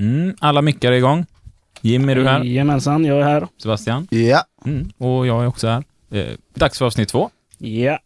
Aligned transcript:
Mm, 0.00 0.34
alla 0.38 0.62
mickar 0.62 0.92
är 0.92 0.96
igång. 0.96 1.26
Jim, 1.80 2.08
är 2.08 2.14
du 2.14 2.24
här? 2.28 2.38
Jajamensan, 2.44 3.04
jag 3.04 3.18
är 3.18 3.22
här. 3.22 3.46
Sebastian? 3.62 4.06
Ja. 4.10 4.42
Mm, 4.64 4.90
och 4.98 5.26
jag 5.26 5.42
är 5.42 5.46
också 5.46 5.68
här. 5.68 5.84
Eh, 6.10 6.26
dags 6.54 6.78
för 6.78 6.86
avsnitt 6.86 7.08
två. 7.08 7.30
Ja. 7.58 7.98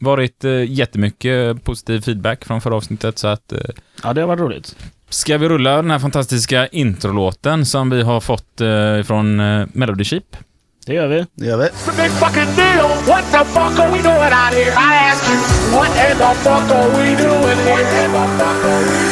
Varit 0.00 0.44
eh, 0.44 0.70
jättemycket 0.72 1.64
positiv 1.64 2.00
feedback 2.00 2.44
från 2.44 2.60
förra 2.60 2.76
avsnittet, 2.76 3.18
så 3.18 3.28
att... 3.28 3.52
Eh, 3.52 3.58
Ja, 4.02 4.12
det 4.12 4.20
har 4.20 4.28
varit 4.28 4.40
roligt. 4.40 4.76
ska 5.08 5.38
vi 5.38 5.48
rulla 5.48 5.76
den 5.76 5.90
här 5.90 5.98
fantastiska 5.98 6.66
introlåten 6.66 7.66
som 7.66 7.90
vi 7.90 8.02
har 8.02 8.20
fått 8.20 8.60
eh, 8.60 9.02
från 9.04 9.40
eh, 9.40 9.66
Melody 9.72 10.04
Sheep? 10.04 10.36
Det 10.86 10.94
gör 10.94 11.06
vi. 11.08 11.26
Det 11.34 11.46
gör 11.46 11.56
vi. 11.58 11.64
the 11.68 12.02
big 12.02 12.10
fucking 12.10 12.56
deal. 12.56 12.88
What 13.08 13.24
the 13.32 13.44
fuck 13.44 13.78
are 13.80 13.90
we 13.92 14.02
doing 14.02 14.32
out 14.42 14.54
here? 14.54 14.72
I 14.72 15.10
ask 15.10 15.30
you, 15.30 15.38
what 15.76 15.88
in 15.88 16.16
the 16.18 16.34
fuck 16.44 16.70
are 16.70 16.88
we 16.88 17.08
doing 17.22 17.58
here? 17.66 18.08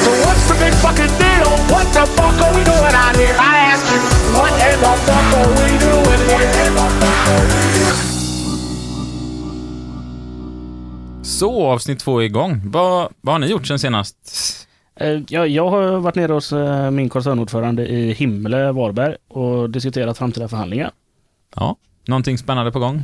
So 0.04 0.10
what's 0.24 0.44
the 0.48 0.64
big 0.64 0.74
fucking 0.74 1.18
deal? 1.18 1.31
What 1.72 1.86
the 1.96 2.04
fuck 2.16 2.36
are 2.44 2.52
we 2.58 2.62
doing 2.64 2.94
out 3.02 3.16
here? 3.16 3.34
I 3.38 3.56
ask 3.72 3.84
you, 3.92 4.00
what 4.36 4.52
in 4.68 4.78
the 4.84 4.92
fuck 5.06 5.28
are 5.38 5.50
we 5.58 5.70
doing 5.84 6.22
here? 6.28 7.62
Så, 11.22 11.66
avsnitt 11.66 11.98
två 12.00 12.18
är 12.22 12.24
igång. 12.24 12.60
Vad, 12.64 13.12
vad 13.20 13.34
har 13.34 13.38
ni 13.38 13.46
gjort 13.46 13.66
sen 13.66 13.78
senast? 13.78 14.16
Eh, 14.96 15.20
Jag, 15.28 15.48
jag 15.48 15.70
har 15.70 15.96
varit 15.98 16.14
nere 16.14 16.32
hos 16.32 16.52
eh, 16.52 16.90
min 16.90 17.08
koncernordförande 17.08 17.86
i 17.88 18.12
Himle, 18.12 18.72
Varberg 18.72 19.16
och 19.28 19.70
diskuterat 19.70 20.18
framtida 20.18 20.48
förhandlingar. 20.48 20.90
Ja, 21.56 21.76
någonting 22.06 22.38
spännande 22.38 22.72
på 22.72 22.78
gång? 22.78 22.96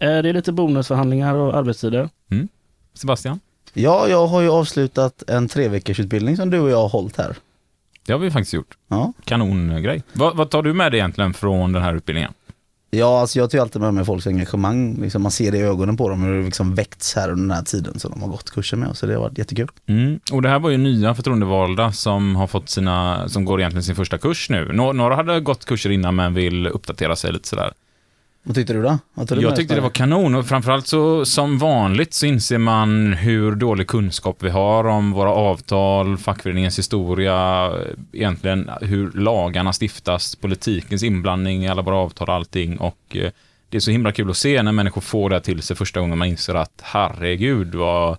Eh, 0.00 0.08
Det 0.08 0.28
är 0.28 0.32
lite 0.32 0.52
bonusförhandlingar 0.52 1.34
och 1.34 1.54
arbetstider. 1.56 2.08
Sebastian? 2.94 3.40
Ja, 3.72 4.08
jag 4.08 4.26
har 4.26 4.40
ju 4.40 4.50
avslutat 4.50 5.22
en 5.30 5.48
tre 5.48 5.68
veckors 5.68 6.00
utbildning 6.00 6.36
som 6.36 6.50
du 6.50 6.58
och 6.60 6.70
jag 6.70 6.76
har 6.82 6.88
hållit 6.88 7.16
här. 7.18 7.36
Det 8.06 8.12
har 8.12 8.18
vi 8.20 8.30
faktiskt 8.30 8.52
gjort. 8.54 8.74
Ja. 8.88 9.12
Kanongrej. 9.24 10.02
Vad, 10.12 10.36
vad 10.36 10.50
tar 10.50 10.62
du 10.62 10.72
med 10.72 10.92
dig 10.92 10.98
egentligen 11.00 11.34
från 11.34 11.72
den 11.72 11.82
här 11.82 11.94
utbildningen? 11.94 12.32
Ja, 12.90 13.20
alltså 13.20 13.38
jag 13.38 13.50
tar 13.50 13.58
ju 13.58 13.62
alltid 13.62 13.82
med 13.82 13.94
mig 13.94 14.04
folks 14.04 14.26
engagemang. 14.26 14.96
Liksom 15.00 15.22
man 15.22 15.32
ser 15.32 15.52
det 15.52 15.58
i 15.58 15.62
ögonen 15.62 15.96
på 15.96 16.08
dem 16.08 16.22
hur 16.22 16.38
det 16.38 16.44
liksom 16.44 16.74
väckts 16.74 17.14
här 17.16 17.30
under 17.30 17.42
den 17.42 17.50
här 17.56 17.62
tiden 17.62 17.98
som 17.98 18.10
de 18.10 18.22
har 18.22 18.28
gått 18.28 18.50
kursen 18.50 18.80
med. 18.80 18.96
Så 18.96 19.06
det 19.06 19.14
har 19.14 19.20
varit 19.20 19.38
jättekul. 19.38 19.68
Mm. 19.86 20.20
Och 20.32 20.42
det 20.42 20.48
här 20.48 20.58
var 20.58 20.70
ju 20.70 20.76
nya 20.76 21.14
förtroendevalda 21.14 21.92
som 21.92 22.36
har 22.36 22.46
fått 22.46 22.68
sina, 22.68 23.28
som 23.28 23.44
går 23.44 23.60
egentligen 23.60 23.82
sin 23.84 23.96
första 23.96 24.18
kurs 24.18 24.50
nu. 24.50 24.72
Nå- 24.72 24.92
några 24.92 25.16
hade 25.16 25.40
gått 25.40 25.64
kurser 25.64 25.90
innan 25.90 26.14
men 26.14 26.34
vill 26.34 26.66
uppdatera 26.66 27.16
sig 27.16 27.32
lite 27.32 27.48
sådär. 27.48 27.72
Vad 28.46 28.54
tyckte 28.54 28.72
du 28.72 28.82
då? 28.82 28.98
Vad 29.14 29.28
du 29.28 29.40
Jag 29.40 29.56
tyckte 29.56 29.74
det 29.74 29.80
var 29.80 29.90
kanon 29.90 30.34
och 30.34 30.46
framförallt 30.46 30.86
så 30.86 31.24
som 31.24 31.58
vanligt 31.58 32.14
så 32.14 32.26
inser 32.26 32.58
man 32.58 33.12
hur 33.12 33.54
dålig 33.54 33.86
kunskap 33.86 34.36
vi 34.42 34.50
har 34.50 34.84
om 34.84 35.12
våra 35.12 35.30
avtal, 35.30 36.18
fackföreningens 36.18 36.78
historia, 36.78 37.70
egentligen 38.12 38.70
hur 38.80 39.12
lagarna 39.12 39.72
stiftas, 39.80 40.36
politikens 40.36 41.02
inblandning 41.02 41.64
i 41.64 41.68
alla 41.68 41.82
våra 41.82 41.96
avtal 41.96 42.28
och 42.28 42.34
allting 42.34 42.78
och 42.78 43.16
eh, 43.16 43.30
det 43.68 43.76
är 43.76 43.80
så 43.80 43.90
himla 43.90 44.12
kul 44.12 44.30
att 44.30 44.36
se 44.36 44.62
när 44.62 44.72
människor 44.72 45.00
får 45.00 45.30
det 45.30 45.40
till 45.40 45.62
sig 45.62 45.76
första 45.76 46.00
gången 46.00 46.18
man 46.18 46.28
inser 46.28 46.54
att 46.54 46.80
herregud 46.82 47.74
vad, 47.74 48.16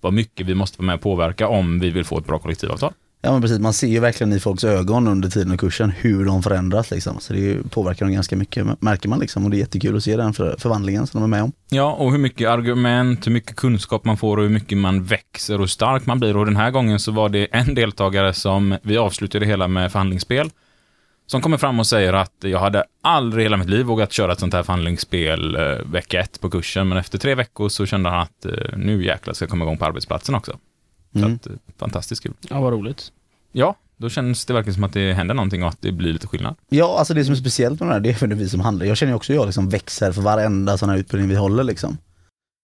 vad 0.00 0.12
mycket 0.12 0.46
vi 0.46 0.54
måste 0.54 0.78
vara 0.78 0.86
med 0.86 0.94
och 0.94 1.00
påverka 1.00 1.48
om 1.48 1.80
vi 1.80 1.90
vill 1.90 2.04
få 2.04 2.18
ett 2.18 2.26
bra 2.26 2.38
kollektivavtal. 2.38 2.92
Ja 3.26 3.32
men 3.32 3.42
precis, 3.42 3.58
man 3.58 3.72
ser 3.72 3.86
ju 3.86 4.00
verkligen 4.00 4.32
i 4.32 4.40
folks 4.40 4.64
ögon 4.64 5.08
under 5.08 5.28
tiden 5.28 5.52
och 5.52 5.60
kursen 5.60 5.90
hur 5.90 6.24
de 6.24 6.42
förändras 6.42 6.90
liksom. 6.90 7.20
Så 7.20 7.32
det 7.32 7.70
påverkar 7.70 8.06
dem 8.06 8.14
ganska 8.14 8.36
mycket, 8.36 8.82
märker 8.82 9.08
man 9.08 9.18
liksom. 9.18 9.44
Och 9.44 9.50
det 9.50 9.56
är 9.56 9.58
jättekul 9.58 9.96
att 9.96 10.02
se 10.02 10.16
den 10.16 10.32
för, 10.32 10.56
förvandlingen 10.58 11.06
som 11.06 11.20
de 11.20 11.24
är 11.24 11.36
med 11.36 11.42
om. 11.42 11.52
Ja, 11.68 11.92
och 11.92 12.12
hur 12.12 12.18
mycket 12.18 12.48
argument, 12.48 13.26
hur 13.26 13.32
mycket 13.32 13.56
kunskap 13.56 14.04
man 14.04 14.16
får 14.16 14.36
och 14.36 14.42
hur 14.42 14.50
mycket 14.50 14.78
man 14.78 15.04
växer 15.04 15.54
och 15.54 15.60
hur 15.60 15.66
stark 15.66 16.06
man 16.06 16.20
blir. 16.20 16.36
Och 16.36 16.46
den 16.46 16.56
här 16.56 16.70
gången 16.70 16.98
så 16.98 17.12
var 17.12 17.28
det 17.28 17.44
en 17.44 17.74
deltagare 17.74 18.32
som, 18.32 18.76
vi 18.82 18.96
avslutade 18.96 19.44
det 19.44 19.48
hela 19.48 19.68
med 19.68 19.92
förhandlingsspel, 19.92 20.50
som 21.26 21.40
kommer 21.40 21.56
fram 21.56 21.78
och 21.78 21.86
säger 21.86 22.12
att 22.12 22.34
jag 22.40 22.58
hade 22.58 22.84
aldrig 23.02 23.42
i 23.42 23.44
hela 23.44 23.56
mitt 23.56 23.70
liv 23.70 23.86
vågat 23.86 24.12
köra 24.12 24.32
ett 24.32 24.40
sånt 24.40 24.54
här 24.54 24.62
förhandlingsspel 24.62 25.56
eh, 25.56 25.62
vecka 25.92 26.20
ett 26.20 26.40
på 26.40 26.50
kursen, 26.50 26.88
men 26.88 26.98
efter 26.98 27.18
tre 27.18 27.34
veckor 27.34 27.68
så 27.68 27.86
kände 27.86 28.10
han 28.10 28.20
att 28.20 28.44
eh, 28.44 28.52
nu 28.76 29.04
jäklar 29.04 29.34
ska 29.34 29.42
jag 29.42 29.50
komma 29.50 29.64
igång 29.64 29.78
på 29.78 29.84
arbetsplatsen 29.84 30.34
också. 30.34 30.58
Så 31.18 31.24
Mm. 31.24 31.34
att, 31.34 31.46
eh, 31.46 31.52
fantastiskt 31.78 32.22
kul. 32.22 32.32
Ja, 32.50 32.60
vad 32.60 32.72
roligt. 32.72 33.12
Ja, 33.52 33.76
då 33.96 34.08
känns 34.08 34.44
det 34.44 34.52
verkligen 34.54 34.74
som 34.74 34.84
att 34.84 34.92
det 34.92 35.12
händer 35.12 35.34
någonting 35.34 35.62
och 35.62 35.68
att 35.68 35.80
det 35.82 35.92
blir 35.92 36.12
lite 36.12 36.26
skillnad. 36.26 36.54
Ja, 36.68 36.98
alltså 36.98 37.14
det 37.14 37.24
som 37.24 37.32
är 37.32 37.36
speciellt 37.36 37.80
med 37.80 37.88
det 37.88 37.92
här, 37.92 38.00
det 38.00 38.10
är 38.10 38.14
för 38.14 38.26
vi 38.26 38.48
som 38.48 38.60
handlar. 38.60 38.86
Jag 38.86 38.96
känner 38.96 39.12
ju 39.12 39.16
också 39.16 39.32
att 39.32 39.36
jag 39.36 39.46
liksom 39.46 39.68
växer 39.68 40.12
för 40.12 40.22
varenda 40.22 40.78
sån 40.78 40.88
här 40.88 40.96
utbildning 40.96 41.28
vi 41.30 41.36
håller 41.36 41.64
liksom. 41.64 41.98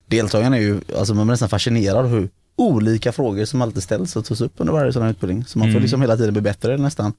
Deltagarna 0.06 0.56
är 0.56 0.60
ju, 0.60 0.80
alltså 0.98 1.14
man 1.14 1.26
blir 1.26 1.32
nästan 1.32 1.48
fascinerad 1.48 2.06
hur 2.06 2.28
olika 2.56 3.12
frågor 3.12 3.44
som 3.44 3.62
alltid 3.62 3.82
ställs 3.82 4.16
och 4.16 4.24
tas 4.24 4.40
upp 4.40 4.52
under 4.56 4.72
varje 4.72 4.92
sån 4.92 5.02
här 5.02 5.10
utbildning. 5.10 5.44
Så 5.44 5.58
man 5.58 5.66
får 5.66 5.70
Mm. 5.70 5.82
liksom 5.82 6.00
hela 6.00 6.16
tiden 6.16 6.32
bli 6.34 6.40
bättre 6.42 6.76
nästan. 6.76 7.12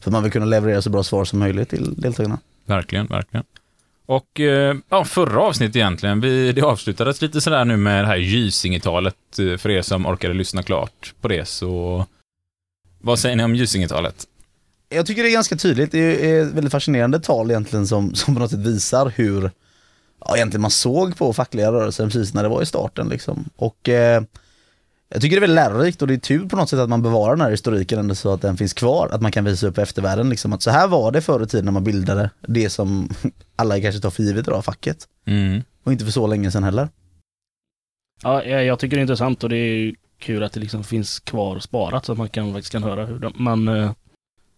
För 0.00 0.10
man 0.10 0.22
vill 0.22 0.32
kunna 0.32 0.46
leverera 0.46 0.82
så 0.82 0.90
bra 0.90 1.02
svar 1.02 1.24
som 1.24 1.38
möjligt 1.38 1.68
till 1.68 1.94
deltagarna. 2.00 2.38
Verkligen, 2.66 3.06
verkligen. 3.06 3.44
Och 4.06 4.40
eh, 4.40 4.76
ja, 4.88 5.04
förra 5.04 5.42
avsnittet 5.42 5.76
egentligen, 5.76 6.20
vi, 6.20 6.52
det 6.52 6.62
avslutades 6.62 7.22
lite 7.22 7.40
sådär 7.40 7.64
nu 7.64 7.76
med 7.76 8.04
det 8.04 8.08
här 8.08 8.16
Gysinge-talet. 8.16 9.38
Eh, 9.38 9.56
för 9.56 9.70
er 9.70 9.82
som 9.82 10.06
orkade 10.06 10.34
lyssna 10.34 10.62
klart 10.62 11.14
på 11.20 11.28
det, 11.28 11.48
så 11.48 12.04
vad 13.00 13.18
säger 13.18 13.36
ni 13.36 13.44
om 13.44 13.54
Gysinge-talet? 13.54 14.24
Jag 14.88 15.06
tycker 15.06 15.22
det 15.22 15.28
är 15.28 15.32
ganska 15.32 15.56
tydligt, 15.56 15.92
det 15.92 16.30
är 16.30 16.42
ett 16.42 16.52
väldigt 16.52 16.72
fascinerande 16.72 17.20
tal 17.20 17.50
egentligen 17.50 17.86
som, 17.86 18.14
som 18.14 18.34
på 18.34 18.40
något 18.40 18.50
sätt 18.50 18.60
visar 18.60 19.12
hur 19.16 19.50
ja, 20.20 20.36
egentligen 20.36 20.62
man 20.62 20.70
såg 20.70 21.16
på 21.16 21.32
fackliga 21.32 21.72
rörelsen 21.72 22.08
precis 22.08 22.34
när 22.34 22.42
det 22.42 22.48
var 22.48 22.62
i 22.62 22.66
starten 22.66 23.08
liksom. 23.08 23.44
Och 23.56 23.88
eh, 23.88 24.22
jag 25.08 25.22
tycker 25.22 25.36
det 25.36 25.38
är 25.38 25.48
väldigt 25.48 25.54
lärorikt 25.54 26.02
och 26.02 26.08
det 26.08 26.14
är 26.14 26.18
tur 26.18 26.48
på 26.48 26.56
något 26.56 26.70
sätt 26.70 26.78
att 26.78 26.88
man 26.88 27.02
bevarar 27.02 27.36
den 27.36 27.40
här 27.40 27.50
historiken 27.50 27.98
ändå 27.98 28.14
så 28.14 28.32
att 28.32 28.42
den 28.42 28.56
finns 28.56 28.72
kvar, 28.72 29.08
att 29.12 29.22
man 29.22 29.32
kan 29.32 29.44
visa 29.44 29.66
upp 29.66 29.78
eftervärlden 29.78 30.30
liksom 30.30 30.52
att 30.52 30.62
så 30.62 30.70
här 30.70 30.88
var 30.88 31.12
det 31.12 31.22
förr 31.22 31.42
i 31.42 31.46
tiden 31.46 31.64
när 31.64 31.72
man 31.72 31.84
bildade 31.84 32.30
det 32.40 32.70
som 32.70 33.08
alla 33.56 33.80
kanske 33.80 34.00
tar 34.00 34.10
för 34.10 34.22
givet 34.22 34.48
idag, 34.48 34.64
facket. 34.64 35.08
Mm. 35.24 35.62
Och 35.82 35.92
inte 35.92 36.04
för 36.04 36.12
så 36.12 36.26
länge 36.26 36.50
sedan 36.50 36.64
heller. 36.64 36.88
Ja, 38.22 38.44
jag 38.44 38.64
jag 38.64 38.78
tycker 38.78 38.96
det 38.96 39.00
är 39.00 39.02
intressant 39.02 39.44
och 39.44 39.50
det 39.50 39.56
är 39.56 39.94
kul 40.18 40.42
att 40.42 40.52
det 40.52 40.60
liksom 40.60 40.84
finns 40.84 41.20
kvar 41.20 41.58
sparat 41.58 42.04
så 42.04 42.12
att 42.12 42.18
man 42.18 42.28
kan, 42.28 42.52
faktiskt 42.52 42.72
kan 42.72 42.82
höra 42.82 43.06
hur 43.06 43.18
de, 43.18 43.32
man, 43.36 43.68
eh, 43.68 43.92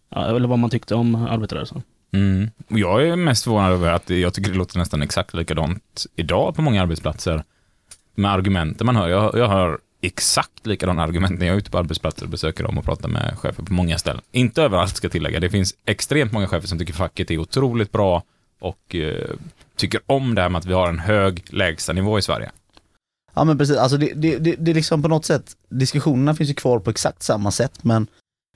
ja, 0.08 0.37
eller 0.37 0.48
vad 0.48 0.58
man 0.58 0.70
tyckte 0.70 0.94
om 0.94 1.14
arbetarrörelsen. 1.14 1.82
Mm. 2.12 2.50
Jag 2.69 3.08
är 3.08 3.16
mest 3.16 3.44
förvånad 3.44 3.72
över 3.72 3.92
att 3.92 4.10
jag 4.10 4.34
tycker 4.34 4.50
det 4.50 4.58
låter 4.58 4.78
nästan 4.78 5.03
exakt 5.03 5.34
likadant 5.34 6.06
idag 6.16 6.54
på 6.54 6.62
många 6.62 6.82
arbetsplatser. 6.82 7.44
Med 8.14 8.31
argumenten 8.31 8.87
man 8.87 8.97
hör. 8.97 9.08
Jag, 9.08 9.38
jag 9.38 9.48
hör 9.48 9.78
exakt 10.00 10.66
likadana 10.66 11.03
argument 11.03 11.38
när 11.38 11.47
jag 11.47 11.54
är 11.54 11.58
ute 11.58 11.70
på 11.70 11.78
arbetsplatser 11.78 12.25
och 12.25 12.31
besöker 12.31 12.64
dem 12.64 12.78
och 12.78 12.84
pratar 12.84 13.08
med 13.08 13.38
chefer 13.38 13.62
på 13.62 13.72
många 13.72 13.98
ställen. 13.98 14.22
Inte 14.32 14.62
överallt 14.62 14.97
ska 14.97 15.04
jag 15.04 15.12
tillägga. 15.12 15.41
Det 15.41 15.50
finns 15.50 15.75
extremt 15.84 16.32
många 16.32 16.47
chefer 16.47 16.69
som 16.69 16.78
tycker 16.78 16.92
facket 16.92 17.31
är 17.31 17.38
otroligt 17.38 17.92
bra 17.92 18.22
och 18.58 18.94
eh, 18.94 19.30
tycker 19.76 20.00
om 20.06 20.34
det 20.34 20.42
här 20.42 20.48
med 20.48 20.58
att 20.58 20.66
vi 20.66 20.72
har 20.72 20.88
en 20.88 20.98
hög 20.98 21.44
lägstanivå 21.50 22.19
i 22.19 22.22
Sverige. 22.22 22.50
Ja 23.34 23.44
men 23.44 23.58
precis, 23.58 23.76
alltså 23.76 23.96
det, 23.96 24.12
det, 24.14 24.38
det, 24.38 24.56
det 24.58 24.70
är 24.70 24.74
liksom 24.74 25.02
på 25.02 25.08
något 25.08 25.24
sätt, 25.24 25.56
diskussionerna 25.69 26.34
finns 26.34 26.50
ju 26.50 26.54
kvar 26.54 26.78
på 26.78 26.91
exakt 26.91 27.22
samma 27.22 27.50
sätt 27.50 27.84
men 27.84 28.06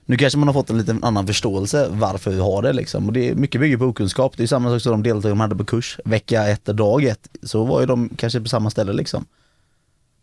nu 0.05 0.17
kanske 0.17 0.39
man 0.39 0.47
har 0.47 0.53
fått 0.53 0.69
en 0.69 0.77
lite 0.77 0.97
annan 1.01 1.27
förståelse 1.27 1.87
varför 1.91 2.31
vi 2.31 2.39
har 2.39 2.61
det 2.61 2.73
liksom. 2.73 3.07
Och 3.07 3.13
det 3.13 3.29
är 3.29 3.35
mycket 3.35 3.61
bygger 3.61 3.77
på 3.77 3.85
okunskap. 3.85 4.37
Det 4.37 4.43
är 4.43 4.47
samma 4.47 4.69
sak 4.69 4.81
som 4.81 4.91
de 4.91 5.03
deltagare 5.03 5.35
man 5.35 5.49
hade 5.49 5.63
på 5.63 5.65
kurs 5.65 5.99
vecka 6.05 6.47
ett, 6.47 6.65
dag 6.65 7.03
ett. 7.03 7.27
Så 7.43 7.63
var 7.63 7.79
ju 7.79 7.85
de 7.85 8.09
kanske 8.09 8.41
på 8.41 8.49
samma 8.49 8.69
ställe 8.69 8.93
liksom. 8.93 9.25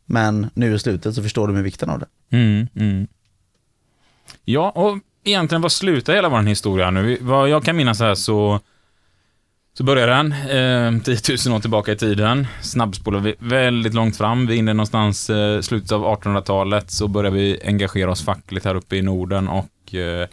Men 0.04 0.50
nu 0.54 0.74
i 0.74 0.78
slutet 0.78 1.14
så 1.14 1.22
förstår 1.22 1.46
de 1.46 1.56
ju 1.56 1.62
vikten 1.62 1.90
av 1.90 1.98
det. 1.98 2.36
Mm, 2.36 2.66
mm. 2.74 3.06
Ja, 4.44 4.70
och 4.70 4.98
egentligen 5.24 5.62
vad 5.62 5.72
slutar 5.72 6.14
hela 6.14 6.28
vår 6.28 6.42
historia 6.42 6.90
nu? 6.90 7.18
Vad 7.20 7.48
jag 7.48 7.64
kan 7.64 7.76
minnas 7.76 8.00
här 8.00 8.14
så, 8.14 8.60
så 9.72 9.84
börjar 9.84 10.06
den 10.06 10.32
eh, 10.32 11.02
10 11.02 11.36
000 11.46 11.56
år 11.56 11.60
tillbaka 11.60 11.92
i 11.92 11.96
tiden. 11.96 12.46
Snabbspolar 12.62 13.20
vi 13.20 13.34
väldigt 13.38 13.94
långt 13.94 14.16
fram. 14.16 14.46
Vi 14.46 14.54
är 14.54 14.58
inne 14.58 14.72
någonstans 14.72 15.30
eh, 15.30 15.60
slutet 15.60 15.92
av 15.92 16.04
1800-talet 16.04 16.90
så 16.90 17.08
börjar 17.08 17.30
vi 17.30 17.60
engagera 17.64 18.10
oss 18.10 18.24
fackligt 18.24 18.66
här 18.66 18.74
uppe 18.74 18.96
i 18.96 19.02
Norden 19.02 19.48
och 19.48 19.94
eh, 19.94 20.28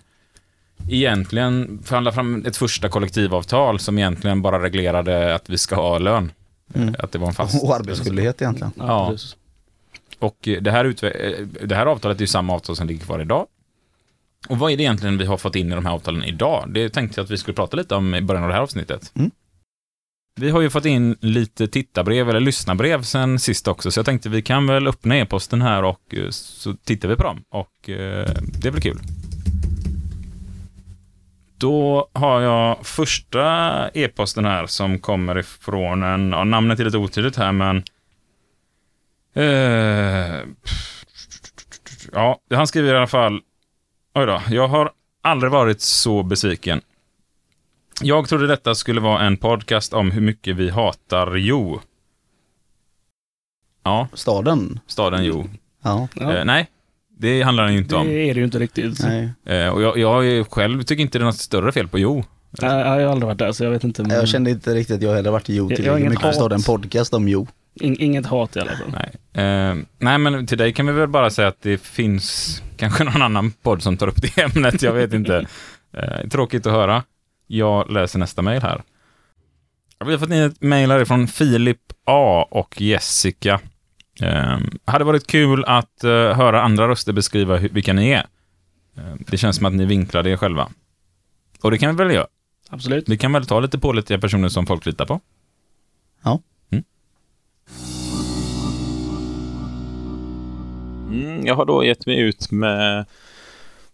egentligen 0.90 1.80
förhandla 1.84 2.12
fram 2.12 2.46
ett 2.46 2.58
första 2.58 2.90
kollektivavtal 2.90 3.80
som 3.80 3.98
egentligen 3.98 4.42
bara 4.42 4.64
reglerade 4.64 5.36
att 5.36 5.50
vi 5.50 5.58
ska 5.58 5.76
ha 5.76 5.98
lön. 5.98 6.32
Mm. 6.74 6.96
Att 7.00 7.12
det 7.12 7.20
var 7.20 7.28
en 7.28 7.34
fast 7.34 7.64
Och 7.64 7.76
arbetsskyldighet 7.76 8.42
egentligen. 8.42 8.72
Ja. 8.78 9.10
precis. 9.12 9.36
och 10.20 10.38
det 10.62 10.72
här, 10.72 10.86
eh, 10.86 11.46
det 11.64 11.76
här 11.76 11.86
avtalet 11.86 12.18
är 12.18 12.22
ju 12.22 12.28
samma 12.28 12.54
avtal 12.54 12.76
som 12.76 12.88
ligger 12.88 13.06
kvar 13.06 13.22
idag. 13.22 13.48
Och 14.50 14.58
vad 14.58 14.72
är 14.72 14.78
det 14.78 14.84
egentligen 14.84 15.18
vi 15.18 15.26
har 15.26 15.38
fått 15.38 15.56
in 15.56 15.72
i 15.72 15.76
de 15.76 15.86
här 15.86 15.94
avtalen 15.94 16.24
idag? 16.24 16.66
Det 16.70 16.90
tänkte 16.90 17.20
jag 17.20 17.26
att 17.26 17.32
vi 17.32 17.38
skulle 17.38 17.56
prata 17.56 17.78
lite 17.78 17.96
om 17.96 18.16
i 18.16 18.22
början 18.22 18.44
av 18.44 18.50
det 18.50 18.56
här 18.56 18.62
avsnittet. 18.62 19.12
Mm. 19.16 19.32
Vi 20.40 20.50
har 20.50 20.62
ju 20.62 20.70
fått 20.70 20.86
in 20.86 21.18
lite 21.22 21.68
tittarbrev 21.68 22.30
eller 22.30 22.40
lyssnarbrev 22.40 23.02
sen 23.02 23.40
sist 23.40 23.68
också, 23.68 23.92
så 23.92 24.00
jag 24.00 24.06
tänkte 24.06 24.30
vi 24.30 24.42
kan 24.42 24.68
väl 24.68 24.88
öppna 24.88 25.18
e-posten 25.18 25.62
här 25.62 25.84
och 25.84 26.14
eh, 26.14 26.30
så 26.30 26.74
tittar 26.74 27.10
vi 27.10 27.16
på 27.16 27.24
dem. 27.24 27.44
Och 27.50 27.90
eh, 27.90 28.30
det 28.62 28.72
blir 28.72 28.82
kul. 28.82 29.00
Då 31.58 32.10
har 32.14 32.42
jag 32.42 32.86
första 32.86 33.90
e-posten 33.94 34.46
här 34.46 34.66
som 34.66 35.00
kommer 35.00 35.38
ifrån 35.38 36.04
en, 36.04 36.30
ja, 36.30 36.44
namnet 36.44 36.80
är 36.80 36.86
lite 36.86 36.98
otydligt 36.98 37.36
här 37.36 37.52
men 37.52 37.84
Eh, 39.38 40.42
ja, 42.12 42.40
han 42.50 42.68
skriver 42.68 42.94
i 42.94 42.98
alla 42.98 43.08
fall 43.08 43.42
Oj 44.18 44.26
då, 44.26 44.42
jag 44.50 44.68
har 44.68 44.92
aldrig 45.22 45.52
varit 45.52 45.82
så 45.82 46.24
besviken. 46.24 46.82
Jag 48.02 48.30
trodde 48.30 48.48
detta 48.48 48.76
skulle 48.76 49.02
vara 49.02 49.22
en 49.26 49.38
podcast 49.38 49.94
om 49.94 50.12
hur 50.12 50.22
mycket 50.22 50.56
vi 50.56 50.70
hatar 50.70 51.36
Jo. 51.36 51.80
Ja, 53.84 54.08
Staden? 54.14 54.80
staden 54.88 55.26
Jo. 55.26 55.50
Ja. 55.84 56.08
Ja, 56.16 56.34
Eh, 56.38 56.46
nej, 56.46 56.70
det 57.18 57.42
handlar 57.42 57.64
den 57.64 57.74
ju 57.74 57.80
inte 57.80 57.96
det 57.96 58.00
om. 58.00 58.08
är 58.08 58.34
det 58.34 58.40
ju 58.40 58.44
inte 58.44 58.60
riktigt. 58.60 59.00
Nej. 59.04 59.30
Eh, 59.46 59.68
och 59.70 59.82
jag, 59.82 59.98
jag 59.98 60.52
själv 60.52 60.84
tycker 60.84 61.02
inte 61.04 61.18
det 61.20 61.24
är 61.24 61.26
något 61.26 61.38
större 61.38 61.72
fel 61.72 61.88
på 61.88 62.00
Jo. 62.00 62.24
Jag 62.62 62.70
har 62.70 63.00
aldrig 63.00 63.26
varit 63.28 63.38
där 63.40 63.52
så 63.52 63.64
jag 63.64 63.72
vet 63.72 63.84
inte. 63.84 64.02
Men 64.04 64.12
Jag 64.18 64.28
kände 64.28 64.50
inte 64.52 64.74
riktigt 64.74 64.96
att 64.96 65.02
jag 65.02 65.14
heller 65.16 65.32
varit 65.32 65.50
i 65.50 65.56
Jo 65.56 65.64
Jag- 65.72 65.80
jag 65.80 65.92
har 65.94 65.98
tillräckligt 66.00 66.10
mycket 66.10 66.22
för 66.22 66.30
att 66.30 66.36
starta 66.36 66.56
en 66.56 66.62
podcast 66.64 67.14
om 67.14 67.28
Jo. 67.28 67.48
In, 67.82 67.96
inget 68.00 68.26
hat 68.26 68.56
i 68.56 68.60
alla 68.60 68.72
fall. 68.72 68.94
Nej. 68.94 69.46
Eh, 69.46 69.76
nej, 70.00 70.18
men 70.18 70.48
till 70.48 70.58
dig 70.58 70.74
kan 70.74 70.86
vi 70.88 70.94
väl 70.94 71.08
bara 71.08 71.30
säga 71.30 71.48
att 71.48 71.62
det 71.62 71.78
finns 71.78 72.62
kanske 72.78 73.04
någon 73.04 73.22
annan 73.22 73.52
podd 73.52 73.84
som 73.84 73.98
tar 73.98 74.08
upp 74.08 74.22
det 74.22 74.42
ämnet. 74.42 74.82
Jag 74.82 74.94
vet 74.94 75.14
inte. 75.14 75.48
Eh, 75.94 76.28
tråkigt 76.30 76.66
att 76.66 76.74
höra. 76.74 77.04
Jag 77.48 77.92
läser 77.92 78.20
nästa 78.20 78.42
mejl 78.42 78.62
här. 78.62 78.84
Vi 80.06 80.12
har 80.12 80.20
fått 80.20 80.30
in 80.30 80.42
ett 80.42 80.62
mejl 80.62 80.92
härifrån 80.92 81.28
Filip 81.28 81.82
A 82.06 82.48
och 82.52 82.82
Jessica. 82.82 83.60
Eh, 84.22 84.58
hade 84.86 85.04
varit 85.04 85.28
kul 85.28 85.66
att 85.66 86.04
eh, 86.04 86.10
höra 86.12 86.62
andra 86.62 86.88
röster 86.88 87.14
beskriva 87.14 87.58
hur, 87.58 87.70
vilka 87.70 87.94
ni 87.94 88.10
är. 88.10 88.26
Eh, 88.98 89.14
det 89.20 89.38
känns 89.38 89.56
som 89.56 89.66
att 89.66 89.74
ni 89.74 89.86
vinklar 89.86 90.28
er 90.28 90.38
själva. 90.38 90.70
Och 91.62 91.72
det 91.72 91.78
kan 91.78 91.96
vi 91.96 92.04
väl 92.04 92.14
göra. 92.16 92.28
Absolut. 92.70 93.10
Vi 93.10 93.18
kan 93.18 93.34
väl 93.34 93.46
ta 93.46 93.60
lite 93.60 93.80
pålitliga 93.80 94.20
personer 94.20 94.50
som 94.50 94.66
folk 94.66 94.86
litar 94.86 95.06
på. 95.06 95.22
Ja. 96.24 96.40
Mm. 101.12 101.46
Jag 101.46 101.56
har 101.56 101.66
då 101.66 101.84
gett 101.84 102.06
mig 102.06 102.20
ut 102.20 102.52
med 102.52 103.06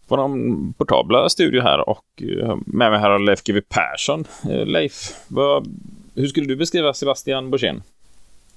vår 0.08 0.72
portabla 0.72 1.28
studio 1.28 1.62
här 1.62 1.88
och 1.88 2.04
eh, 2.22 2.56
med 2.66 2.90
mig 2.90 3.00
här 3.00 3.10
har 3.10 3.18
Leif 3.18 3.42
GW 3.42 3.60
Persson. 3.68 4.24
Eh, 4.50 4.66
Leif, 4.66 5.14
vad, 5.28 5.66
hur 6.14 6.26
skulle 6.26 6.46
du 6.46 6.56
beskriva 6.56 6.94
Sebastian 6.94 7.50
Borssén? 7.50 7.82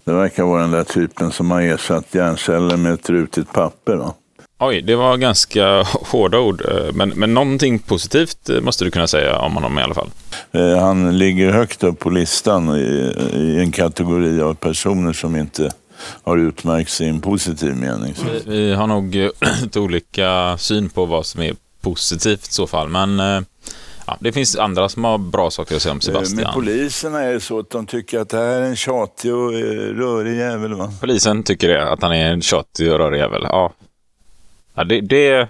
Det 0.04 0.14
verkar 0.14 0.44
vara 0.44 0.62
den 0.62 0.72
där 0.72 0.84
typen 0.84 1.32
som 1.32 1.52
har 1.52 1.62
ersatt 1.62 2.16
hjärnceller 2.16 2.78
med 2.78 2.94
ett 2.94 3.10
rutigt 3.10 3.54
papper. 3.54 3.96
Då. 3.96 4.16
Oj, 4.60 4.82
det 4.82 4.96
var 4.96 5.18
ganska 5.18 5.84
hårda 6.12 6.40
ord, 6.40 6.62
eh, 6.72 6.94
men, 6.94 7.10
men 7.10 7.34
någonting 7.34 7.80
positivt 7.80 8.50
eh, 8.50 8.62
måste 8.62 8.84
du 8.86 8.92
kunna 8.92 9.08
säga 9.08 9.38
om 9.40 9.54
honom 9.54 9.80
i 9.80 9.82
alla 9.82 9.94
fall. 9.94 10.10
Eh, 10.52 10.78
Han 10.80 11.18
ligger 11.18 11.52
högt 11.52 11.84
upp 11.84 12.00
på 12.00 12.10
listan 12.10 12.70
i, 12.76 13.14
i 13.34 13.60
en 13.60 13.72
kategori 13.72 14.42
av 14.42 14.54
personer 14.54 15.14
som 15.14 15.36
inte 15.36 15.72
har 16.24 16.38
utmärkt 16.38 16.90
sig 16.90 17.06
i 17.08 17.10
en 17.10 17.22
positiv 17.22 17.76
mening. 17.76 18.14
Vi, 18.46 18.52
vi 18.52 18.74
har 18.74 18.88
nog 18.88 19.16
lite 19.62 19.80
olika 19.80 20.58
syn 20.58 20.90
på 20.90 21.06
vad 21.06 21.26
som 21.26 21.42
är 21.42 21.56
positivt 21.82 22.48
i 22.48 22.54
så 22.54 22.68
fall, 22.68 22.90
men 22.90 23.20
ja, 24.06 24.18
det 24.20 24.32
finns 24.32 24.56
andra 24.56 24.90
som 24.90 25.04
har 25.04 25.18
bra 25.18 25.52
saker 25.52 25.76
att 25.76 25.82
säga 25.82 25.92
om 25.92 26.00
Eh, 26.08 26.14
Med 26.14 26.28
Sebastian. 26.28 26.54
poliserna 26.54 27.24
är 27.24 27.34
det 27.34 27.40
så 27.40 27.60
att 27.60 27.70
de 27.70 27.86
tycker 27.86 28.20
att 28.20 28.30
det 28.30 28.38
här 28.38 28.62
är 28.62 28.62
en 28.62 28.76
tjatig 28.76 29.34
och 29.36 29.52
rörig 29.98 30.38
jävel. 30.38 30.74
Va? 30.74 30.94
Polisen 31.02 31.44
tycker 31.44 31.68
det, 31.68 31.92
att 31.92 32.02
han 32.02 32.12
är 32.12 32.32
en 32.32 32.42
tjatig 32.42 32.92
och 32.94 32.98
rörig 33.00 33.20
jävel. 33.20 33.42
Ja, 33.44 33.74
ja 34.78 34.84
det, 34.84 35.02
det, 35.02 35.48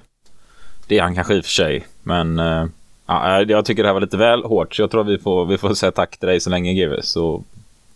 det 0.88 0.98
är 0.98 1.02
han 1.02 1.16
kanske 1.16 1.34
i 1.36 1.40
och 1.40 1.44
för 1.46 1.52
sig. 1.52 1.86
Men 2.04 2.40
eh, 2.40 2.66
ja, 3.08 3.42
jag 3.42 3.66
tycker 3.66 3.84
det 3.84 3.90
här 3.90 3.94
var 3.94 4.02
lite 4.02 4.18
väl 4.18 4.44
hårt. 4.44 4.76
Så 4.76 4.82
jag 4.82 4.92
tror 4.92 5.04
vi 5.04 5.18
får, 5.18 5.46
vi 5.46 5.58
får 5.58 5.74
säga 5.74 5.92
tack 5.92 6.18
till 6.18 6.28
dig 6.28 6.40
så 6.40 6.50
länge 6.50 6.74
GW. 6.74 7.02
Så 7.02 7.44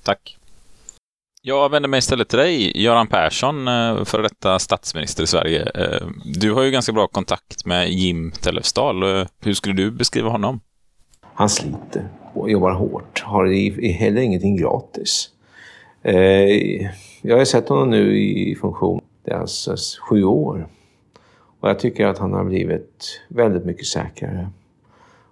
tack. 0.04 0.38
Jag 1.44 1.70
vänder 1.70 1.90
mig 1.90 1.98
istället 1.98 2.30
till 2.30 2.40
dig, 2.40 2.82
Göran 2.84 3.08
Persson, 3.08 3.68
eh, 3.68 4.04
före 4.04 4.22
detta 4.22 4.60
statsminister 4.60 5.24
i 5.24 5.28
Sverige. 5.28 5.72
Eh, 5.76 6.08
Du 6.26 6.52
har 6.54 6.64
ju 6.64 6.72
ganska 6.72 6.92
bra 6.94 7.08
kontakt 7.08 7.66
med 7.66 7.90
Jim 7.90 8.32
Tellefsdal. 8.32 9.04
Eh, 9.04 9.28
Hur 9.44 9.54
skulle 9.54 9.76
du 9.76 9.92
beskriva 9.92 10.30
honom? 10.30 10.60
Han 11.34 11.50
sliter 11.50 12.08
och 12.34 12.52
jobbar 12.52 12.72
hårt. 12.72 13.24
Har 13.26 13.52
i- 13.52 13.86
i- 13.88 13.92
heller 13.92 14.22
ingenting 14.22 14.58
gratis. 14.58 15.30
Eh, 16.04 16.16
jag 17.22 17.38
har 17.38 17.46
sett 17.46 17.70
honom 17.70 17.90
nu 17.90 18.20
i 18.20 18.56
funktion. 18.62 19.02
Det 19.26 19.32
är 19.32 19.40
alltså 19.40 19.76
sju 20.10 20.24
år. 20.24 20.68
Och 21.62 21.70
jag 21.70 21.80
tycker 21.80 22.06
att 22.08 22.18
han 22.18 22.34
har 22.34 22.44
blivit 22.44 23.22
väldigt 23.28 23.66
mycket 23.66 23.86
säkrare. 23.86 24.50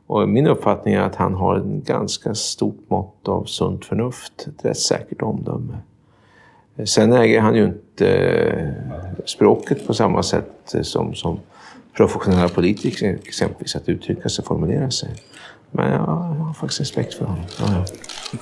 Och 0.08 0.30
min 0.30 0.48
uppfattning 0.48 0.94
är 0.94 1.02
att 1.02 1.16
han 1.16 1.34
har 1.34 1.58
ett 1.58 1.66
ganska 1.66 2.36
stort 2.36 2.90
mått 2.90 3.28
av 3.28 3.44
sunt 3.44 3.86
förnuft. 3.86 4.48
Ett 4.48 4.66
rätt 4.66 4.78
säkert 4.80 5.22
omdöme. 5.22 5.78
Sen 6.86 7.14
äger 7.14 7.42
han 7.42 7.56
ju 7.56 7.64
inte 7.66 8.08
eh, 8.08 8.68
språket 9.26 9.88
på 9.88 9.94
samma 9.94 10.24
sätt 10.24 10.76
som, 10.82 11.14
som 11.16 11.40
professionella 11.94 12.50
politiker 12.50 13.18
exempelvis 13.26 13.76
att 13.76 13.90
uttrycka 13.90 14.30
sig 14.30 14.42
och 14.42 14.48
formulera 14.48 14.92
sig. 14.92 15.10
Men 15.72 15.92
jag 15.92 16.00
har 16.00 16.54
faktiskt 16.54 16.82
respekt 16.82 17.14
för 17.14 17.26
honom. 17.26 17.44
Ja, 17.60 17.66
ja. 17.74 17.86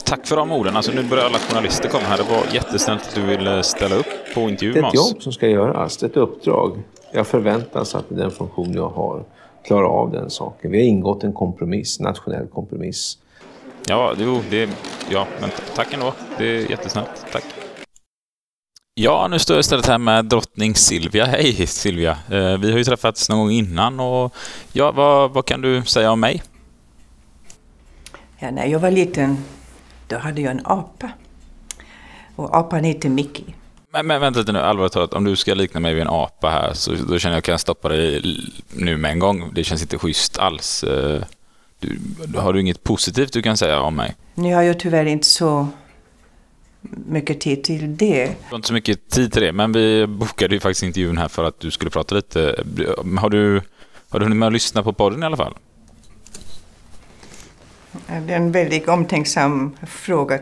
Tack 0.03 0.27
för 0.27 0.35
de 0.35 0.51
orden. 0.51 0.75
Alltså, 0.75 0.91
nu 0.91 1.03
börjar 1.03 1.25
alla 1.25 1.37
journalister 1.37 1.89
komma 1.89 2.03
här. 2.03 2.17
Det 2.17 2.23
var 2.23 2.53
jättesnällt 2.53 3.01
att 3.07 3.15
du 3.15 3.21
ville 3.21 3.63
ställa 3.63 3.95
upp 3.95 4.05
på 4.35 4.39
intervju 4.41 4.73
Det 4.73 4.79
är 4.79 4.81
med 4.81 4.89
ett 4.89 4.99
oss. 4.99 5.11
jobb 5.11 5.21
som 5.21 5.31
ska 5.33 5.47
göras, 5.47 5.97
det 5.97 6.05
är 6.05 6.09
ett 6.09 6.17
uppdrag. 6.17 6.83
Jag 7.17 7.27
förväntas 7.27 7.95
att 7.95 8.05
den 8.09 8.31
funktion 8.31 8.73
jag 8.73 8.89
har 8.89 9.23
klara 9.65 9.87
av 9.87 10.11
den 10.11 10.29
saken. 10.29 10.71
Vi 10.71 10.77
har 10.77 10.85
ingått 10.85 11.23
en 11.23 11.33
kompromiss, 11.33 11.99
nationell 11.99 12.47
kompromiss. 12.47 13.17
Ja, 13.87 14.13
jo, 14.17 14.41
det... 14.49 14.69
Ja, 15.09 15.27
men 15.41 15.49
tack 15.75 15.93
ändå. 15.93 16.13
Det 16.37 16.45
är 16.45 16.69
jättesnällt. 16.69 17.25
Tack. 17.31 17.43
Ja, 18.93 19.27
nu 19.27 19.39
står 19.39 19.55
jag 19.55 19.59
istället 19.59 19.85
här 19.85 19.97
med 19.97 20.25
drottning 20.25 20.75
Silvia. 20.75 21.25
Hej 21.25 21.67
Silvia! 21.67 22.11
Eh, 22.11 22.57
vi 22.57 22.71
har 22.71 22.77
ju 22.77 22.83
träffats 22.83 23.29
någon 23.29 23.39
gång 23.39 23.51
innan 23.51 23.99
och 23.99 24.33
ja, 24.71 24.91
vad, 24.91 25.31
vad 25.31 25.45
kan 25.45 25.61
du 25.61 25.85
säga 25.85 26.11
om 26.11 26.19
mig? 26.19 26.43
Ja, 28.39 28.51
när 28.51 28.65
jag 28.65 28.79
var 28.79 28.91
liten 28.91 29.37
då 30.07 30.17
hade 30.17 30.41
jag 30.41 30.51
en 30.51 30.61
apa. 30.65 31.09
Och 32.35 32.57
apan 32.57 32.83
heter 32.83 33.09
Mickey. 33.09 33.56
Men, 33.97 34.07
men 34.07 34.21
vänta 34.21 34.39
lite 34.39 34.51
nu, 34.51 34.59
allvarligt 34.59 34.93
talat, 34.93 35.13
om 35.13 35.23
du 35.23 35.35
ska 35.35 35.53
likna 35.53 35.79
mig 35.79 35.93
vid 35.93 36.01
en 36.01 36.07
apa 36.09 36.49
här 36.49 36.73
så 36.73 36.91
då 36.91 37.19
känner 37.19 37.35
jag 37.35 37.39
att 37.39 37.47
jag 37.47 37.53
kan 37.53 37.59
stoppa 37.59 37.89
dig 37.89 38.21
nu 38.69 38.97
med 38.97 39.11
en 39.11 39.19
gång. 39.19 39.51
Det 39.55 39.63
känns 39.63 39.81
inte 39.81 39.97
schysst 39.97 40.37
alls. 40.37 40.83
Eh, 40.83 41.21
Du, 41.79 41.99
har 42.39 42.53
du 42.53 42.59
inget 42.61 42.83
positivt 42.83 43.33
du 43.33 43.41
kan 43.41 43.57
säga 43.57 43.79
om 43.81 43.95
mig? 43.95 44.15
Nu 44.35 44.55
har 44.55 44.61
jag 44.61 44.79
tyvärr 44.79 45.05
inte 45.05 45.27
så 45.27 45.67
mycket 47.07 47.39
tid 47.41 47.63
till 47.63 47.97
det. 47.97 48.25
Du 48.25 48.33
har 48.49 48.55
inte 48.55 48.67
så 48.67 48.73
mycket 48.73 49.09
tid 49.09 49.33
till 49.33 49.41
det, 49.41 49.51
men 49.51 49.71
vi 49.73 50.07
bokade 50.07 50.55
ju 50.55 50.59
faktiskt 50.59 50.83
intervjun 50.83 51.17
här 51.17 51.27
för 51.27 51.43
att 51.43 51.59
du 51.59 51.71
skulle 51.71 51.91
prata 51.91 52.15
lite. 52.15 52.63
Har 53.19 53.29
du, 53.29 53.61
har 54.09 54.19
du 54.19 54.25
hunnit 54.25 54.37
med 54.37 54.47
att 54.47 54.53
lyssna 54.53 54.83
på 54.83 54.93
podden 54.93 55.23
i 55.23 55.25
alla 55.25 55.37
fall? 55.37 55.53
Det 58.07 58.33
är 58.33 58.37
en 58.37 58.51
väldigt 58.51 58.87
omtänksam 58.87 59.77
fråga. 59.87 60.39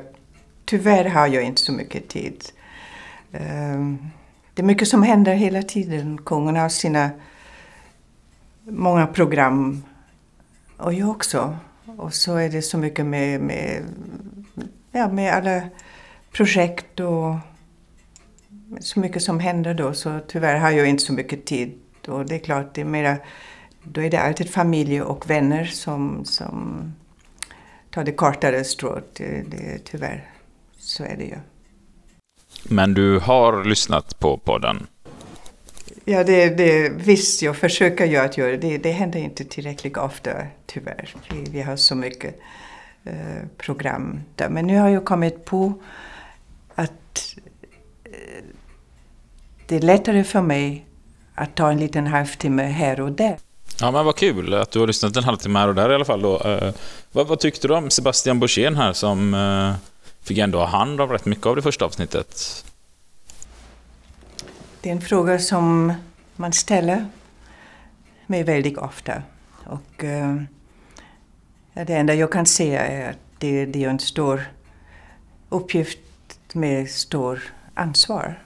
Tyvärr 0.66 1.06
har 1.06 1.28
jag 1.28 1.44
inte 1.44 1.62
så 1.62 1.72
mycket 1.72 2.08
tid. 2.08 2.44
Ehm, 3.40 3.98
det 4.54 4.62
är 4.62 4.66
mycket 4.66 4.88
som 4.88 5.04
händer 5.04 5.34
hela 5.34 5.62
tiden. 5.62 6.18
Kungen 6.26 6.56
har 6.56 6.70
sina 6.70 7.10
många 8.64 9.08
program 9.08 9.84
och 10.78 10.94
jag 10.94 11.10
också. 11.10 11.58
Och 11.98 12.14
så 12.14 12.36
är 12.36 12.50
det 12.50 12.62
så 12.62 12.78
mycket 12.78 13.06
med, 13.06 13.42
med, 13.42 13.84
ja, 14.92 15.08
med 15.08 15.34
alla 15.34 15.62
projekt 16.32 17.00
och 17.00 17.36
så 18.80 19.00
mycket 19.00 19.22
som 19.22 19.40
händer 19.40 19.74
då. 19.74 19.94
Så 19.94 20.20
tyvärr 20.28 20.58
har 20.58 20.72
jag 20.72 20.88
inte 20.88 21.04
så 21.04 21.14
mycket 21.14 21.46
tid. 21.46 21.80
Och 22.08 22.26
det 22.26 22.36
är 22.36 22.40
klart, 22.40 22.74
det 22.74 22.82
är 22.82 22.86
mera, 22.86 23.18
då 23.84 24.02
är 24.02 24.10
det 24.10 24.22
alltid 24.22 24.50
familj 24.50 25.02
och 25.02 25.30
vänner 25.30 25.66
som, 25.66 26.26
som 26.26 26.92
tar 27.90 28.04
det 28.04 28.12
kortare 28.12 28.64
strået. 28.64 29.16
Det, 29.16 29.44
det, 29.52 29.80
tyvärr, 29.86 30.30
så 30.78 31.04
är 31.04 31.18
det 31.18 31.24
ju. 31.24 31.38
Men 32.70 32.94
du 32.94 33.20
har 33.20 33.64
lyssnat 33.64 34.20
på 34.20 34.38
podden? 34.38 34.88
Ja, 36.06 36.24
det, 36.24 36.50
det, 36.50 36.90
visst, 36.90 37.42
jag 37.42 37.58
försöker 37.58 38.06
ju 38.06 38.18
att 38.18 38.38
göra 38.38 38.58
det. 38.58 38.78
Det 38.78 38.92
händer 38.92 39.20
inte 39.20 39.46
tillräckligt 39.46 39.98
ofta, 39.98 40.32
tyvärr. 40.66 41.16
Vi, 41.30 41.44
vi 41.52 41.62
har 41.62 41.76
så 41.76 41.96
mycket 41.96 42.40
eh, 43.04 43.48
program 43.58 44.20
där. 44.36 44.50
Men 44.50 44.68
nu 44.68 44.78
har 44.78 44.90
jag 44.90 45.06
kommit 45.06 45.46
på 45.46 45.74
att 46.76 47.36
eh, 48.04 48.44
det 49.68 49.76
är 49.76 49.82
lättare 49.82 50.24
för 50.24 50.42
mig 50.42 50.86
att 51.36 51.56
ta 51.56 51.72
en 51.72 51.80
liten 51.80 52.08
halvtimme 52.08 52.64
här 52.64 53.02
och 53.02 53.12
där. 53.12 53.38
Ja, 53.82 53.92
men 53.92 54.06
vad 54.06 54.16
kul 54.16 54.54
att 54.54 54.72
du 54.72 54.80
har 54.80 54.88
lyssnat 54.88 55.18
en 55.18 55.24
halvtimme 55.24 55.60
här 55.60 55.68
och 55.68 55.76
där 55.76 55.92
i 55.92 55.96
alla 55.96 56.06
fall 56.06 56.22
då. 56.22 56.42
Eh, 56.42 56.74
vad, 57.12 57.28
vad 57.28 57.40
tyckte 57.40 57.68
du 57.68 57.74
om 57.74 57.90
Sebastian 57.90 58.40
Borssén 58.40 58.76
här 58.76 58.94
som 58.94 59.34
eh, 59.34 59.74
fick 60.26 60.38
ändå 60.38 60.60
ha 60.60 60.66
hand 60.66 61.02
om 61.02 61.10
rätt 61.10 61.26
mycket 61.26 61.46
av 61.46 61.56
det 61.56 61.62
första 61.62 61.86
avsnittet? 61.86 62.66
Det 64.82 64.90
är 64.90 64.94
en 64.94 65.02
fråga 65.02 65.40
som 65.40 65.94
man 66.36 66.54
ställer 66.54 67.06
mig 68.28 68.44
väldigt 68.44 68.78
ofta. 68.78 69.22
Och 69.66 70.04
eh, 70.04 70.36
det 71.74 71.94
enda 71.94 72.14
jag 72.14 72.32
kan 72.32 72.46
säga 72.46 72.88
är 72.88 73.10
att 73.10 73.18
det, 73.38 73.66
det 73.66 73.84
är 73.84 73.90
en 73.90 74.00
stor 74.00 74.44
uppgift 75.50 76.00
med 76.54 76.90
stor 76.90 77.42
ansvar. 77.74 78.40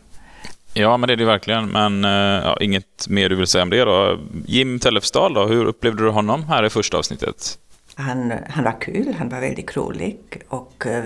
Ja, 0.73 0.97
men 0.97 1.07
det 1.07 1.13
är 1.13 1.17
det 1.17 1.25
verkligen. 1.25 1.67
Men 1.67 2.05
eh, 2.05 2.45
ja, 2.45 2.57
inget 2.61 3.07
mer 3.09 3.29
du 3.29 3.35
vill 3.35 3.47
säga 3.47 3.63
om 3.63 3.69
det 3.69 3.83
då? 3.83 4.19
Jim 4.45 4.79
Tellefsdal 4.79 5.33
då, 5.33 5.45
hur 5.45 5.65
upplevde 5.65 6.03
du 6.03 6.09
honom 6.09 6.43
här 6.43 6.65
i 6.65 6.69
första 6.69 6.97
avsnittet? 6.97 7.59
Han, 7.95 8.33
han 8.49 8.63
var 8.63 8.81
kul, 8.81 9.15
han 9.17 9.29
var 9.29 9.39
väldigt 9.39 9.77
rolig 9.77 10.17
och 10.47 10.85
eh, 10.85 11.03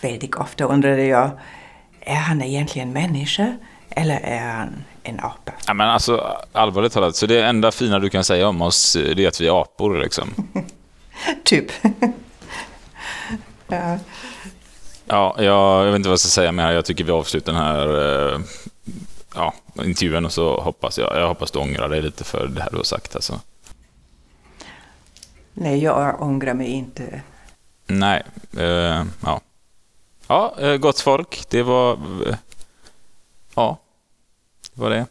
väldigt 0.00 0.34
ofta 0.34 0.64
undrade 0.64 1.04
jag, 1.04 1.30
är 2.00 2.14
han 2.14 2.42
egentligen 2.42 2.92
människa 2.92 3.56
eller 3.90 4.20
är 4.20 4.50
han 4.50 4.84
en 5.02 5.20
apa? 5.20 5.52
Ja, 5.66 5.74
men 5.74 5.88
alltså, 5.88 6.36
allvarligt 6.52 6.92
talat, 6.92 7.16
så 7.16 7.26
det 7.26 7.42
enda 7.44 7.72
fina 7.72 7.98
du 7.98 8.10
kan 8.10 8.24
säga 8.24 8.48
om 8.48 8.62
oss, 8.62 8.92
det 8.92 9.24
är 9.24 9.28
att 9.28 9.40
vi 9.40 9.46
är 9.46 9.62
apor 9.62 9.98
liksom. 9.98 10.34
Typ. 11.44 11.70
ja. 13.68 13.98
Ja, 15.06 15.34
jag, 15.38 15.86
jag 15.86 15.86
vet 15.86 15.96
inte 15.96 16.08
vad 16.08 16.12
jag 16.12 16.20
ska 16.20 16.28
säga 16.28 16.52
mer. 16.52 16.70
Jag 16.70 16.84
tycker 16.84 17.04
vi 17.04 17.12
avslutar 17.12 17.52
den 17.52 17.62
här 17.62 17.88
eh, 18.34 18.40
ja, 19.34 19.54
intervjun 19.84 20.24
och 20.24 20.32
så 20.32 20.60
hoppas 20.60 20.98
jag, 20.98 21.16
jag 21.16 21.28
hoppas 21.28 21.50
du 21.50 21.58
ångrar 21.58 21.88
dig 21.88 22.02
lite 22.02 22.24
för 22.24 22.46
det 22.46 22.62
här 22.62 22.70
du 22.70 22.76
har 22.76 22.84
sagt. 22.84 23.14
Alltså. 23.14 23.40
Nej, 25.52 25.82
jag 25.82 26.22
ångrar 26.22 26.54
mig 26.54 26.68
inte. 26.68 27.22
Nej, 27.86 28.22
eh, 28.58 29.04
ja. 29.24 29.40
Ja, 30.30 30.54
eh, 30.58 30.76
gott 30.76 31.00
folk. 31.00 31.44
Det 31.50 31.62
var... 31.62 31.92
eh, 32.26 32.34
Ja, 33.54 33.78
det 34.74 34.80
var 34.80 34.90
det. 34.90 35.06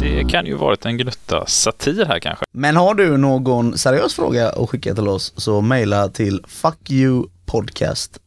Det 0.00 0.24
kan 0.30 0.46
ju 0.46 0.54
varit 0.54 0.84
en 0.86 0.96
gnutta 0.98 1.46
satir 1.46 2.04
här 2.04 2.18
kanske. 2.20 2.44
Men 2.52 2.76
har 2.76 2.94
du 2.94 3.16
någon 3.16 3.78
seriös 3.78 4.14
fråga 4.14 4.48
att 4.50 4.70
skicka 4.70 4.94
till 4.94 5.08
oss 5.08 5.32
så 5.36 5.60
mejla 5.60 6.08
till 6.08 6.44
fuckyoupodcast 6.48 8.18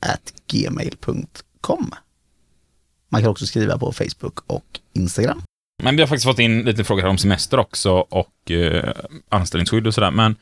at 0.00 0.32
gmail.com. 0.46 1.90
Man 3.08 3.20
kan 3.22 3.30
också 3.30 3.46
skriva 3.46 3.78
på 3.78 3.92
Facebook 3.92 4.38
och 4.46 4.80
Instagram. 4.92 5.42
Men 5.82 5.96
vi 5.96 6.02
har 6.02 6.06
faktiskt 6.08 6.24
fått 6.26 6.38
in 6.38 6.62
lite 6.62 6.84
frågor 6.84 7.02
här 7.02 7.08
om 7.08 7.18
semester 7.18 7.58
också 7.58 7.90
och 7.92 8.50
eh, 8.50 8.92
anställningsskydd 9.28 9.86
och 9.86 9.94
sådär. 9.94 10.10
Men 10.10 10.36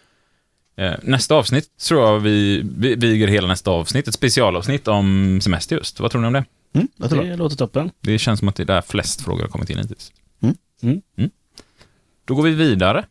nästa 1.02 1.34
avsnitt 1.34 1.64
tror 1.88 2.02
jag 2.08 2.18
vi, 2.18 2.62
vi 2.78 2.94
viger 2.94 3.28
hela 3.28 3.48
nästa 3.48 3.70
avsnitt, 3.70 4.08
ett 4.08 4.14
specialavsnitt 4.14 4.88
om 4.88 5.40
semester 5.42 5.76
just. 5.76 6.00
Vad 6.00 6.10
tror 6.10 6.20
ni 6.20 6.26
om 6.26 6.32
det? 6.32 6.44
Mm, 6.74 6.88
Det 6.98 7.36
låter 7.36 7.56
toppen. 7.56 7.90
Det 8.00 8.18
känns 8.18 8.38
som 8.38 8.48
att 8.48 8.56
det 8.56 8.62
är 8.62 8.64
där 8.64 8.80
flest 8.80 9.20
frågor 9.20 9.42
har 9.42 9.48
kommit 9.48 9.70
in 9.70 9.78
hittills. 9.78 10.12
Mm. 10.42 11.02
Mm. 11.16 11.30
Då 12.24 12.34
går 12.34 12.42
vi 12.42 12.50
vidare. 12.50 13.04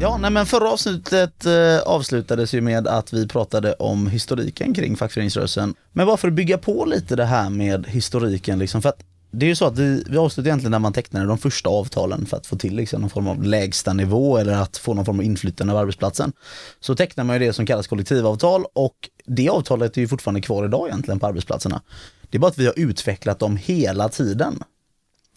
Ja, 0.00 0.18
nej 0.18 0.30
men 0.30 0.46
förra 0.46 0.70
avsnittet 0.70 1.46
eh, 1.46 1.78
avslutades 1.86 2.54
ju 2.54 2.60
med 2.60 2.86
att 2.88 3.12
vi 3.12 3.28
pratade 3.28 3.72
om 3.72 4.06
historiken 4.06 4.74
kring 4.74 4.96
fackföreningsrörelsen. 4.96 5.74
Men 5.92 6.06
bara 6.06 6.16
för 6.16 6.28
att 6.28 6.34
bygga 6.34 6.58
på 6.58 6.84
lite 6.84 7.16
det 7.16 7.24
här 7.24 7.50
med 7.50 7.86
historiken 7.86 8.58
liksom, 8.58 8.82
för 8.82 8.88
att 8.88 9.02
det 9.38 9.46
är 9.46 9.48
ju 9.48 9.56
så 9.56 9.64
att 9.64 9.78
vi, 9.78 10.04
vi 10.06 10.16
avslutar 10.16 10.48
egentligen 10.48 10.70
när 10.70 10.78
man 10.78 10.92
tecknade 10.92 11.26
de 11.26 11.38
första 11.38 11.70
avtalen 11.70 12.26
för 12.26 12.36
att 12.36 12.46
få 12.46 12.56
till 12.56 12.76
liksom 12.76 13.00
någon 13.00 13.10
form 13.10 13.28
av 13.28 13.42
lägsta 13.42 13.92
nivå 13.92 14.38
eller 14.38 14.52
att 14.52 14.76
få 14.76 14.94
någon 14.94 15.04
form 15.04 15.18
av 15.18 15.24
inflytande 15.24 15.72
av 15.72 15.78
arbetsplatsen. 15.78 16.32
Så 16.80 16.94
tecknar 16.94 17.24
man 17.24 17.40
ju 17.40 17.46
det 17.46 17.52
som 17.52 17.66
kallas 17.66 17.86
kollektivavtal 17.86 18.64
och 18.72 18.94
det 19.24 19.48
avtalet 19.48 19.96
är 19.96 20.00
ju 20.00 20.08
fortfarande 20.08 20.40
kvar 20.40 20.64
idag 20.64 20.88
egentligen 20.88 21.20
på 21.20 21.26
arbetsplatserna. 21.26 21.82
Det 22.30 22.38
är 22.38 22.40
bara 22.40 22.48
att 22.48 22.58
vi 22.58 22.66
har 22.66 22.78
utvecklat 22.78 23.38
dem 23.38 23.56
hela 23.56 24.08
tiden. 24.08 24.62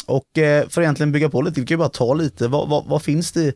Och 0.06 0.38
eh, 0.38 0.68
för 0.70 0.82
att 0.82 0.86
egentligen 0.86 1.12
bygga 1.12 1.30
på 1.30 1.42
lite, 1.42 1.62
vi 1.62 1.68
kan 1.68 1.76
ju 1.76 1.80
bara 1.80 1.90
ta 1.90 2.14
lite, 2.14 2.48
vad, 2.48 2.70
vad, 2.70 2.86
vad 2.86 3.02
finns 3.02 3.32
det 3.32 3.56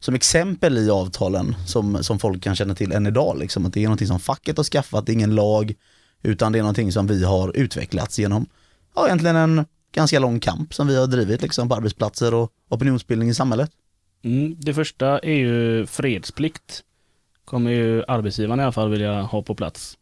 som 0.00 0.14
exempel 0.14 0.78
i 0.78 0.90
avtalen 0.90 1.56
som, 1.66 2.04
som 2.04 2.18
folk 2.18 2.42
kan 2.42 2.56
känna 2.56 2.74
till 2.74 2.92
än 2.92 3.06
idag. 3.06 3.38
Liksom, 3.38 3.66
att 3.66 3.72
det 3.72 3.80
är 3.80 3.84
någonting 3.84 4.06
som 4.06 4.20
facket 4.20 4.56
har 4.56 4.64
skaffat, 4.64 5.06
det 5.06 5.12
är 5.12 5.14
ingen 5.14 5.34
lag, 5.34 5.74
utan 6.22 6.52
det 6.52 6.58
är 6.58 6.62
någonting 6.62 6.92
som 6.92 7.06
vi 7.06 7.24
har 7.24 7.56
utvecklats 7.56 8.18
genom, 8.18 8.46
ja 8.94 9.06
egentligen 9.06 9.36
en 9.36 9.64
ganska 9.92 10.18
lång 10.18 10.40
kamp 10.40 10.74
som 10.74 10.86
vi 10.86 10.96
har 10.96 11.06
drivit 11.06 11.42
liksom, 11.42 11.68
på 11.68 11.74
arbetsplatser 11.74 12.34
och 12.34 12.52
opinionsbildning 12.68 13.28
i 13.28 13.34
samhället. 13.34 13.70
Mm, 14.22 14.56
det 14.58 14.74
första 14.74 15.18
är 15.18 15.36
ju 15.36 15.86
fredsplikt. 15.86 16.82
Kommer 17.44 17.70
ju 17.70 18.04
arbetsgivaren 18.08 18.60
i 18.60 18.62
alla 18.62 18.72
fall 18.72 18.90
vilja 18.90 19.22
ha 19.22 19.42
på 19.42 19.54
plats. 19.54 19.98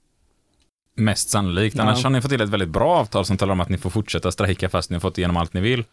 Mest 0.96 1.28
sannolikt. 1.28 1.76
Ja. 1.76 1.82
Annars 1.82 2.04
har 2.04 2.10
ni 2.10 2.20
fått 2.20 2.30
till 2.30 2.40
ett 2.40 2.48
väldigt 2.48 2.68
bra 2.68 2.96
avtal 2.96 3.24
som 3.24 3.36
talar 3.36 3.52
om 3.52 3.60
att 3.60 3.68
ni 3.68 3.78
får 3.78 3.90
fortsätta 3.90 4.32
strejka 4.32 4.68
fast 4.68 4.90
ni 4.90 4.94
har 4.94 5.00
fått 5.00 5.18
igenom 5.18 5.36
allt 5.36 5.52
ni 5.52 5.60
vill. 5.60 5.84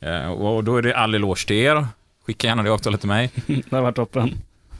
Eh, 0.00 0.26
och 0.26 0.64
då 0.64 0.76
är 0.76 0.82
det 0.82 0.96
all 0.96 1.14
eloge 1.14 1.46
till 1.46 1.56
er. 1.56 1.86
Skicka 2.26 2.46
gärna 2.46 2.62
det 2.62 2.70
avtalet 2.70 3.00
till 3.00 3.08
mig. 3.08 3.30
det 3.46 3.70
har 3.70 3.82
varit 3.82 3.96
toppen. 3.96 4.30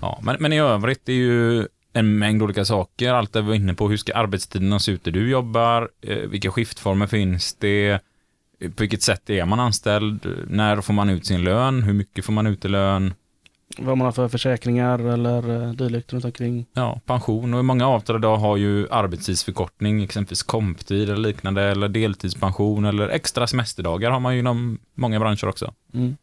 Ja, 0.01 0.19
men, 0.23 0.37
men 0.41 0.53
i 0.53 0.59
övrigt 0.59 1.09
är 1.09 1.13
ju 1.13 1.69
en 1.93 2.19
mängd 2.19 2.43
olika 2.43 2.65
saker. 2.65 3.13
Allt 3.13 3.33
det 3.33 3.41
vi 3.41 3.49
var 3.49 3.55
inne 3.55 3.75
på. 3.75 3.89
Hur 3.89 3.97
ska 3.97 4.15
arbetstiderna 4.15 4.79
se 4.79 4.93
ut 4.93 5.05
där 5.05 5.13
du 5.13 5.31
jobbar? 5.31 5.89
Eh, 6.03 6.17
vilka 6.17 6.51
skiftformer 6.51 7.07
finns 7.07 7.55
det? 7.55 8.01
På 8.61 8.81
vilket 8.81 9.03
sätt 9.03 9.31
är 9.31 9.45
man 9.45 9.61
anställd? 9.61 10.27
När 10.49 10.81
får 10.81 10.93
man 10.95 11.11
ut 11.11 11.27
sin 11.27 11.45
lön? 11.45 11.83
Hur 11.83 11.93
mycket 11.93 12.25
får 12.25 12.33
man 12.33 12.47
ut 12.47 12.65
i 12.65 12.69
lön? 12.69 13.15
Vad 13.79 13.99
man 13.99 14.05
har 14.05 14.13
för 14.13 14.29
försäkringar 14.29 14.99
eller 14.99 15.63
eh, 15.63 15.73
dylikt 15.73 16.13
runt 16.13 16.25
omkring. 16.25 16.67
Ja, 16.73 17.01
pension. 17.07 17.55
Och 17.55 17.61
i 17.61 17.63
många 17.63 17.89
avtal 17.89 18.17
idag 18.17 18.37
har 18.37 18.57
ju 18.57 18.89
arbetstidsförkortning, 18.91 20.03
exempelvis 20.03 20.43
komptid 20.43 21.11
eller 21.11 21.17
liknande, 21.17 21.63
eller 21.63 21.89
deltidspension 21.89 22.85
eller 22.85 23.09
extra 23.09 23.47
semesterdagar 23.47 24.11
har 24.11 24.21
man 24.21 24.35
ju 24.35 24.39
inom 24.39 24.79
många 24.95 25.21
branscher 25.21 25.49
också. 25.49 25.75
Mm. 25.95 26.17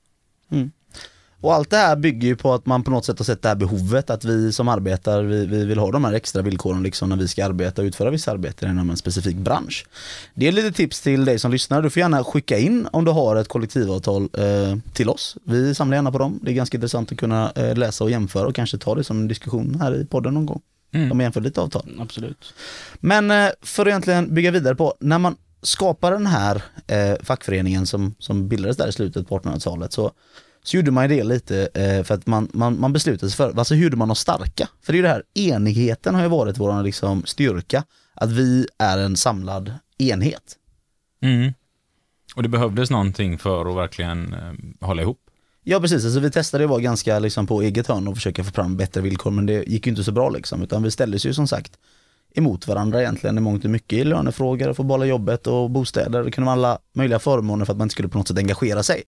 Och 1.42 1.54
allt 1.54 1.70
det 1.70 1.78
här 1.78 1.96
bygger 1.96 2.28
ju 2.28 2.36
på 2.36 2.54
att 2.54 2.66
man 2.66 2.84
på 2.84 2.92
något 2.92 3.06
sätt 3.06 3.20
har 3.20 3.24
sett 3.24 3.42
det 3.42 3.48
här 3.48 3.56
behovet 3.56 4.10
att 4.10 4.26
vi 4.26 4.54
som 4.54 4.68
arbetar, 4.68 5.24
vi, 5.24 5.46
vi 5.46 5.66
vill 5.66 5.80
ha 5.80 5.92
de 5.92 6.06
här 6.06 6.14
extra 6.14 6.42
villkoren 6.42 6.84
liksom 6.84 7.10
när 7.10 7.16
vi 7.16 7.28
ska 7.28 7.46
arbeta 7.46 7.82
och 7.82 7.86
utföra 7.86 8.10
vissa 8.10 8.32
arbeten 8.32 8.70
inom 8.70 8.90
en 8.90 8.98
specifik 8.98 9.36
bransch. 9.36 9.86
Det 10.34 10.48
är 10.48 10.52
lite 10.52 10.72
tips 10.72 11.02
till 11.02 11.26
dig 11.26 11.40
som 11.40 11.52
lyssnar. 11.52 11.82
Du 11.82 11.90
får 11.90 12.00
gärna 12.00 12.24
skicka 12.24 12.58
in 12.58 12.88
om 12.92 13.06
du 13.06 13.12
har 13.12 13.36
ett 13.36 13.48
kollektivavtal 13.48 14.30
eh, 14.34 14.78
till 14.94 15.10
oss. 15.10 15.38
Vi 15.44 15.76
samlar 15.76 15.98
gärna 15.98 16.12
på 16.12 16.18
dem. 16.18 16.40
Det 16.42 16.52
är 16.52 16.56
ganska 16.56 16.78
intressant 16.78 17.12
att 17.12 17.18
kunna 17.18 17.52
eh, 17.52 17.76
läsa 17.76 18.04
och 18.04 18.12
jämföra 18.12 18.48
och 18.48 18.56
kanske 18.56 18.78
ta 18.78 18.96
det 18.96 19.04
som 19.04 19.18
en 19.18 19.28
diskussion 19.28 19.78
här 19.82 20.02
i 20.02 20.06
podden 20.06 20.34
någon 20.34 20.46
gång. 20.46 20.62
Mm. 20.94 21.10
De 21.10 21.22
jämför 21.22 21.42
lite 21.42 21.62
avtal. 21.62 22.00
Absolut. 22.00 22.54
Men 23.00 23.32
eh, 23.32 23.50
för 23.62 23.82
att 23.82 23.88
egentligen 23.88 24.34
bygga 24.34 24.52
vidare 24.52 24.76
på, 24.76 24.96
när 25.00 25.20
man 25.20 25.36
skapar 25.62 26.12
den 26.12 26.28
här 26.28 26.64
eh, 26.88 27.16
fackföreningen 27.24 27.86
som, 27.86 28.16
som 28.20 28.48
bildades 28.48 28.78
där 28.78 28.88
i 28.88 28.92
slutet 28.92 29.28
på 29.28 29.40
1800-talet 29.40 29.94
så, 29.94 30.12
så 30.64 30.78
gjorde 30.78 30.92
man 30.92 31.10
det 31.10 31.24
lite 31.24 31.70
eh, 31.74 32.04
för 32.04 32.14
att 32.16 32.28
man, 32.28 32.48
man, 32.54 32.80
man 32.80 32.94
beslutade 32.94 33.30
sig 33.30 33.38
för, 33.38 33.60
alltså 33.60 33.74
hur 33.74 33.84
gjorde 33.84 33.98
man 33.98 34.12
oss 34.12 34.20
starka? 34.20 34.70
För 34.82 34.94
det 34.94 34.96
är 34.96 34.98
ju 34.98 35.02
det 35.02 35.10
här, 35.10 35.24
enigheten 35.34 36.16
har 36.16 36.22
ju 36.22 36.28
varit 36.28 36.58
vår 36.58 36.84
liksom, 36.84 37.26
styrka, 37.26 37.84
att 38.14 38.32
vi 38.32 38.68
är 38.78 38.98
en 38.98 39.18
samlad 39.18 39.74
enhet. 39.98 40.58
Mm. 41.22 41.54
Och 42.36 42.44
det 42.44 42.50
behövdes 42.50 42.90
någonting 42.90 43.38
för 43.38 43.70
att 43.70 43.76
verkligen 43.76 44.34
eh, 44.34 44.88
hålla 44.88 45.02
ihop. 45.02 45.20
Ja 45.64 45.80
precis, 45.80 46.06
alltså 46.06 46.20
vi 46.20 46.32
testade 46.32 46.64
att 46.64 46.70
vara 46.70 46.82
ganska 46.82 47.20
liksom, 47.20 47.48
på 47.48 47.62
eget 47.62 47.88
hörn 47.88 48.08
och 48.08 48.16
försöka 48.16 48.44
få 48.44 48.52
fram 48.52 48.78
bättre 48.78 49.02
villkor 49.02 49.32
men 49.32 49.46
det 49.46 49.64
gick 49.68 49.86
ju 49.86 49.90
inte 49.90 50.04
så 50.04 50.12
bra 50.12 50.30
liksom, 50.30 50.64
utan 50.64 50.84
vi 50.84 50.92
ställdes 50.92 51.26
ju 51.26 51.34
som 51.34 51.48
sagt 51.48 51.78
emot 52.36 52.68
varandra 52.68 53.02
egentligen 53.02 53.38
i 53.38 53.42
mångt 53.42 53.66
och 53.66 53.72
mycket 53.72 54.00
i 54.00 54.04
lönefrågor, 54.04 54.74
få 54.74 54.84
behålla 54.84 55.06
jobbet 55.06 55.48
och 55.48 55.70
bostäder, 55.70 56.24
det 56.24 56.32
kunde 56.32 56.46
vara 56.46 56.54
alla 56.54 56.80
möjliga 56.94 57.20
förmåner 57.20 57.66
för 57.66 57.74
att 57.74 57.78
man 57.78 57.86
inte 57.86 57.94
skulle 57.94 58.10
på 58.10 58.18
något 58.18 58.28
sätt 58.28 58.38
engagera 58.38 58.84
sig. 58.84 59.04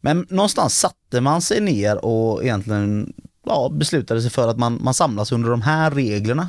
Men 0.00 0.26
någonstans 0.30 0.78
satte 0.78 1.20
man 1.20 1.42
sig 1.42 1.60
ner 1.60 2.04
och 2.04 2.44
egentligen 2.44 3.12
ja, 3.46 3.68
beslutade 3.72 4.22
sig 4.22 4.30
för 4.30 4.48
att 4.48 4.58
man, 4.58 4.78
man 4.82 4.94
samlas 4.94 5.32
under 5.32 5.50
de 5.50 5.62
här 5.62 5.90
reglerna. 5.90 6.48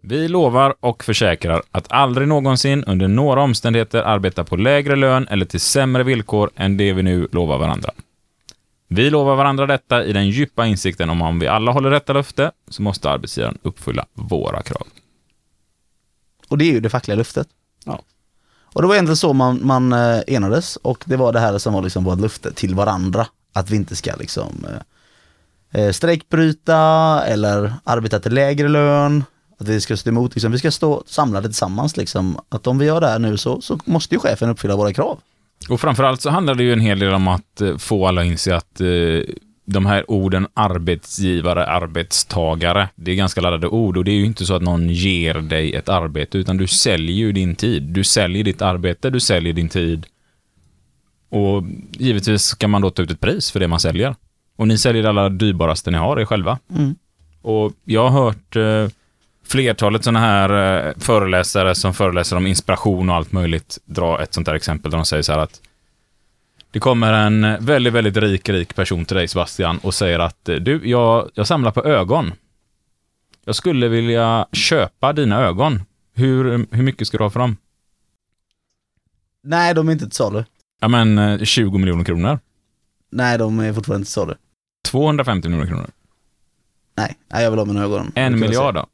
Vi 0.00 0.28
lovar 0.28 0.74
och 0.80 1.04
försäkrar 1.04 1.62
att 1.70 1.92
aldrig 1.92 2.28
någonsin 2.28 2.84
under 2.84 3.08
några 3.08 3.42
omständigheter 3.42 4.02
arbeta 4.02 4.44
på 4.44 4.56
lägre 4.56 4.96
lön 4.96 5.28
eller 5.28 5.46
till 5.46 5.60
sämre 5.60 6.02
villkor 6.02 6.50
än 6.56 6.76
det 6.76 6.92
vi 6.92 7.02
nu 7.02 7.28
lovar 7.32 7.58
varandra. 7.58 7.90
Vi 8.88 9.10
lovar 9.10 9.36
varandra 9.36 9.66
detta 9.66 10.04
i 10.04 10.12
den 10.12 10.28
djupa 10.28 10.66
insikten 10.66 11.10
om 11.10 11.22
om 11.22 11.38
vi 11.38 11.46
alla 11.46 11.72
håller 11.72 11.90
detta 11.90 12.12
löfte 12.12 12.52
så 12.68 12.82
måste 12.82 13.10
arbetsgivaren 13.10 13.58
uppfylla 13.62 14.06
våra 14.12 14.62
krav. 14.62 14.86
Och 16.48 16.58
det 16.58 16.64
är 16.64 16.72
ju 16.72 16.80
det 16.80 16.90
fackliga 16.90 17.16
löftet. 17.16 17.48
Ja. 17.84 18.02
Och 18.72 18.82
det 18.82 18.88
var 18.88 18.94
egentligen 18.94 19.16
så 19.16 19.32
man, 19.32 19.60
man 19.62 19.92
eh, 19.92 20.20
enades 20.26 20.76
och 20.76 21.04
det 21.06 21.16
var 21.16 21.32
det 21.32 21.40
här 21.40 21.58
som 21.58 21.72
var 21.72 21.82
liksom 21.82 22.04
vårt 22.04 22.20
löfte 22.20 22.52
till 22.52 22.74
varandra. 22.74 23.26
Att 23.52 23.70
vi 23.70 23.76
inte 23.76 23.96
ska 23.96 24.16
liksom 24.16 24.66
eh, 24.68 25.82
eh, 25.82 25.92
strejkbryta 25.92 27.22
eller 27.26 27.74
arbeta 27.84 28.20
till 28.20 28.34
lägre 28.34 28.68
lön. 28.68 29.24
Att 29.60 29.68
vi 29.68 29.80
ska 29.80 29.96
stå 29.96 30.10
emot, 30.10 30.34
liksom, 30.34 30.52
vi 30.52 30.58
ska 30.58 30.70
stå 30.70 31.02
samlade 31.06 31.48
tillsammans 31.48 31.96
liksom. 31.96 32.40
Att 32.48 32.66
om 32.66 32.78
vi 32.78 32.86
gör 32.86 33.00
det 33.00 33.06
här 33.06 33.18
nu 33.18 33.36
så, 33.36 33.60
så 33.60 33.78
måste 33.84 34.14
ju 34.14 34.18
chefen 34.18 34.50
uppfylla 34.50 34.76
våra 34.76 34.92
krav. 34.92 35.18
Och 35.68 35.80
framförallt 35.80 36.20
så 36.20 36.30
handlar 36.30 36.54
det 36.54 36.62
ju 36.62 36.72
en 36.72 36.80
hel 36.80 36.98
del 36.98 37.14
om 37.14 37.28
att 37.28 37.60
eh, 37.60 37.76
få 37.76 38.06
alla 38.06 38.20
att 38.20 38.26
inse 38.26 38.56
att 38.56 38.80
eh, 38.80 38.86
de 39.70 39.86
här 39.86 40.10
orden 40.10 40.46
arbetsgivare, 40.54 41.66
arbetstagare, 41.66 42.88
det 42.94 43.10
är 43.10 43.14
ganska 43.14 43.40
laddade 43.40 43.66
ord 43.66 43.96
och 43.96 44.04
det 44.04 44.10
är 44.10 44.16
ju 44.16 44.24
inte 44.24 44.46
så 44.46 44.54
att 44.54 44.62
någon 44.62 44.88
ger 44.88 45.34
dig 45.34 45.74
ett 45.74 45.88
arbete 45.88 46.38
utan 46.38 46.56
du 46.56 46.66
säljer 46.66 47.16
ju 47.16 47.32
din 47.32 47.54
tid. 47.54 47.82
Du 47.82 48.04
säljer 48.04 48.44
ditt 48.44 48.62
arbete, 48.62 49.10
du 49.10 49.20
säljer 49.20 49.52
din 49.52 49.68
tid. 49.68 50.06
Och 51.28 51.64
givetvis 51.92 52.42
ska 52.42 52.68
man 52.68 52.82
då 52.82 52.90
ta 52.90 53.02
ut 53.02 53.10
ett 53.10 53.20
pris 53.20 53.50
för 53.50 53.60
det 53.60 53.68
man 53.68 53.80
säljer. 53.80 54.14
Och 54.56 54.68
ni 54.68 54.78
säljer 54.78 55.02
det 55.02 55.08
allra 55.08 55.28
dyrbaraste 55.28 55.90
ni 55.90 55.98
har, 55.98 56.20
er 56.20 56.24
själva. 56.24 56.58
Mm. 56.76 56.94
Och 57.42 57.72
jag 57.84 58.08
har 58.08 58.24
hört 58.24 58.56
eh, 58.56 58.88
flertalet 59.46 60.04
sådana 60.04 60.20
här 60.20 60.86
eh, 60.86 60.92
föreläsare 60.98 61.74
som 61.74 61.94
föreläser 61.94 62.36
om 62.36 62.46
inspiration 62.46 63.10
och 63.10 63.16
allt 63.16 63.32
möjligt 63.32 63.78
dra 63.84 64.22
ett 64.22 64.34
sånt 64.34 64.46
där 64.46 64.54
exempel 64.54 64.90
där 64.90 64.98
de 64.98 65.04
säger 65.04 65.22
så 65.22 65.32
här 65.32 65.40
att 65.40 65.60
det 66.70 66.80
kommer 66.80 67.12
en 67.12 67.64
väldigt, 67.64 67.92
väldigt 67.92 68.16
rik, 68.16 68.48
rik 68.48 68.74
person 68.74 69.04
till 69.04 69.16
dig 69.16 69.28
Sebastian 69.28 69.78
och 69.78 69.94
säger 69.94 70.18
att 70.18 70.48
eh, 70.48 70.56
du, 70.56 70.88
jag, 70.88 71.30
jag 71.34 71.46
samlar 71.46 71.70
på 71.70 71.84
ögon. 71.84 72.32
Jag 73.44 73.54
skulle 73.54 73.88
vilja 73.88 74.46
köpa 74.52 75.12
dina 75.12 75.40
ögon. 75.40 75.82
Hur, 76.14 76.66
hur 76.70 76.82
mycket 76.82 77.06
ska 77.06 77.18
du 77.18 77.24
ha 77.24 77.30
för 77.30 77.40
dem? 77.40 77.56
Nej, 79.42 79.74
de 79.74 79.88
är 79.88 79.92
inte 79.92 80.04
till 80.04 80.16
salu. 80.16 80.44
Ja 80.80 80.88
men 80.88 81.18
eh, 81.18 81.38
20 81.44 81.78
miljoner 81.78 82.04
kronor. 82.04 82.38
Nej, 83.10 83.38
de 83.38 83.58
är 83.60 83.72
fortfarande 83.72 84.00
inte 84.00 84.06
till 84.08 84.12
salu. 84.12 84.34
250 84.88 85.48
miljoner 85.48 85.66
kronor. 85.70 85.90
Nej, 86.96 87.16
nej 87.32 87.44
jag 87.44 87.50
vill 87.50 87.58
ha 87.58 87.66
mina 87.66 87.82
ögon. 87.82 88.12
En 88.14 88.40
miljard 88.40 88.74
se. 88.74 88.80
då? 88.80 88.86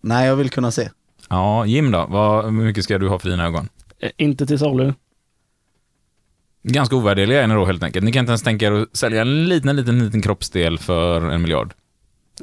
Nej, 0.00 0.26
jag 0.26 0.36
vill 0.36 0.50
kunna 0.50 0.70
se. 0.70 0.90
Ja, 1.28 1.66
Jim 1.66 1.90
då? 1.90 2.06
Vad, 2.08 2.44
hur 2.44 2.50
mycket 2.50 2.84
ska 2.84 2.98
du 2.98 3.08
ha 3.08 3.18
för 3.18 3.30
dina 3.30 3.44
ögon? 3.46 3.68
Eh, 3.98 4.10
Inte 4.16 4.46
till 4.46 4.58
salu. 4.58 4.94
Ganska 6.68 6.96
ovärdeliga 6.96 7.42
är 7.42 7.46
ni 7.46 7.54
då 7.54 7.64
helt 7.64 7.82
enkelt. 7.82 8.04
Ni 8.04 8.12
kan 8.12 8.20
inte 8.20 8.30
ens 8.30 8.42
tänka 8.42 8.66
er 8.66 8.72
att 8.72 8.96
sälja 8.96 9.20
en 9.20 9.44
liten, 9.44 9.76
liten, 9.76 10.04
liten 10.04 10.22
kroppsdel 10.22 10.78
för 10.78 11.30
en 11.30 11.42
miljard. 11.42 11.74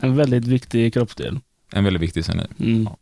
En 0.02 0.16
väldigt 0.16 0.48
viktig 0.48 0.94
kroppsdel. 0.94 1.40
En 1.72 1.84
väldigt 1.84 2.02
viktig 2.02 2.24
ni. 2.36 2.74
Mm. 2.74 2.94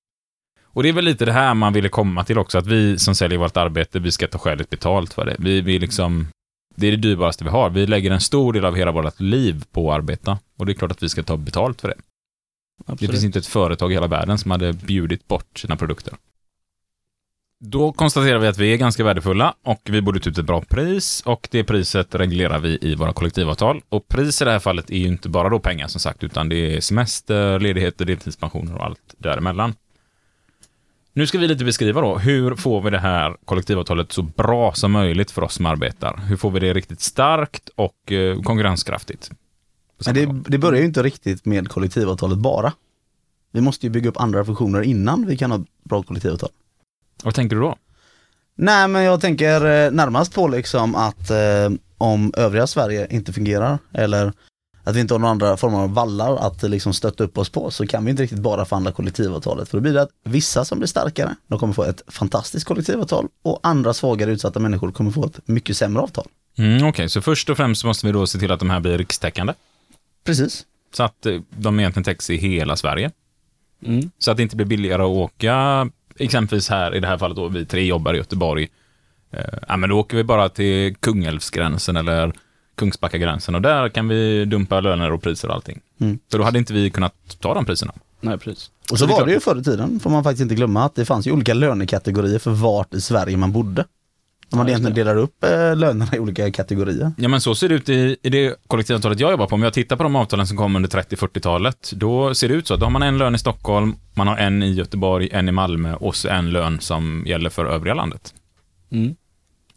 Och 0.63 0.83
det 0.83 0.89
är 0.89 0.93
väl 0.93 1.05
lite 1.05 1.25
det 1.25 1.31
här 1.31 1.53
man 1.53 1.73
ville 1.73 1.89
komma 1.89 2.23
till 2.23 2.37
också, 2.37 2.57
att 2.57 2.67
vi 2.67 2.99
som 2.99 3.15
säljer 3.15 3.39
vårt 3.39 3.57
arbete, 3.57 3.99
vi 3.99 4.11
ska 4.11 4.27
ta 4.27 4.37
skäligt 4.37 4.69
betalt 4.69 5.13
för 5.13 5.25
det. 5.25 5.35
Vi, 5.39 5.61
vi 5.61 5.79
liksom, 5.79 6.27
det 6.75 6.87
är 6.87 6.91
det 6.91 6.97
dyrbaraste 6.97 7.43
vi 7.43 7.49
har. 7.49 7.69
Vi 7.69 7.87
lägger 7.87 8.11
en 8.11 8.21
stor 8.21 8.53
del 8.53 8.65
av 8.65 8.75
hela 8.75 8.91
vårt 8.91 9.19
liv 9.19 9.63
på 9.71 9.91
att 9.91 9.97
arbeta. 9.97 10.39
Och 10.57 10.65
det 10.65 10.71
är 10.71 10.73
klart 10.73 10.91
att 10.91 11.03
vi 11.03 11.09
ska 11.09 11.23
ta 11.23 11.37
betalt 11.37 11.81
för 11.81 11.87
det. 11.87 11.95
Det 12.85 12.91
Absolut. 12.91 13.11
finns 13.11 13.23
inte 13.23 13.39
ett 13.39 13.47
företag 13.47 13.91
i 13.91 13.93
hela 13.93 14.07
världen 14.07 14.37
som 14.37 14.51
hade 14.51 14.73
bjudit 14.73 15.27
bort 15.27 15.59
sina 15.59 15.75
produkter. 15.75 16.13
Då 17.63 17.91
konstaterar 17.91 18.39
vi 18.39 18.47
att 18.47 18.57
vi 18.57 18.73
är 18.73 18.77
ganska 18.77 19.03
värdefulla 19.03 19.53
och 19.63 19.81
vi 19.83 20.01
borde 20.01 20.19
ta 20.19 20.29
ut 20.29 20.37
ett 20.37 20.45
bra 20.45 20.61
pris 20.61 21.21
och 21.25 21.47
det 21.51 21.63
priset 21.63 22.15
reglerar 22.15 22.59
vi 22.59 22.77
i 22.81 22.95
våra 22.95 23.13
kollektivavtal. 23.13 23.81
Och 23.89 24.07
pris 24.07 24.41
i 24.41 24.45
det 24.45 24.51
här 24.51 24.59
fallet 24.59 24.89
är 24.89 24.97
ju 24.97 25.07
inte 25.07 25.29
bara 25.29 25.49
då 25.49 25.59
pengar 25.59 25.87
som 25.87 25.99
sagt, 25.99 26.23
utan 26.23 26.49
det 26.49 26.75
är 26.75 26.81
semester, 26.81 27.59
ledigheter, 27.59 28.05
deltidspensioner 28.05 28.75
och 28.75 28.85
allt 28.85 29.15
däremellan. 29.17 29.73
Nu 31.13 31.27
ska 31.27 31.37
vi 31.37 31.47
lite 31.47 31.65
beskriva 31.65 32.01
då, 32.01 32.17
hur 32.17 32.55
får 32.55 32.81
vi 32.81 32.89
det 32.89 32.99
här 32.99 33.37
kollektivavtalet 33.45 34.11
så 34.11 34.21
bra 34.21 34.73
som 34.73 34.91
möjligt 34.91 35.31
för 35.31 35.41
oss 35.41 35.53
som 35.53 35.65
arbetar? 35.65 36.17
Hur 36.27 36.37
får 36.37 36.51
vi 36.51 36.59
det 36.59 36.73
riktigt 36.73 37.01
starkt 37.01 37.69
och 37.75 38.11
eh, 38.11 38.41
konkurrenskraftigt? 38.41 39.31
Samma 39.99 40.13
det, 40.13 40.43
det 40.47 40.57
börjar 40.57 40.79
ju 40.79 40.85
inte 40.85 41.03
riktigt 41.03 41.45
med 41.45 41.69
kollektivavtalet 41.69 42.37
bara. 42.37 42.73
Vi 43.51 43.61
måste 43.61 43.85
ju 43.85 43.89
bygga 43.89 44.09
upp 44.09 44.21
andra 44.21 44.45
funktioner 44.45 44.81
innan 44.81 45.27
vi 45.27 45.37
kan 45.37 45.51
ha 45.51 45.65
bra 45.83 46.03
kollektivavtal. 46.03 46.49
Vad 47.23 47.35
tänker 47.35 47.55
du 47.55 47.61
då? 47.61 47.75
Nej 48.55 48.87
men 48.87 49.03
jag 49.03 49.21
tänker 49.21 49.85
eh, 49.85 49.91
närmast 49.91 50.33
på 50.33 50.47
liksom 50.47 50.95
att 50.95 51.29
eh, 51.29 51.69
om 51.97 52.33
övriga 52.37 52.67
Sverige 52.67 53.07
inte 53.09 53.33
fungerar 53.33 53.77
eller 53.93 54.33
att 54.83 54.95
vi 54.95 54.99
inte 54.99 55.13
har 55.13 55.19
några 55.19 55.31
andra 55.31 55.57
former 55.57 55.77
av 55.77 55.93
vallar 55.93 56.37
att 56.37 56.63
liksom 56.63 56.93
stötta 56.93 57.23
upp 57.23 57.37
oss 57.37 57.49
på 57.49 57.71
så 57.71 57.87
kan 57.87 58.05
vi 58.05 58.11
inte 58.11 58.23
riktigt 58.23 58.39
bara 58.39 58.65
förhandla 58.65 58.91
kollektivavtalet. 58.91 59.69
För 59.69 59.77
då 59.77 59.81
blir 59.81 59.93
det 59.93 60.01
att 60.01 60.09
vissa 60.23 60.65
som 60.65 60.79
blir 60.79 60.87
starkare, 60.87 61.35
de 61.47 61.59
kommer 61.59 61.73
få 61.73 61.83
ett 61.83 62.01
fantastiskt 62.07 62.65
kollektivavtal 62.65 63.27
och 63.41 63.59
andra 63.63 63.93
svagare 63.93 64.31
utsatta 64.31 64.59
människor 64.59 64.91
kommer 64.91 65.11
få 65.11 65.25
ett 65.25 65.47
mycket 65.47 65.77
sämre 65.77 66.01
avtal. 66.01 66.27
Mm, 66.57 66.87
Okej, 66.87 67.09
så 67.09 67.21
först 67.21 67.49
och 67.49 67.57
främst 67.57 67.83
måste 67.83 68.05
vi 68.05 68.11
då 68.11 68.27
se 68.27 68.39
till 68.39 68.51
att 68.51 68.59
de 68.59 68.69
här 68.69 68.79
blir 68.79 68.97
rikstäckande. 68.97 69.53
Precis. 70.23 70.65
Så 70.93 71.03
att 71.03 71.25
eh, 71.25 71.39
de 71.49 71.79
egentligen 71.79 72.03
täcks 72.03 72.29
i 72.29 72.37
hela 72.37 72.75
Sverige. 72.75 73.11
Mm. 73.85 74.11
Så 74.17 74.31
att 74.31 74.37
det 74.37 74.43
inte 74.43 74.55
blir 74.55 74.65
billigare 74.65 75.01
att 75.01 75.09
åka, 75.09 75.89
exempelvis 76.23 76.69
här 76.69 76.95
i 76.95 76.99
det 76.99 77.07
här 77.07 77.17
fallet 77.17 77.37
då, 77.37 77.47
vi 77.47 77.65
tre 77.65 77.85
jobbar 77.85 78.13
i 78.13 78.17
Göteborg. 78.17 78.67
Eh, 79.31 79.59
ja, 79.67 79.77
men 79.77 79.89
då 79.89 79.99
åker 79.99 80.17
vi 80.17 80.23
bara 80.23 80.49
till 80.49 80.95
Kungälvsgränsen 80.95 81.97
eller 81.97 82.33
Kungsbackagränsen 82.75 83.55
och 83.55 83.61
där 83.61 83.89
kan 83.89 84.07
vi 84.07 84.45
dumpa 84.45 84.79
löner 84.79 85.11
och 85.11 85.21
priser 85.21 85.47
och 85.47 85.53
allting. 85.53 85.79
Mm. 85.99 86.19
För 86.31 86.37
då 86.37 86.43
hade 86.43 86.59
inte 86.59 86.73
vi 86.73 86.89
kunnat 86.89 87.37
ta 87.39 87.53
de 87.53 87.65
priserna. 87.65 87.93
Nej, 88.19 88.37
precis. 88.37 88.71
Och 88.91 88.99
så 88.99 89.05
var 89.05 89.25
det 89.25 89.31
ju 89.31 89.39
förr 89.39 89.59
i 89.59 89.63
tiden, 89.63 89.99
får 89.99 90.09
man 90.09 90.23
faktiskt 90.23 90.41
inte 90.41 90.55
glömma, 90.55 90.83
att 90.85 90.95
det 90.95 91.05
fanns 91.05 91.27
ju 91.27 91.31
olika 91.31 91.53
lönekategorier 91.53 92.39
för 92.39 92.51
vart 92.51 92.93
i 92.93 93.01
Sverige 93.01 93.37
man 93.37 93.51
bodde. 93.51 93.85
Ja, 94.51 94.57
just 94.57 94.69
egentligen 94.69 94.95
delat 94.95 95.23
upp 95.23 95.43
eh, 95.43 95.75
lönerna 95.75 96.15
i 96.15 96.19
olika 96.19 96.51
kategorier. 96.51 97.11
Ja, 97.17 97.27
men 97.27 97.41
så 97.41 97.55
ser 97.55 97.69
det 97.69 97.75
ut 97.75 97.89
i, 97.89 98.17
i 98.23 98.29
det 98.29 98.55
kollektivavtalet 98.67 99.19
jag 99.19 99.31
jobbar 99.31 99.47
på. 99.47 99.55
Om 99.55 99.63
jag 99.63 99.73
tittar 99.73 99.95
på 99.95 100.03
de 100.03 100.15
avtalen 100.15 100.47
som 100.47 100.57
kom 100.57 100.75
under 100.75 100.89
30-40-talet, 100.89 101.91
då 101.95 102.35
ser 102.35 102.47
det 102.47 102.53
ut 102.53 102.67
så 102.67 102.73
att 102.73 102.79
då 102.79 102.85
har 102.85 102.91
man 102.91 103.03
en 103.03 103.17
lön 103.17 103.35
i 103.35 103.37
Stockholm, 103.37 103.95
man 104.13 104.27
har 104.27 104.37
en 104.37 104.63
i 104.63 104.71
Göteborg, 104.71 105.29
en 105.31 105.49
i 105.49 105.51
Malmö 105.51 105.95
och 105.95 106.15
så 106.15 106.29
en 106.29 106.51
lön 106.51 106.79
som 106.79 107.23
gäller 107.27 107.49
för 107.49 107.65
övriga 107.65 107.93
landet. 107.93 108.33
Mm. 108.91 109.15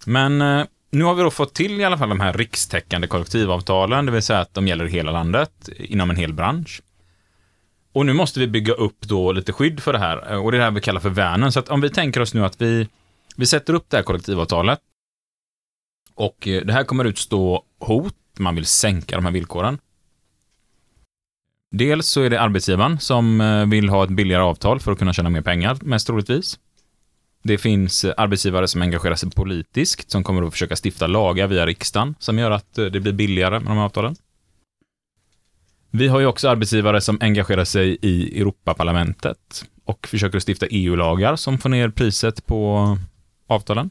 Men 0.07 0.43
eh, 0.43 0.65
nu 0.91 1.05
har 1.05 1.15
vi 1.15 1.23
då 1.23 1.31
fått 1.31 1.55
till 1.55 1.81
i 1.81 1.85
alla 1.85 1.99
fall 1.99 2.09
de 2.09 2.21
här 2.21 2.33
rikstäckande 2.33 3.07
kollektivavtalen, 3.07 4.07
det 4.07 4.13
vill 4.13 4.23
säga 4.23 4.41
att 4.41 4.55
de 4.55 4.69
gäller 4.69 4.87
i 4.87 4.91
hela 4.91 5.13
landet, 5.13 5.69
inom 5.79 6.11
en 6.11 6.17
hel 6.17 6.33
bransch. 6.33 6.83
Och 7.93 8.07
nu 8.07 8.13
måste 8.13 8.41
vi 8.41 8.47
bygga 8.47 8.73
upp 8.73 9.01
då 9.01 9.33
lite 9.33 9.53
skydd 9.53 9.81
för 9.81 9.93
det 9.93 9.99
här, 9.99 10.33
eh, 10.33 10.45
och 10.45 10.53
det 10.53 10.57
är 10.57 10.59
det 10.59 10.65
här 10.65 10.71
vi 10.71 10.81
kallar 10.81 11.01
för 11.01 11.11
värnen. 11.11 11.53
Så 11.53 11.59
att 11.61 11.69
om 11.69 11.81
vi 11.81 11.91
tänker 11.91 12.21
oss 12.21 12.35
nu 12.35 12.45
att 12.45 12.63
vi, 12.63 12.89
vi 13.37 13.47
sätter 13.47 13.75
upp 13.75 13.91
det 13.91 13.97
här 13.97 14.05
kollektivavtalet, 14.05 14.81
och 16.15 16.49
eh, 16.49 16.65
det 16.65 16.73
här 16.73 16.85
kommer 16.85 17.05
utstå 17.05 17.65
hot, 17.79 18.17
man 18.39 18.55
vill 18.55 18.67
sänka 18.67 19.17
de 19.17 19.25
här 19.25 19.33
villkoren. 19.33 19.79
Dels 21.71 22.07
så 22.07 22.23
är 22.23 22.31
det 22.31 22.41
arbetsgivaren 22.41 23.01
som 23.01 23.41
eh, 23.41 23.67
vill 23.67 23.89
ha 23.89 24.05
ett 24.05 24.11
billigare 24.11 24.43
avtal 24.43 24.81
för 24.81 24.93
att 24.93 24.99
kunna 24.99 25.13
tjäna 25.13 25.31
mer 25.31 25.41
pengar, 25.41 25.79
mest 25.81 26.07
troligtvis. 26.07 26.59
Det 27.43 27.59
finns 27.59 28.05
eh, 28.05 28.15
arbetsgivare 28.17 28.69
som 28.69 28.83
engagerar 28.83 29.15
sig 29.15 29.31
politiskt, 29.31 30.11
som 30.11 30.25
kommer 30.25 30.43
att 30.43 30.53
försöka 30.53 30.77
stifta 30.85 31.07
lagar 31.07 31.47
via 31.47 31.67
riksdagen, 31.67 32.15
som 32.19 32.39
gör 32.39 32.51
att 32.51 32.75
det 32.75 33.01
blir 33.01 33.13
billigare 33.13 33.61
med 33.61 33.71
de 33.71 33.79
här 33.79 33.85
avtalen. 33.85 34.17
Vi 35.91 36.09
har 36.09 36.21
ju 36.21 36.27
också 36.27 36.49
arbetsgivare 36.49 37.01
som 37.01 37.19
engagerar 37.21 37.65
sig 37.65 37.99
i 38.03 38.41
Europaparlamentet 38.41 39.65
och 39.85 40.07
försöker 40.07 40.41
stifta 40.49 40.67
EU-lagar 40.67 41.37
som 41.37 41.59
får 41.59 41.69
ner 41.69 41.89
priset 41.89 42.47
på 42.47 42.99
avtalen. 43.47 43.91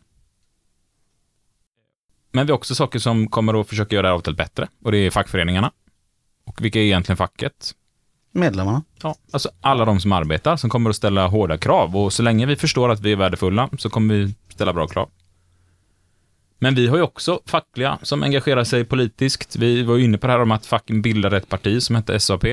Men 2.32 2.46
vi 2.46 2.52
har 2.52 2.58
också 2.58 2.76
saker 2.76 3.00
som 3.00 3.28
kommer 3.28 3.62
att 3.62 3.70
försöka 3.70 3.96
göra 3.96 4.14
avtalet 4.14 4.38
bättre, 4.38 4.68
och 4.84 4.92
det 4.92 4.98
är 4.98 5.12
fackföreningarna. 5.12 5.72
Och 6.46 6.62
vilka 6.62 6.80
är 6.80 6.84
egentligen 6.84 7.18
facket? 7.18 7.72
Medlemmarna. 8.32 8.84
Ja, 9.02 9.16
alltså 9.32 9.50
alla 9.62 9.86
de 9.86 10.00
som 10.00 10.12
arbetar 10.12 10.56
som 10.56 10.70
kommer 10.70 10.90
att 10.90 10.96
ställa 10.96 11.28
hårda 11.28 11.58
krav 11.58 11.98
och 11.98 12.14
så 12.14 12.24
länge 12.24 12.46
vi 12.46 12.56
förstår 12.56 12.90
att 12.92 13.00
vi 13.00 13.12
är 13.12 13.16
värdefulla 13.16 13.70
så 13.78 13.90
kommer 13.90 14.16
vi 14.16 14.36
ställa 14.50 14.74
bra 14.74 14.88
krav. 14.88 15.10
Men 16.60 16.76
vi 16.76 16.88
har 16.88 16.98
ju 16.98 17.04
också 17.04 17.42
fackliga 17.46 18.00
som 18.02 18.24
engagerar 18.24 18.64
sig 18.64 18.86
politiskt. 18.86 19.56
Vi 19.56 19.84
var 19.84 19.96
ju 19.96 20.04
inne 20.04 20.18
på 20.18 20.28
det 20.28 20.34
här 20.34 20.40
om 20.40 20.52
att 20.52 20.66
facken 20.66 21.02
bildade 21.02 21.38
ett 21.38 21.50
parti 21.50 21.84
som 21.84 21.96
hette 21.96 22.20
SAP. 22.20 22.46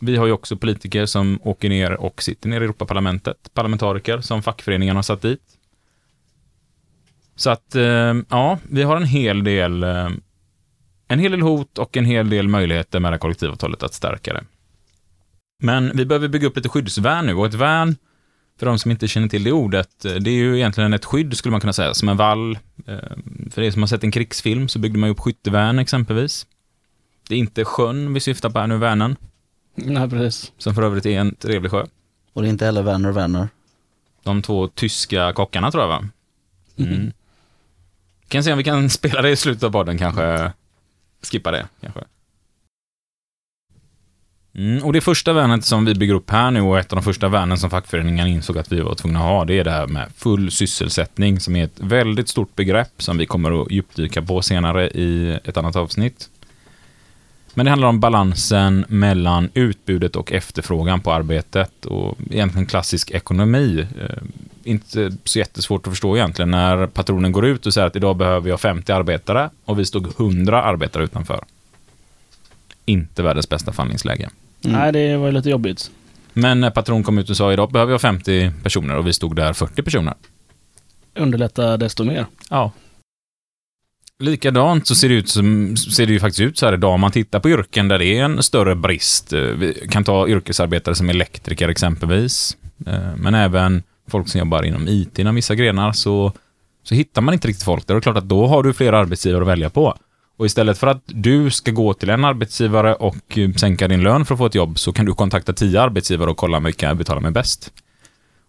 Vi 0.00 0.16
har 0.16 0.26
ju 0.26 0.32
också 0.32 0.56
politiker 0.56 1.06
som 1.06 1.40
åker 1.42 1.68
ner 1.68 1.92
och 1.92 2.22
sitter 2.22 2.48
ner 2.48 2.60
i 2.60 2.64
Europaparlamentet. 2.64 3.50
Parlamentariker 3.54 4.20
som 4.20 4.42
fackföreningarna 4.42 4.98
har 4.98 5.02
satt 5.02 5.22
dit. 5.22 5.55
Så 7.36 7.50
att, 7.50 7.74
eh, 7.74 8.14
ja, 8.28 8.58
vi 8.62 8.82
har 8.82 8.96
en 8.96 9.04
hel 9.04 9.44
del 9.44 9.82
eh, 9.82 10.08
en 11.08 11.18
hel 11.18 11.30
del 11.30 11.42
hot 11.42 11.78
och 11.78 11.96
en 11.96 12.04
hel 12.04 12.30
del 12.30 12.48
möjligheter 12.48 13.00
med 13.00 13.12
det 13.12 13.14
här 13.14 13.18
kollektivavtalet 13.18 13.82
att 13.82 13.94
stärka 13.94 14.32
det. 14.32 14.44
Men 15.62 15.92
vi 15.94 16.06
behöver 16.06 16.28
bygga 16.28 16.46
upp 16.46 16.56
lite 16.56 16.68
skyddsvärn 16.68 17.26
nu 17.26 17.34
och 17.34 17.46
ett 17.46 17.54
värn, 17.54 17.96
för 18.58 18.66
de 18.66 18.78
som 18.78 18.90
inte 18.90 19.08
känner 19.08 19.28
till 19.28 19.44
det 19.44 19.52
ordet, 19.52 20.04
eh, 20.04 20.14
det 20.14 20.30
är 20.30 20.34
ju 20.34 20.56
egentligen 20.56 20.92
ett 20.92 21.04
skydd 21.04 21.36
skulle 21.36 21.50
man 21.50 21.60
kunna 21.60 21.72
säga, 21.72 21.94
som 21.94 22.08
en 22.08 22.16
vall. 22.16 22.58
För 23.50 23.62
er 23.62 23.70
som 23.70 23.82
har 23.82 23.86
sett 23.86 24.04
en 24.04 24.10
krigsfilm 24.10 24.68
så 24.68 24.78
byggde 24.78 24.98
man 24.98 25.08
ju 25.08 25.12
upp 25.12 25.20
skyttevärn 25.20 25.78
exempelvis. 25.78 26.46
Det 27.28 27.34
är 27.34 27.38
inte 27.38 27.64
sjön 27.64 28.14
vi 28.14 28.20
syftar 28.20 28.50
på 28.50 28.58
här 28.58 28.66
nu, 28.66 28.78
Värnen, 28.78 29.16
Nej, 29.74 30.10
precis. 30.10 30.52
som 30.58 30.74
för 30.74 30.82
övrigt 30.82 31.06
är 31.06 31.20
en 31.20 31.34
trevlig 31.34 31.70
sjö. 31.70 31.86
Och 32.32 32.42
det 32.42 32.48
är 32.48 32.50
inte 32.50 32.64
heller 32.64 32.82
Werner 32.82 33.12
Werner. 33.12 33.48
De 34.22 34.42
två 34.42 34.68
tyska 34.68 35.32
kockarna 35.32 35.70
tror 35.70 35.82
jag 35.82 35.88
va? 35.88 36.04
Mm. 36.76 37.12
Kan 38.28 38.44
se 38.44 38.52
om 38.52 38.58
vi 38.58 38.64
kan 38.64 38.90
spela 39.00 39.22
det 39.22 39.30
i 39.30 39.36
slutet 39.36 39.62
av 39.62 39.70
podden 39.70 39.98
kanske. 39.98 40.52
Skippa 41.22 41.50
det 41.50 41.68
kanske. 41.80 42.00
Mm, 44.54 44.84
och 44.84 44.92
det 44.92 45.00
första 45.00 45.32
värnet 45.32 45.64
som 45.64 45.84
vi 45.84 45.94
bygger 45.94 46.14
upp 46.14 46.30
här 46.30 46.50
nu 46.50 46.60
och 46.60 46.78
ett 46.78 46.92
av 46.92 46.96
de 46.96 47.02
första 47.02 47.28
värnen 47.28 47.58
som 47.58 47.70
fackföreningen 47.70 48.26
insåg 48.26 48.58
att 48.58 48.72
vi 48.72 48.80
var 48.80 48.94
tvungna 48.94 49.18
att 49.18 49.24
ha, 49.24 49.44
det 49.44 49.58
är 49.58 49.64
det 49.64 49.70
här 49.70 49.86
med 49.86 50.08
full 50.16 50.50
sysselsättning 50.50 51.40
som 51.40 51.56
är 51.56 51.64
ett 51.64 51.80
väldigt 51.80 52.28
stort 52.28 52.56
begrepp 52.56 53.02
som 53.02 53.18
vi 53.18 53.26
kommer 53.26 53.62
att 53.62 53.70
djupdyka 53.70 54.22
på 54.22 54.42
senare 54.42 54.88
i 54.88 55.38
ett 55.44 55.56
annat 55.56 55.76
avsnitt. 55.76 56.28
Men 57.54 57.66
det 57.66 57.70
handlar 57.70 57.88
om 57.88 58.00
balansen 58.00 58.84
mellan 58.88 59.50
utbudet 59.54 60.16
och 60.16 60.32
efterfrågan 60.32 61.00
på 61.00 61.12
arbetet 61.12 61.86
och 61.86 62.18
egentligen 62.30 62.66
klassisk 62.66 63.10
ekonomi. 63.10 63.86
Eh, 64.00 64.22
inte 64.66 65.12
så 65.24 65.38
jättesvårt 65.38 65.86
att 65.86 65.92
förstå 65.92 66.16
egentligen 66.16 66.50
när 66.50 66.86
patronen 66.86 67.32
går 67.32 67.46
ut 67.46 67.66
och 67.66 67.74
säger 67.74 67.86
att 67.86 67.96
idag 67.96 68.16
behöver 68.16 68.48
jag 68.48 68.60
50 68.60 68.92
arbetare 68.92 69.50
och 69.64 69.78
vi 69.78 69.84
stod 69.84 70.20
100 70.20 70.62
arbetare 70.62 71.04
utanför. 71.04 71.44
Inte 72.84 73.22
världens 73.22 73.48
bästa 73.48 73.72
förhandlingsläge. 73.72 74.28
Mm. 74.64 74.78
Nej, 74.80 74.92
det 74.92 75.16
var 75.16 75.26
ju 75.26 75.32
lite 75.32 75.50
jobbigt. 75.50 75.90
Men 76.32 76.60
när 76.60 76.70
patron 76.70 77.02
kom 77.02 77.18
ut 77.18 77.30
och 77.30 77.36
sa 77.36 77.52
idag 77.52 77.72
behöver 77.72 77.92
jag 77.92 78.00
50 78.00 78.52
personer 78.62 78.96
och 78.96 79.06
vi 79.06 79.12
stod 79.12 79.36
där 79.36 79.52
40 79.52 79.82
personer. 79.82 80.14
Underlätta 81.14 81.76
desto 81.76 82.04
mer. 82.04 82.26
Ja. 82.50 82.72
Likadant 84.18 84.86
så 84.86 84.94
ser 84.94 85.08
det, 85.08 85.14
ut 85.14 85.28
som, 85.28 85.76
ser 85.76 86.06
det 86.06 86.12
ju 86.12 86.20
faktiskt 86.20 86.40
ut 86.40 86.58
så 86.58 86.66
här 86.66 86.72
idag 86.72 86.94
om 86.94 87.00
man 87.00 87.10
tittar 87.12 87.40
på 87.40 87.50
yrken 87.50 87.88
där 87.88 87.98
det 87.98 88.06
är 88.06 88.24
en 88.24 88.42
större 88.42 88.74
brist. 88.74 89.32
Eh, 89.32 89.40
Vi 89.40 89.88
kan 89.90 90.04
ta 90.04 90.28
yrkesarbetare 90.28 90.94
som 90.94 91.10
elektriker 91.10 91.68
exempelvis. 91.68 92.56
Eh, 92.86 93.16
Men 93.16 93.34
även 93.34 93.82
folk 94.08 94.28
som 94.28 94.38
jobbar 94.38 94.62
inom 94.62 94.88
IT 94.88 95.18
inom 95.18 95.34
vissa 95.34 95.54
grenar 95.54 95.92
så, 95.92 96.32
så 96.82 96.94
hittar 96.94 97.22
man 97.22 97.34
inte 97.34 97.48
riktigt 97.48 97.64
folk 97.64 97.86
där. 97.86 97.94
Och 97.94 98.00
det 98.00 98.02
är 98.02 98.12
klart 98.12 98.22
att 98.22 98.28
då 98.28 98.46
har 98.46 98.62
du 98.62 98.72
flera 98.72 98.98
arbetsgivare 98.98 99.42
att 99.42 99.48
välja 99.48 99.70
på. 99.70 99.96
Och 100.36 100.46
istället 100.46 100.78
för 100.78 100.86
att 100.86 101.02
du 101.06 101.50
ska 101.50 101.70
gå 101.70 101.94
till 101.94 102.10
en 102.10 102.24
arbetsgivare 102.24 102.94
och 102.94 103.38
eh, 103.38 103.52
sänka 103.52 103.88
din 103.88 104.02
lön 104.02 104.24
för 104.24 104.34
att 104.34 104.38
få 104.38 104.46
ett 104.46 104.54
jobb 104.54 104.78
så 104.78 104.92
kan 104.92 105.06
du 105.06 105.14
kontakta 105.14 105.52
tio 105.52 105.80
arbetsgivare 105.80 106.30
och 106.30 106.36
kolla 106.36 106.60
vilka 106.60 106.94
betalar 106.94 107.20
mig 107.20 107.30
bäst. 107.30 107.72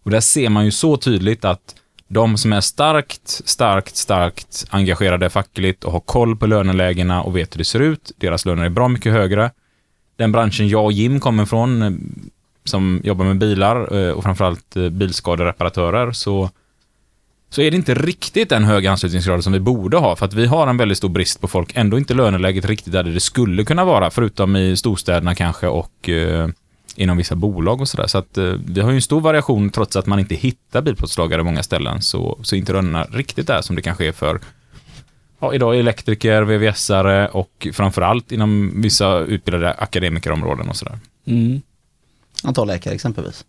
Och 0.04 0.12
där 0.12 0.20
ser 0.20 0.50
man 0.50 0.66
ju 0.66 0.72
så 0.72 0.98
tydligt 0.98 1.46
att 1.46 1.76
de 2.08 2.38
som 2.38 2.54
är 2.54 2.62
starkt, 2.62 3.28
starkt, 3.28 3.96
starkt 3.96 4.66
engagerade 4.70 5.30
fackligt 5.30 5.84
och 5.84 5.92
har 5.92 6.00
koll 6.00 6.36
på 6.36 6.46
lönelägena 6.46 7.22
och 7.22 7.38
vet 7.38 7.56
hur 7.56 7.58
det 7.58 7.66
ser 7.66 7.80
ut, 7.80 8.12
deras 8.18 8.46
löner 8.46 8.64
är 8.64 8.70
bra 8.70 8.88
mycket 8.88 9.12
högre. 9.12 9.52
Den 10.16 10.32
branschen 10.32 10.68
jag 10.68 10.86
och 10.86 10.92
Jim 10.92 11.20
kommer 11.20 11.46
från, 11.46 11.82
eh, 11.82 11.92
som 12.68 13.02
jobbar 13.04 13.26
med 13.26 13.38
bilar 13.38 13.98
eh, 13.98 14.12
och 14.12 14.24
framförallt 14.24 14.76
eh, 14.76 14.90
bilskadereparatörer, 14.90 16.12
så, 16.12 16.50
så 17.50 17.62
är 17.62 17.72
det 17.72 17.78
inte 17.78 17.94
riktigt 17.94 18.50
den 18.50 18.64
höga 18.64 18.92
anslutningsgrad 18.92 19.44
som 19.44 19.54
vi 19.54 19.60
borde 19.60 19.98
ha, 19.98 20.16
för 20.16 20.26
att 20.26 20.34
vi 20.34 20.46
har 20.46 20.68
en 20.68 20.78
väldigt 20.78 20.98
stor 20.98 21.10
brist 21.10 21.42
på 21.42 21.48
folk, 21.48 21.72
ändå 21.76 21.98
inte 21.98 22.14
löneläget 22.14 22.66
riktigt 22.66 22.94
där 22.94 23.04
det 23.04 23.20
skulle 23.20 23.64
kunna 23.64 23.86
vara, 23.86 24.10
förutom 24.10 24.56
i 24.56 24.78
storstäderna 24.78 25.36
kanske 25.36 25.68
och 25.68 26.10
eh, 26.10 26.48
inom 26.98 27.18
vissa 27.18 27.36
bolag 27.36 27.82
och 27.82 27.88
sådär. 27.88 28.08
Så 28.08 28.18
att 28.18 28.38
eh, 28.38 28.54
vi 28.66 28.82
har 28.82 28.90
ju 28.90 28.96
en 28.96 29.02
stor 29.02 29.22
variation 29.22 29.70
trots 29.70 29.96
att 29.96 30.06
man 30.06 30.20
inte 30.20 30.36
hittar 30.36 30.82
bilplåtslagare 30.82 31.42
i 31.42 31.44
många 31.44 31.64
ställen 31.64 32.02
så, 32.02 32.40
så 32.44 32.56
är 32.56 32.60
inte 32.60 32.74
lönerna 32.74 33.04
riktigt 33.04 33.48
där 33.48 33.62
som 33.62 33.76
det 33.76 33.82
kanske 33.82 34.08
är 34.08 34.12
för 34.12 34.40
ja, 35.40 35.54
idag 35.54 35.80
elektriker, 35.80 36.42
VVS-are 36.42 37.28
och 37.28 37.68
framförallt 37.74 38.32
inom 38.32 38.82
vissa 38.82 39.20
utbildade 39.20 39.74
akademikerområden 39.74 40.70
och 40.70 40.76
sådär. 40.76 41.00
Mm. 41.26 41.62
Antal 42.44 42.68
läkare 42.68 42.94
exempelvis. 42.94 43.46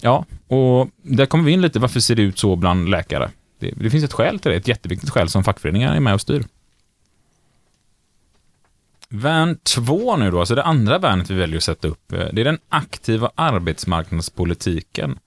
Ja, 0.00 0.24
och 0.48 0.88
där 1.02 1.26
kommer 1.26 1.44
vi 1.44 1.52
in 1.52 1.60
lite, 1.60 1.78
varför 1.78 2.00
ser 2.00 2.14
det 2.14 2.22
ut 2.22 2.38
så 2.38 2.56
bland 2.56 2.88
läkare? 2.88 3.30
Det, 3.58 3.70
det 3.76 3.90
finns 3.90 4.04
ett 4.04 4.12
skäl 4.12 4.38
till 4.38 4.50
det, 4.50 4.56
ett 4.56 4.68
jätteviktigt 4.68 5.10
skäl 5.10 5.28
som 5.28 5.44
fackföreningar 5.44 5.96
är 5.96 6.00
med 6.00 6.14
och 6.14 6.20
styr. 6.20 6.44
Värn 9.08 9.58
2 9.62 10.16
nu 10.16 10.30
då, 10.30 10.40
alltså 10.40 10.54
det 10.54 10.62
andra 10.62 10.98
värnet 10.98 11.30
vi 11.30 11.34
väljer 11.34 11.56
att 11.56 11.62
sätta 11.62 11.88
upp, 11.88 12.12
eh, 12.12 12.26
det 12.32 12.40
är 12.40 12.44
den 12.44 12.58
aktiva 12.68 13.30
arbetsmarknadspolitiken. 13.34 15.18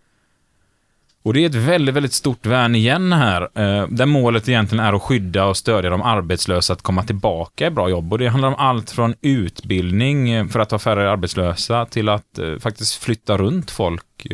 Och 1.24 1.34
det 1.34 1.44
är 1.44 1.46
ett 1.46 1.56
väldigt, 1.56 1.96
väldigt 1.96 2.14
stort 2.14 2.46
värn 2.46 2.76
igen 2.76 3.14
här, 3.14 3.42
eh, 3.42 3.88
där 3.88 4.06
målet 4.06 4.50
egentligen 4.50 4.86
är 4.86 4.94
att 4.94 5.02
skydda 5.02 5.46
och 5.46 5.58
stödja 5.58 5.90
de 5.90 6.02
arbetslösa 6.02 6.74
att 6.74 6.82
komma 6.82 7.04
tillbaka 7.04 7.68
i 7.68 7.70
bra 7.70 7.90
jobb. 7.90 8.14
Och 8.14 8.20
det 8.20 8.28
handlar 8.28 8.48
om 8.48 8.56
allt 8.58 8.92
från 8.92 9.16
utbildning 9.22 10.30
eh, 10.30 10.48
för 10.48 10.60
att 10.60 10.72
ha 10.72 10.80
färre 10.80 11.12
arbetslösa 11.12 11.86
till 11.86 12.10
att 12.10 12.40
eh, 12.40 12.58
faktiskt 12.60 12.96
flytta 12.96 13.38
runt 13.38 13.72
folk 13.72 14.28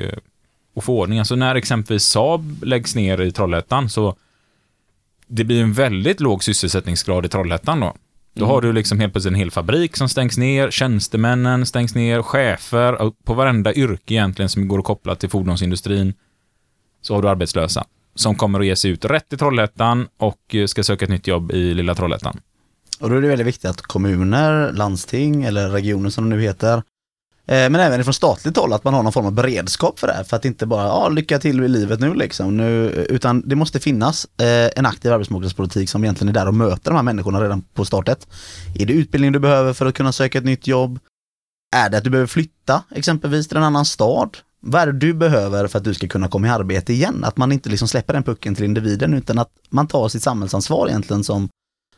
och 0.75 0.83
få 0.83 0.99
ordning. 0.99 1.19
Alltså 1.19 1.35
när 1.35 1.55
exempelvis 1.55 2.03
Saab 2.03 2.63
läggs 2.63 2.95
ner 2.95 3.21
i 3.21 3.31
Trollhättan 3.31 3.89
så 3.89 4.15
det 5.27 5.43
blir 5.43 5.63
en 5.63 5.73
väldigt 5.73 6.19
låg 6.19 6.43
sysselsättningsgrad 6.43 7.25
i 7.25 7.29
Trollhättan 7.29 7.79
då. 7.79 7.95
Då 8.33 8.45
har 8.45 8.61
du 8.61 8.73
liksom 8.73 8.99
helt 8.99 9.13
plötsligt 9.13 9.31
en 9.31 9.39
hel 9.39 9.51
fabrik 9.51 9.97
som 9.97 10.09
stängs 10.09 10.37
ner, 10.37 10.71
tjänstemännen 10.71 11.65
stängs 11.65 11.95
ner, 11.95 12.21
chefer, 12.21 13.11
på 13.25 13.33
varenda 13.33 13.73
yrke 13.73 14.13
egentligen 14.13 14.49
som 14.49 14.67
går 14.67 14.79
att 14.79 14.85
koppla 14.85 15.15
till 15.15 15.29
fordonsindustrin, 15.29 16.13
så 17.01 17.15
har 17.15 17.21
du 17.21 17.29
arbetslösa 17.29 17.85
som 18.15 18.35
kommer 18.35 18.59
att 18.59 18.65
ge 18.65 18.75
sig 18.75 18.91
ut 18.91 19.05
rätt 19.05 19.33
i 19.33 19.37
Trollhättan 19.37 20.07
och 20.17 20.55
eh, 20.55 20.65
ska 20.65 20.83
söka 20.83 21.05
ett 21.05 21.11
nytt 21.11 21.27
jobb 21.27 21.51
i 21.51 21.73
lilla 21.73 21.95
Trollhättan. 21.95 22.39
Och 22.99 23.09
då 23.09 23.15
är 23.15 23.21
det 23.21 23.27
väldigt 23.27 23.47
viktigt 23.47 23.69
att 23.69 23.81
kommuner, 23.81 24.71
landsting 24.73 25.43
eller 25.43 25.69
regioner 25.69 26.09
som 26.09 26.29
det 26.29 26.35
nu 26.35 26.41
heter, 26.41 26.73
eh, 27.47 27.69
men 27.69 27.75
även 27.75 28.03
från 28.03 28.13
statligt 28.13 28.57
håll 28.57 28.73
att 28.73 28.83
man 28.83 28.93
har 28.93 29.03
någon 29.03 29.13
form 29.13 29.25
av 29.25 29.31
beredskap 29.31 29.99
för 29.99 30.07
det 30.07 30.13
här. 30.13 30.23
För 30.23 30.37
att 30.37 30.45
inte 30.45 30.65
bara, 30.65 30.83
ja 30.83 31.09
lycka 31.09 31.39
till 31.39 31.63
i 31.63 31.67
livet 31.67 31.99
nu 31.99 32.13
liksom. 32.13 32.57
Nu, 32.57 32.89
eh, 32.89 33.15
utan 33.15 33.41
det 33.45 33.55
måste 33.55 33.79
finnas 33.79 34.27
eh, 34.37 34.69
en 34.75 34.85
aktiv 34.85 35.13
arbetsmarknadspolitik 35.13 35.89
som 35.89 36.03
egentligen 36.03 36.29
är 36.29 36.39
där 36.39 36.47
och 36.47 36.53
möter 36.53 36.91
de 36.91 36.95
här 36.95 37.03
människorna 37.03 37.41
redan 37.41 37.61
på 37.61 37.85
startet. 37.85 38.27
Är 38.75 38.85
det 38.85 38.93
utbildning 38.93 39.31
du 39.31 39.39
behöver 39.39 39.73
för 39.73 39.85
att 39.85 39.95
kunna 39.95 40.11
söka 40.11 40.37
ett 40.37 40.45
nytt 40.45 40.67
jobb? 40.67 40.99
Är 41.75 41.89
det 41.89 41.97
att 41.97 42.03
du 42.03 42.09
behöver 42.09 42.27
flytta 42.27 42.83
exempelvis 42.95 43.47
till 43.47 43.57
en 43.57 43.63
annan 43.63 43.85
stad? 43.85 44.37
Vad 44.69 44.81
är 44.81 44.85
det 44.85 44.99
du 44.99 45.13
behöver 45.13 45.67
för 45.67 45.77
att 45.77 45.83
du 45.83 45.93
ska 45.93 46.07
kunna 46.07 46.27
komma 46.27 46.47
i 46.47 46.49
arbete 46.49 46.93
igen? 46.93 47.23
Att 47.23 47.37
man 47.37 47.51
inte 47.51 47.69
liksom 47.69 47.87
släpper 47.87 48.13
den 48.13 48.23
pucken 48.23 48.55
till 48.55 48.65
individen 48.65 49.13
utan 49.13 49.39
att 49.39 49.49
man 49.69 49.87
tar 49.87 50.07
sitt 50.09 50.23
samhällsansvar 50.23 50.87
egentligen 50.87 51.23
som, 51.23 51.49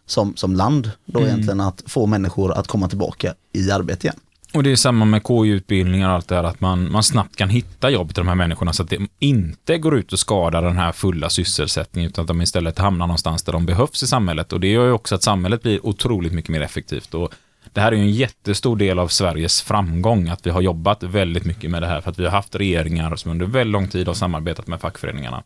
som, 0.06 0.36
som 0.36 0.56
land 0.56 0.92
då 1.06 1.20
Mm. 1.20 1.30
egentligen 1.30 1.60
att 1.60 1.84
få 1.88 2.06
människor 2.06 2.52
att 2.54 2.68
komma 2.68 2.88
tillbaka 2.88 3.34
i 3.54 3.72
arbete 3.72 4.08
igen. 4.08 4.20
Och 4.54 4.64
det 4.64 4.72
är 4.72 4.76
samma 4.76 5.06
med 5.06 5.22
KI-utbildningar 5.28 6.10
och 6.10 6.16
allt 6.16 6.28
det 6.28 6.36
här, 6.36 6.44
att 6.44 6.62
man, 6.62 6.92
man 6.92 7.04
snabbt 7.04 7.36
kan 7.36 7.50
hitta 7.50 7.90
jobb 7.90 8.08
till 8.08 8.22
de 8.22 8.28
här 8.28 8.36
människorna 8.36 8.74
så 8.74 8.84
att 8.84 8.90
det 8.90 9.00
inte 9.20 9.78
går 9.78 9.98
ut 9.98 10.14
och 10.14 10.20
skadar 10.20 10.62
den 10.62 10.78
här 10.78 10.92
fulla 10.92 11.30
sysselsättningen, 11.30 12.10
utan 12.10 12.22
att 12.22 12.28
de 12.28 12.42
istället 12.42 12.78
hamnar 12.80 13.08
någonstans 13.08 13.44
där 13.44 13.54
de 13.54 13.66
behövs 13.66 14.04
i 14.04 14.08
samhället. 14.08 14.54
Och 14.54 14.60
det 14.60 14.68
gör 14.68 14.86
ju 14.86 14.92
också 14.92 15.16
att 15.16 15.24
samhället 15.24 15.62
blir 15.62 15.86
otroligt 15.86 16.34
mycket 16.34 16.50
mer 16.50 16.62
effektivt. 16.62 17.14
Och 17.14 17.34
det 17.74 17.82
här 17.82 17.92
är 17.92 17.96
ju 17.96 18.02
en 18.02 18.12
jättestor 18.12 18.76
del 18.76 19.00
av 19.00 19.08
Sveriges 19.08 19.62
framgång, 19.62 20.30
att 20.30 20.46
vi 20.46 20.50
har 20.50 20.62
jobbat 20.62 21.04
väldigt 21.04 21.46
mycket 21.46 21.72
med 21.72 21.82
det 21.82 21.88
här, 21.88 22.02
för 22.02 22.12
att 22.12 22.20
vi 22.20 22.24
har 22.24 22.32
haft 22.32 22.56
regeringar 22.56 23.16
som 23.16 23.32
under 23.32 23.46
väldigt 23.46 23.72
lång 23.72 23.88
tid 23.88 24.08
har 24.08 24.14
samarbetat 24.14 24.68
med 24.68 24.82
fackföreningarna. 24.82 25.44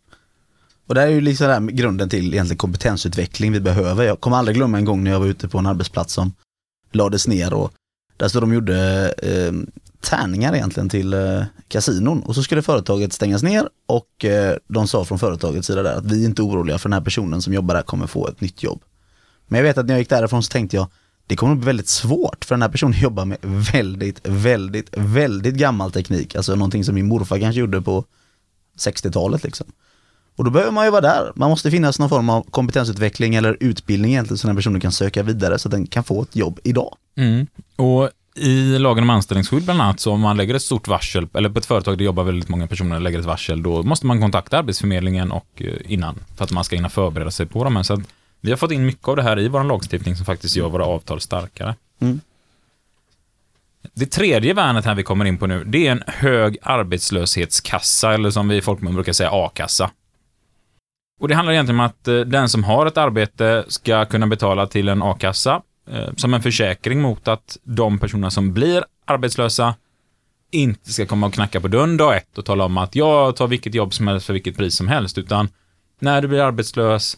Och 0.87 0.95
det 0.95 1.01
här 1.01 1.07
är 1.07 1.11
ju 1.11 1.21
liksom 1.21 1.47
där 1.47 1.59
grunden 1.59 2.09
till 2.09 2.33
egentligen 2.33 2.57
kompetensutveckling 2.57 3.51
vi 3.51 3.59
behöver. 3.59 4.03
Jag 4.03 4.21
kommer 4.21 4.37
aldrig 4.37 4.57
glömma 4.57 4.77
en 4.77 4.85
gång 4.85 5.03
när 5.03 5.11
jag 5.11 5.19
var 5.19 5.27
ute 5.27 5.47
på 5.47 5.57
en 5.57 5.65
arbetsplats 5.65 6.13
som 6.13 6.33
lades 6.91 7.27
ner 7.27 7.53
och 7.53 7.73
där 8.17 8.27
stod 8.27 8.41
de 8.41 8.49
och 8.49 8.55
gjorde 8.55 9.13
eh, 9.17 9.53
tärningar 10.01 10.55
egentligen 10.55 10.89
till 10.89 11.13
eh, 11.13 11.43
kasinon 11.67 12.23
och 12.23 12.35
så 12.35 12.43
skulle 12.43 12.61
företaget 12.61 13.13
stängas 13.13 13.43
ner 13.43 13.69
och 13.85 14.25
eh, 14.25 14.57
de 14.67 14.87
sa 14.87 15.05
från 15.05 15.19
företagets 15.19 15.67
sida 15.67 15.83
där 15.83 15.95
att 15.95 16.05
vi 16.05 16.23
är 16.23 16.25
inte 16.25 16.41
oroliga 16.41 16.77
för 16.77 16.89
den 16.89 16.93
här 16.93 17.01
personen 17.01 17.41
som 17.41 17.53
jobbar 17.53 17.75
där 17.75 17.81
kommer 17.81 18.07
få 18.07 18.27
ett 18.27 18.41
nytt 18.41 18.63
jobb. 18.63 18.81
Men 19.47 19.57
jag 19.57 19.63
vet 19.63 19.77
att 19.77 19.85
när 19.85 19.93
jag 19.93 19.99
gick 19.99 20.09
därifrån 20.09 20.43
så 20.43 20.51
tänkte 20.51 20.75
jag 20.75 20.87
det 21.27 21.35
kommer 21.35 21.53
att 21.53 21.59
bli 21.59 21.65
väldigt 21.65 21.87
svårt 21.87 22.45
för 22.45 22.55
den 22.55 22.61
här 22.61 22.69
personen 22.69 22.99
jobbar 22.99 23.25
med 23.25 23.37
väldigt, 23.43 24.27
väldigt, 24.27 24.89
väldigt 24.97 25.55
gammal 25.55 25.91
teknik. 25.91 26.35
Alltså 26.35 26.55
någonting 26.55 26.83
som 26.83 26.95
min 26.95 27.07
morfar 27.07 27.39
kanske 27.39 27.59
gjorde 27.59 27.81
på 27.81 28.05
60-talet 28.77 29.43
liksom. 29.43 29.67
Och 30.35 30.43
då 30.43 30.51
behöver 30.51 30.71
man 30.71 30.85
ju 30.85 30.91
vara 30.91 31.01
där. 31.01 31.31
Man 31.35 31.49
måste 31.49 31.71
finnas 31.71 31.99
någon 31.99 32.09
form 32.09 32.29
av 32.29 32.41
kompetensutveckling 32.41 33.35
eller 33.35 33.57
utbildning 33.59 34.11
egentligen 34.11 34.37
så 34.37 34.47
den 34.47 34.55
här 34.55 34.59
personen 34.59 34.81
kan 34.81 34.91
söka 34.91 35.23
vidare 35.23 35.59
så 35.59 35.67
att 35.67 35.71
den 35.71 35.87
kan 35.87 36.03
få 36.03 36.21
ett 36.21 36.35
jobb 36.35 36.59
idag. 36.63 36.95
Mm. 37.17 37.47
Och 37.75 38.09
i 38.35 38.79
lagen 38.79 39.03
om 39.03 39.09
anställningsskydd 39.09 39.63
bland 39.63 39.81
annat, 39.81 39.99
så 39.99 40.11
om 40.11 40.19
man 40.19 40.37
lägger 40.37 40.55
ett 40.55 40.61
stort 40.61 40.87
varsel, 40.87 41.27
eller 41.33 41.49
på 41.49 41.59
ett 41.59 41.65
företag 41.65 41.93
där 41.93 41.97
det 41.97 42.03
jobbar 42.03 42.23
väldigt 42.23 42.49
många 42.49 42.67
personer 42.67 42.99
lägger 42.99 43.19
ett 43.19 43.25
varsel, 43.25 43.63
då 43.63 43.83
måste 43.83 44.05
man 44.05 44.21
kontakta 44.21 44.57
Arbetsförmedlingen 44.57 45.31
och 45.31 45.47
eh, 45.55 45.73
innan, 45.85 46.19
för 46.35 46.43
att 46.43 46.51
man 46.51 46.63
ska 46.63 46.75
hinna 46.75 46.89
förbereda 46.89 47.31
sig 47.31 47.45
på 47.45 47.63
dem. 47.63 47.83
Så 47.83 47.93
att 47.93 47.99
vi 48.43 48.49
har 48.49 48.57
fått 48.57 48.71
in 48.71 48.85
mycket 48.85 49.07
av 49.07 49.15
det 49.15 49.23
här 49.23 49.39
i 49.39 49.47
vår 49.47 49.63
lagstiftning 49.63 50.15
som 50.15 50.25
faktiskt 50.25 50.55
gör 50.55 50.69
våra 50.69 50.85
avtal 50.85 51.21
starkare. 51.21 51.75
Mm. 51.99 52.21
Det 53.93 54.05
tredje 54.05 54.53
värnet 54.53 54.85
här 54.85 54.95
vi 54.95 55.03
kommer 55.03 55.25
in 55.25 55.37
på 55.37 55.47
nu, 55.47 55.63
det 55.63 55.87
är 55.87 55.91
en 55.91 56.03
hög 56.07 56.57
arbetslöshetskassa, 56.61 58.13
eller 58.13 58.29
som 58.29 58.47
vi 58.47 58.57
i 58.57 58.61
folkmun 58.61 58.93
brukar 58.93 59.13
säga 59.13 59.29
a-kassa. 59.31 59.91
Och 61.19 61.27
det 61.27 61.35
handlar 61.35 61.53
egentligen 61.53 61.79
om 61.79 61.85
att 61.85 62.07
eh, 62.07 62.19
den 62.19 62.49
som 62.49 62.63
har 62.63 62.85
ett 62.85 62.97
arbete 62.97 63.65
ska 63.67 64.05
kunna 64.05 64.27
betala 64.27 64.67
till 64.67 64.89
en 64.89 65.03
a-kassa 65.03 65.61
eh, 65.91 66.13
som 66.15 66.33
en 66.33 66.41
försäkring 66.41 67.01
mot 67.01 67.27
att 67.27 67.57
de 67.63 67.99
personer 67.99 68.29
som 68.29 68.53
blir 68.53 68.85
arbetslösa 69.05 69.75
inte 70.51 70.93
ska 70.93 71.05
komma 71.05 71.27
och 71.27 71.33
knacka 71.33 71.61
på 71.61 71.67
dörren 71.67 71.97
dag 71.97 72.17
ett 72.17 72.37
och 72.37 72.45
tala 72.45 72.65
om 72.65 72.77
att 72.77 72.95
jag 72.95 73.35
tar 73.35 73.47
vilket 73.47 73.75
jobb 73.75 73.93
som 73.93 74.07
helst 74.07 74.25
för 74.25 74.33
vilket 74.33 74.57
pris 74.57 74.75
som 74.75 74.87
helst, 74.87 75.17
utan 75.17 75.49
när 75.99 76.21
du 76.21 76.27
blir 76.27 76.39
arbetslös, 76.39 77.17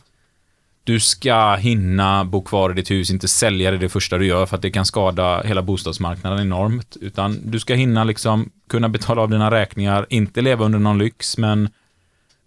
du 0.86 1.00
ska 1.00 1.56
hinna 1.56 2.26
bo 2.26 2.41
kvar 2.41 2.71
i 2.71 2.74
ditt 2.74 2.91
hus, 2.91 3.10
inte 3.10 3.28
sälja 3.28 3.71
det 3.71 3.78
det 3.78 3.89
första 3.89 4.17
du 4.17 4.26
gör 4.26 4.45
för 4.45 4.56
att 4.56 4.62
det 4.62 4.71
kan 4.71 4.86
skada 4.86 5.41
hela 5.41 5.62
bostadsmarknaden 5.62 6.39
enormt, 6.39 6.98
utan 7.02 7.39
du 7.43 7.60
ska 7.60 7.74
hinna 7.74 8.04
liksom 8.04 8.50
kunna 8.69 8.89
betala 8.89 9.21
av 9.21 9.30
dina 9.30 9.52
räkningar, 9.52 10.06
inte 10.10 10.41
leva 10.41 10.65
under 10.65 10.80
någon 10.80 10.98
lyx, 10.98 11.38
men 11.38 11.69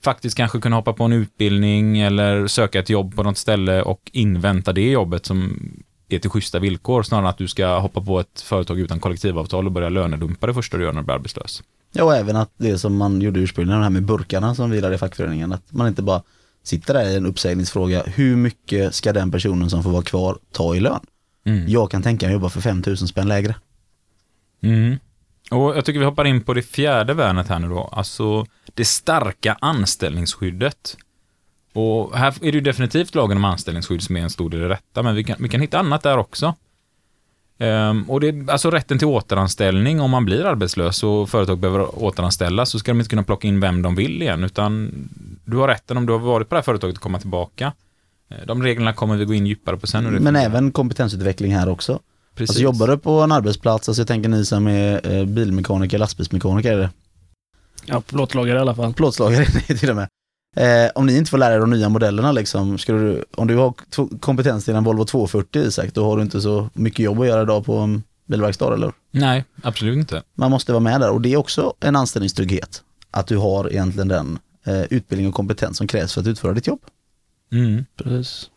faktiskt 0.04 0.36
kanske 0.36 0.60
kunna 0.60 0.76
hoppa 0.76 0.92
på 0.92 1.04
en 1.04 1.12
utbildning 1.12 1.98
eller 1.98 2.46
söka 2.46 2.78
ett 2.78 2.90
jobb 2.90 3.16
på 3.16 3.22
något 3.22 3.38
ställe 3.38 3.82
och 3.82 4.10
invänta 4.12 4.72
det 4.72 4.90
jobbet 4.90 5.26
som 5.26 5.58
är 6.08 6.18
till 6.18 6.30
schyssta 6.30 6.58
villkor 6.58 7.02
snarare 7.02 7.24
än 7.24 7.30
att 7.30 7.38
du 7.38 7.48
ska 7.48 7.78
hoppa 7.78 8.00
på 8.00 8.20
ett 8.20 8.40
företag 8.40 8.80
utan 8.80 9.00
kollektivavtal 9.00 9.66
och 9.66 9.72
börja 9.72 9.88
lönedumpa 9.88 10.46
det 10.46 10.54
första 10.54 10.76
du 10.76 10.84
gör 10.84 10.92
när 10.92 11.00
du 11.00 11.04
blir 11.04 11.14
arbetslös. 11.14 11.62
Ja, 11.92 12.04
och 12.04 12.16
även 12.16 12.36
att 12.36 12.50
det 12.56 12.78
som 12.78 12.96
man 12.96 13.20
gjorde 13.20 13.40
ursprungligen, 13.40 13.78
det 13.78 13.84
här 13.84 13.90
med 13.90 14.04
burkarna 14.04 14.54
som 14.54 14.70
vilade 14.70 14.94
i 14.94 14.98
fackföreningen, 14.98 15.52
att 15.52 15.72
man 15.72 15.88
inte 15.88 16.02
bara 16.02 16.22
sitter 16.68 16.94
där 16.94 17.08
i 17.08 17.16
en 17.16 17.26
uppsägningsfråga, 17.26 18.02
hur 18.06 18.36
mycket 18.36 18.94
ska 18.94 19.12
den 19.12 19.30
personen 19.30 19.70
som 19.70 19.82
får 19.82 19.90
vara 19.90 20.02
kvar 20.02 20.38
ta 20.52 20.74
i 20.74 20.80
lön? 20.80 21.00
Mm. 21.44 21.68
Jag 21.68 21.90
kan 21.90 22.02
tänka 22.02 22.26
mig 22.26 22.32
jobba 22.32 22.48
för 22.48 22.60
5000 22.60 23.08
spänn 23.08 23.28
lägre. 23.28 23.54
Mm. 24.62 24.98
Och 25.50 25.76
jag 25.76 25.84
tycker 25.84 25.98
vi 25.98 26.04
hoppar 26.04 26.24
in 26.24 26.40
på 26.40 26.54
det 26.54 26.62
fjärde 26.62 27.14
värnet 27.14 27.48
här 27.48 27.58
nu 27.58 27.68
då, 27.68 27.90
alltså 27.92 28.46
det 28.74 28.84
starka 28.84 29.56
anställningsskyddet. 29.60 30.96
Och 31.72 32.18
här 32.18 32.34
är 32.40 32.52
det 32.52 32.58
ju 32.58 32.60
definitivt 32.60 33.14
lagen 33.14 33.36
om 33.36 33.44
anställningsskydd 33.44 34.02
som 34.02 34.16
är 34.16 34.20
en 34.20 34.30
stor 34.30 34.50
del 34.50 34.64
i 34.64 34.68
detta, 34.68 35.02
men 35.02 35.14
vi 35.14 35.24
kan, 35.24 35.36
vi 35.38 35.48
kan 35.48 35.60
hitta 35.60 35.78
annat 35.78 36.02
där 36.02 36.18
också. 36.18 36.54
Ehm, 37.58 38.02
och 38.10 38.20
det 38.20 38.28
är 38.28 38.50
alltså 38.50 38.70
rätten 38.70 38.98
till 38.98 39.06
återanställning 39.06 40.00
om 40.00 40.10
man 40.10 40.24
blir 40.24 40.44
arbetslös 40.44 41.02
och 41.02 41.28
företag 41.30 41.58
behöver 41.58 42.04
återanställa 42.04 42.66
så 42.66 42.78
ska 42.78 42.90
de 42.90 42.98
inte 42.98 43.10
kunna 43.10 43.22
plocka 43.22 43.48
in 43.48 43.60
vem 43.60 43.82
de 43.82 43.94
vill 43.94 44.22
igen, 44.22 44.44
utan 44.44 44.90
du 45.44 45.56
har 45.56 45.68
rätten 45.68 45.96
om 45.96 46.06
du 46.06 46.12
har 46.12 46.20
varit 46.20 46.48
på 46.48 46.54
det 46.54 46.58
här 46.58 46.62
företaget 46.64 46.96
att 46.96 47.02
komma 47.02 47.18
tillbaka. 47.20 47.72
Eh, 48.30 48.36
De 48.46 48.62
reglerna 48.62 48.92
kommer 48.92 49.16
vi 49.16 49.24
gå 49.24 49.34
in 49.34 49.46
djupare 49.46 49.76
på 49.76 49.86
sen. 49.86 50.04
Men 50.04 50.16
fungerar. 50.24 50.44
även 50.44 50.72
kompetensutveckling 50.72 51.54
här 51.54 51.68
också. 51.68 52.00
Precis. 52.34 52.50
Alltså 52.50 52.62
jobbar 52.62 52.86
du 52.88 52.98
på 52.98 53.10
en 53.20 53.32
arbetsplats, 53.32 53.88
alltså 53.88 54.00
jag 54.00 54.08
tänker 54.08 54.28
ni 54.28 54.44
som 54.44 54.66
är 54.66 55.12
eh, 55.18 55.24
bilmekaniker, 55.24 55.98
lastbilsmekaniker, 55.98 56.72
är 56.72 56.78
det? 56.78 56.90
Ja, 57.86 58.00
plåtlagare 58.00 58.58
i 58.58 58.60
alla 58.60 58.74
fall. 58.74 58.94
plåtslagare 58.94 59.44
till 59.78 59.90
och 59.90 59.96
med. 59.96 60.08
Eh, 60.58 60.90
om 60.94 61.06
ni 61.06 61.16
inte 61.16 61.30
får 61.30 61.38
lära 61.38 61.54
er 61.54 61.58
de 61.58 61.70
nya 61.70 61.88
modellerna 61.88 62.32
liksom, 62.32 62.78
du, 62.86 63.24
om 63.36 63.46
du 63.46 63.56
har 63.56 63.74
kompetens 64.20 64.64
till 64.64 64.74
en 64.74 64.84
Volvo 64.84 65.04
240 65.04 65.62
Isak, 65.62 65.94
då 65.94 66.04
har 66.04 66.16
du 66.16 66.22
inte 66.22 66.40
så 66.40 66.70
mycket 66.72 66.98
jobb 66.98 67.20
att 67.20 67.26
göra 67.26 67.42
idag 67.42 67.66
på 67.66 67.76
en 67.76 68.02
bilverkstad 68.26 68.74
eller? 68.74 68.92
Nej, 69.10 69.44
absolut 69.62 69.96
inte. 69.96 70.22
Man 70.34 70.50
måste 70.50 70.72
vara 70.72 70.80
med 70.80 71.00
där 71.00 71.10
och 71.10 71.20
det 71.20 71.32
är 71.32 71.36
också 71.36 71.74
en 71.80 71.96
anställningstrygghet. 71.96 72.82
Att 73.10 73.26
du 73.26 73.36
har 73.36 73.72
egentligen 73.72 74.08
den 74.08 74.38
eh, 74.66 74.82
utbildning 74.82 75.28
och 75.28 75.34
kompetens 75.34 75.76
som 75.76 75.86
krävs 75.86 76.14
för 76.14 76.20
att 76.20 76.26
utföra 76.26 76.52
ditt 76.52 76.66
jobb. 76.66 76.80
Mm. 77.52 77.84
Precis. 77.96 78.50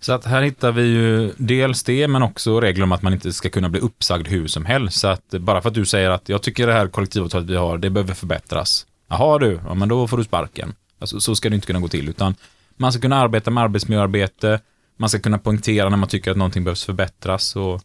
Så 0.00 0.12
att 0.12 0.24
här 0.24 0.42
hittar 0.42 0.72
vi 0.72 0.82
ju 0.82 1.32
dels 1.36 1.82
det, 1.82 2.08
men 2.08 2.22
också 2.22 2.60
regler 2.60 2.84
om 2.84 2.92
att 2.92 3.02
man 3.02 3.12
inte 3.12 3.32
ska 3.32 3.48
kunna 3.48 3.68
bli 3.68 3.80
uppsagd 3.80 4.28
hur 4.28 4.46
som 4.46 4.64
helst. 4.64 4.98
Så 4.98 5.08
att 5.08 5.30
bara 5.30 5.62
för 5.62 5.68
att 5.68 5.74
du 5.74 5.86
säger 5.86 6.10
att 6.10 6.28
jag 6.28 6.42
tycker 6.42 6.66
det 6.66 6.72
här 6.72 6.88
kollektivavtalet 6.88 7.50
vi 7.50 7.56
har, 7.56 7.78
det 7.78 7.90
behöver 7.90 8.14
förbättras. 8.14 8.86
Jaha 9.08 9.38
du, 9.38 9.60
ja 9.66 9.74
men 9.74 9.88
då 9.88 10.08
får 10.08 10.16
du 10.16 10.24
sparken. 10.24 10.74
Alltså, 10.98 11.20
så 11.20 11.34
ska 11.34 11.48
det 11.48 11.54
inte 11.54 11.66
kunna 11.66 11.80
gå 11.80 11.88
till, 11.88 12.08
utan 12.08 12.34
man 12.76 12.92
ska 12.92 13.00
kunna 13.00 13.16
arbeta 13.16 13.50
med 13.50 13.64
arbetsmiljöarbete, 13.64 14.60
man 14.96 15.08
ska 15.08 15.18
kunna 15.18 15.38
poängtera 15.38 15.88
när 15.88 15.96
man 15.96 16.08
tycker 16.08 16.30
att 16.30 16.36
någonting 16.36 16.64
behövs 16.64 16.84
förbättras 16.84 17.56
och 17.56 17.82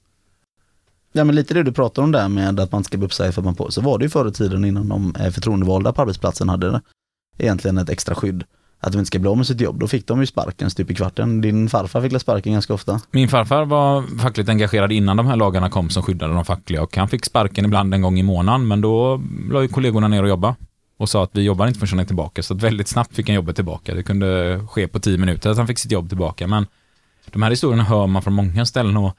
Ja 1.14 1.24
men 1.24 1.36
lite 1.36 1.54
det 1.54 1.64
du 1.64 1.72
pratar 1.72 2.04
om 2.04 2.12
där 2.12 2.30
med 2.30 2.60
att 2.60 2.72
man 2.72 2.84
ska 2.84 2.98
bli 2.98 3.06
uppsagd 3.06 3.34
för 3.34 3.42
att 3.42 3.46
man 3.46 3.56
på 3.56 3.72
så 3.72 3.82
var 3.82 3.98
det 3.98 4.06
ju 4.06 4.10
förr 4.10 4.28
i 4.28 4.32
tiden 4.32 4.66
innan 4.66 4.90
de 4.90 5.16
eh, 5.20 5.32
förtroendevalda 5.32 5.94
på 5.94 6.02
arbetsplatsen 6.02 6.50
hade 6.50 6.82
egentligen 7.38 7.78
ett 7.78 7.90
extra 7.90 8.16
skydd. 8.16 8.44
Att 8.80 8.92
de 8.92 9.00
inte 9.00 9.08
ska 9.08 9.20
bli 9.20 9.30
av 9.30 9.38
med 9.38 9.48
sitt 9.48 9.62
jobb. 9.62 9.80
Då 9.80 9.88
fick 9.88 10.08
de 10.08 10.20
ju 10.20 10.26
sparken 10.26 10.70
stup 10.70 10.92
i 10.92 10.96
kvarten. 10.96 11.42
Din 11.42 11.70
farfar 11.70 12.02
fick 12.02 12.22
sparken 12.22 12.54
ganska 12.54 12.74
ofta. 12.74 13.00
Min 13.12 13.30
farfar 13.30 13.66
var 13.66 14.04
fackligt 14.20 14.50
engagerad 14.50 14.92
innan 14.92 15.18
de 15.18 15.28
här 15.28 15.36
lagarna 15.36 15.70
kom 15.70 15.90
som 15.90 16.04
skyddade 16.04 16.34
de 16.34 16.46
fackliga 16.46 16.84
och 16.84 16.98
han 16.98 17.08
fick 17.08 17.26
sparken 17.26 17.66
ibland 17.66 17.94
en 17.94 18.02
gång 18.02 18.20
i 18.20 18.24
månaden 18.24 18.68
men 18.68 18.82
då 18.82 19.22
la 19.52 19.62
ju 19.62 19.68
kollegorna 19.68 20.08
ner 20.08 20.24
och 20.24 20.30
jobba 20.30 20.56
och 21.02 21.10
sa 21.10 21.24
att 21.24 21.30
vi 21.34 21.42
jobbar 21.42 21.68
inte 21.68 21.80
förrän 21.80 21.90
han 21.90 22.00
är 22.00 22.06
tillbaka 22.06 22.44
så 22.44 22.54
att 22.54 22.64
väldigt 22.64 22.88
snabbt 22.88 23.16
fick 23.16 23.28
han 23.28 23.36
jobbet 23.36 23.56
tillbaka. 23.56 23.96
Det 23.96 24.04
kunde 24.04 24.60
ske 24.70 24.88
på 24.88 25.00
tio 25.00 25.18
minuter 25.18 25.50
att 25.50 25.58
han 25.58 25.68
fick 25.68 25.80
sitt 25.80 25.92
jobb 25.92 26.10
tillbaka 26.10 26.48
men 26.48 26.66
de 27.26 27.42
här 27.42 27.50
historierna 27.50 27.84
hör 27.84 28.08
man 28.08 28.22
från 28.22 28.34
många 28.34 28.66
ställen 28.66 28.98
och 28.98 29.18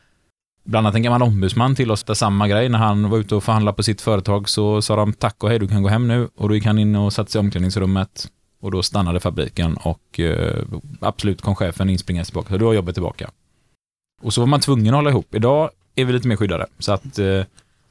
bland 0.64 0.86
annat 0.86 0.96
en 0.96 1.02
gammal 1.02 1.22
ombudsman 1.22 1.74
till 1.74 1.90
oss 1.90 2.04
där 2.04 2.14
samma 2.14 2.48
grej 2.48 2.68
när 2.68 2.78
han 2.78 3.10
var 3.10 3.18
ute 3.18 3.34
och 3.34 3.44
förhandlade 3.44 3.76
på 3.76 3.82
sitt 3.82 4.00
företag 4.00 4.48
så 4.48 4.82
sa 4.82 4.96
de 4.96 5.12
tack 5.12 5.44
och 5.44 5.48
hej 5.48 5.58
du 5.58 5.68
kan 5.68 5.82
gå 5.82 5.88
hem 5.88 6.08
nu 6.08 6.28
och 6.36 6.48
då 6.48 6.54
gick 6.54 6.66
han 6.66 6.78
in 6.78 6.96
och 6.96 7.12
satte 7.12 7.30
sig 7.30 7.38
i 7.38 7.40
omklädningsrummet 7.44 8.28
och 8.60 8.70
då 8.70 8.82
stannade 8.82 9.20
fabriken 9.20 9.76
och 9.76 10.20
eh, 10.20 10.64
absolut 11.00 11.42
kom 11.42 11.54
chefen 11.54 11.90
inspringande 11.90 12.24
tillbaka 12.24 12.48
så 12.48 12.56
då 12.56 12.66
var 12.66 12.74
jobbet 12.74 12.94
tillbaka. 12.94 13.30
Och 14.22 14.34
så 14.34 14.40
var 14.40 14.46
man 14.46 14.60
tvungen 14.60 14.94
att 14.94 14.98
hålla 14.98 15.10
ihop. 15.10 15.34
Idag 15.34 15.70
är 15.94 16.04
vi 16.04 16.12
lite 16.12 16.28
mer 16.28 16.36
skyddade. 16.36 16.66
Så 16.78 16.92
att, 16.92 17.18
eh, 17.18 17.44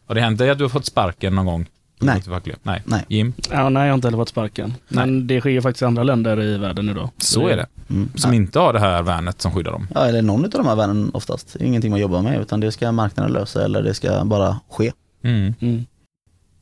har 0.08 0.15
det 0.15 0.21
hänt 0.21 0.38
dig 0.38 0.49
att 0.49 0.58
du 0.58 0.63
har 0.63 0.69
fått 0.69 0.86
sparken 0.86 1.36
någon 1.36 1.45
gång? 1.45 1.67
Nej. 2.01 2.23
Nej. 2.63 2.81
Nej. 2.85 3.05
Jim? 3.07 3.33
Ja, 3.51 3.69
nej, 3.69 3.83
jag 3.83 3.91
har 3.91 3.95
inte 3.95 4.07
heller 4.07 4.17
fått 4.17 4.29
sparken. 4.29 4.73
Men 4.87 5.27
det 5.27 5.39
sker 5.39 5.49
ju 5.49 5.61
faktiskt 5.61 5.81
i 5.81 5.85
andra 5.85 6.03
länder 6.03 6.41
i 6.41 6.57
världen 6.57 6.89
idag. 6.89 7.09
Så 7.17 7.47
är 7.47 7.57
det. 7.57 7.67
Mm. 7.89 8.09
Som 8.15 8.33
inte 8.33 8.59
har 8.59 8.73
det 8.73 8.79
här 8.79 9.01
värnet 9.01 9.41
som 9.41 9.51
skyddar 9.51 9.71
dem. 9.71 9.87
Ja, 9.95 10.05
eller 10.05 10.21
någon 10.21 10.45
av 10.45 10.49
de 10.49 10.65
här 10.65 10.75
värnen 10.75 11.11
oftast. 11.13 11.53
Det 11.53 11.63
är 11.63 11.67
ingenting 11.67 11.91
man 11.91 11.99
jobbar 11.99 12.21
med 12.21 12.41
utan 12.41 12.59
det 12.59 12.71
ska 12.71 12.91
marknaden 12.91 13.33
lösa 13.33 13.65
eller 13.65 13.83
det 13.83 13.93
ska 13.93 14.25
bara 14.25 14.59
ske. 14.69 14.91
Mm. 15.23 15.53
Mm. 15.59 15.85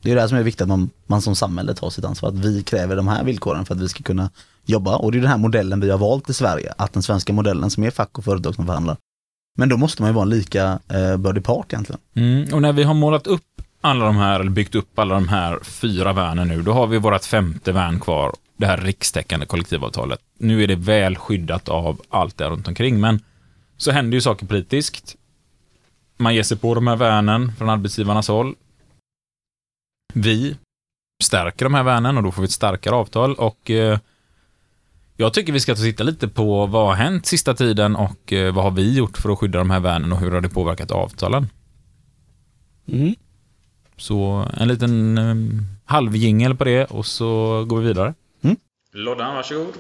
Det 0.02 0.12
är 0.12 0.16
det 0.16 0.22
här 0.22 0.28
som 0.28 0.38
är 0.38 0.44
viktigt 0.44 0.62
att 0.62 0.68
man, 0.68 0.90
man 1.08 1.22
som 1.22 1.36
samhälle 1.36 1.74
tar 1.74 1.90
sitt 1.90 2.06
ansvar. 2.06 2.30
Att 2.30 2.36
vi 2.36 2.64
kräver 2.64 2.96
de 2.96 3.08
här 3.08 3.24
villkoren 3.24 3.66
för 3.66 3.76
att 3.76 3.82
vi 3.82 3.90
ska 3.90 4.04
kunna 4.04 4.30
jobba. 4.66 4.96
Och 4.96 5.12
det 5.12 5.18
är 5.18 5.22
den 5.22 5.30
här 5.30 5.38
modellen 5.38 5.80
vi 5.80 5.90
har 5.90 5.98
valt 5.98 6.30
i 6.30 6.34
Sverige. 6.34 6.74
Att 6.78 6.94
den 6.94 7.04
svenska 7.04 7.34
modellen 7.34 7.70
som 7.70 7.84
är 7.84 7.92
fack 7.92 8.18
och 8.18 8.24
företag 8.24 8.56
som 8.56 8.66
förhandlar. 8.66 8.98
Men 9.58 9.70
då 9.70 9.78
måste 9.78 10.02
man 10.02 10.10
ju 10.12 10.16
vara 10.16 10.24
en 10.24 10.30
lika 10.30 10.80
eh, 10.88 11.18
bördig 11.18 11.44
part 11.44 11.74
egentligen. 11.74 12.00
Mm. 12.16 12.54
Och 12.54 12.62
när 12.62 12.74
vi 12.74 12.84
har 12.84 12.94
målat 12.94 13.28
upp 13.28 13.62
alla 13.82 14.06
de 14.06 14.16
här, 14.16 14.40
eller 14.40 14.52
byggt 14.52 14.76
upp 14.76 15.00
alla 15.00 15.14
de 15.14 15.28
här 15.28 15.60
fyra 15.64 16.14
värnen 16.14 16.48
nu, 16.48 16.62
då 16.62 16.74
har 16.74 16.88
vi 16.88 16.98
vårt 16.98 17.26
femte 17.26 17.72
värn 17.72 18.00
kvar, 18.00 18.34
det 18.58 18.66
här 18.66 18.78
rikstäckande 18.78 19.46
kollektivavtalet. 19.46 20.20
Nu 20.38 20.64
är 20.64 20.68
det 20.68 20.76
väl 20.76 21.16
skyddat 21.16 21.70
av 21.70 22.02
allt 22.10 22.38
det 22.38 22.50
runt 22.50 22.68
omkring, 22.68 23.00
men 23.00 23.24
så 23.78 23.92
händer 23.92 24.16
ju 24.16 24.22
saker 24.22 24.46
politiskt. 24.46 25.16
Man 26.18 26.36
ger 26.36 26.44
sig 26.44 26.58
på 26.58 26.76
de 26.76 26.88
här 26.88 26.96
värnen 26.96 27.52
från 27.58 27.70
arbetsgivarnas 27.70 28.28
håll. 28.28 28.56
Vi 30.14 30.58
stärker 31.24 31.66
de 31.66 31.74
här 31.74 31.84
värnen 31.84 32.18
och 32.18 32.24
då 32.24 32.32
får 32.32 32.42
vi 32.42 32.46
ett 32.46 32.52
starkare 32.52 32.96
avtal 32.96 33.36
och 33.36 33.72
eh, 33.72 34.00
jag 35.18 35.34
tycker 35.34 35.54
vi 35.54 35.60
ska 35.60 35.76
ta 35.76 35.82
titta 35.82 36.04
lite 36.04 36.28
på 36.28 36.66
vad 36.66 36.88
har 36.88 36.96
hänt 36.96 37.26
sista 37.26 37.54
tiden 37.54 37.96
och 37.96 38.34
eh, 38.34 38.54
vad 38.54 38.64
har 38.64 38.72
vi 38.72 38.98
gjort 38.98 39.18
för 39.18 39.30
att 39.30 39.40
skydda 39.40 39.60
de 39.60 39.70
här 39.70 39.80
värnen 39.80 40.12
och 40.12 40.20
hur 40.20 40.32
har 40.32 40.42
det 40.42 40.50
påverkat 40.50 40.92
avtalen. 40.92 41.48
Mm. 42.88 43.16
Så 44.00 44.46
en 44.58 44.68
liten 44.68 45.18
um, 45.18 45.62
halvjingel 45.86 46.56
på 46.56 46.64
det 46.64 46.86
och 46.86 47.06
så 47.06 47.64
går 47.68 47.80
vi 47.80 47.88
vidare. 47.88 48.14
Mm. 48.42 48.58
Loddan, 48.94 49.36
varsågod. 49.36 49.74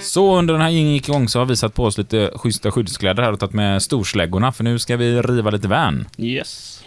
Så 0.00 0.36
under 0.38 0.54
den 0.54 0.62
här 0.62 0.70
jingeln 0.70 0.94
gick 0.94 1.08
igång 1.08 1.28
så 1.28 1.38
har 1.38 1.46
vi 1.46 1.56
satt 1.56 1.74
på 1.74 1.84
oss 1.84 1.98
lite 1.98 2.30
schyssta 2.34 2.70
skyddskläder 2.70 3.22
här 3.22 3.32
och 3.32 3.40
tagit 3.40 3.54
med 3.54 3.82
storsläggorna 3.82 4.52
för 4.52 4.64
nu 4.64 4.78
ska 4.78 4.96
vi 4.96 5.22
riva 5.22 5.50
lite 5.50 5.68
vän. 5.68 6.08
Yes. 6.18 6.83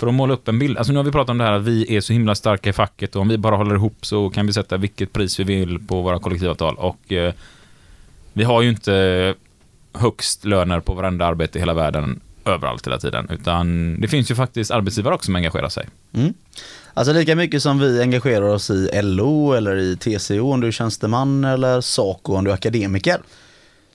För 0.00 0.06
att 0.06 0.14
måla 0.14 0.34
upp 0.34 0.48
en 0.48 0.58
bild. 0.58 0.78
Alltså 0.78 0.92
nu 0.92 0.98
har 0.98 1.04
vi 1.04 1.10
pratat 1.10 1.30
om 1.30 1.38
det 1.38 1.44
här 1.44 1.52
att 1.52 1.62
vi 1.62 1.96
är 1.96 2.00
så 2.00 2.12
himla 2.12 2.34
starka 2.34 2.70
i 2.70 2.72
facket 2.72 3.16
och 3.16 3.22
om 3.22 3.28
vi 3.28 3.38
bara 3.38 3.56
håller 3.56 3.74
ihop 3.74 4.06
så 4.06 4.30
kan 4.30 4.46
vi 4.46 4.52
sätta 4.52 4.76
vilket 4.76 5.12
pris 5.12 5.40
vi 5.40 5.44
vill 5.44 5.78
på 5.86 6.02
våra 6.02 6.18
kollektivavtal. 6.18 6.74
Och 6.74 7.12
eh, 7.12 7.34
vi 8.32 8.44
har 8.44 8.62
ju 8.62 8.68
inte 8.68 9.34
högst 9.92 10.44
löner 10.44 10.80
på 10.80 10.94
varenda 10.94 11.26
arbete 11.26 11.58
i 11.58 11.60
hela 11.60 11.74
världen 11.74 12.20
överallt 12.44 12.86
hela 12.86 12.98
tiden. 12.98 13.28
Utan 13.30 13.96
det 14.00 14.08
finns 14.08 14.30
ju 14.30 14.34
faktiskt 14.34 14.70
arbetsgivare 14.70 15.14
också 15.14 15.24
som 15.24 15.36
engagerar 15.36 15.68
sig. 15.68 15.88
Mm. 16.12 16.34
Alltså 16.94 17.12
lika 17.12 17.36
mycket 17.36 17.62
som 17.62 17.78
vi 17.78 18.02
engagerar 18.02 18.48
oss 18.48 18.70
i 18.70 19.02
LO 19.02 19.52
eller 19.52 19.76
i 19.76 19.96
TCO 19.96 20.52
om 20.52 20.60
du 20.60 20.66
är 20.66 20.72
tjänsteman 20.72 21.44
eller 21.44 21.80
SACO 21.80 22.34
om 22.34 22.44
du 22.44 22.50
är 22.50 22.54
akademiker. 22.54 23.20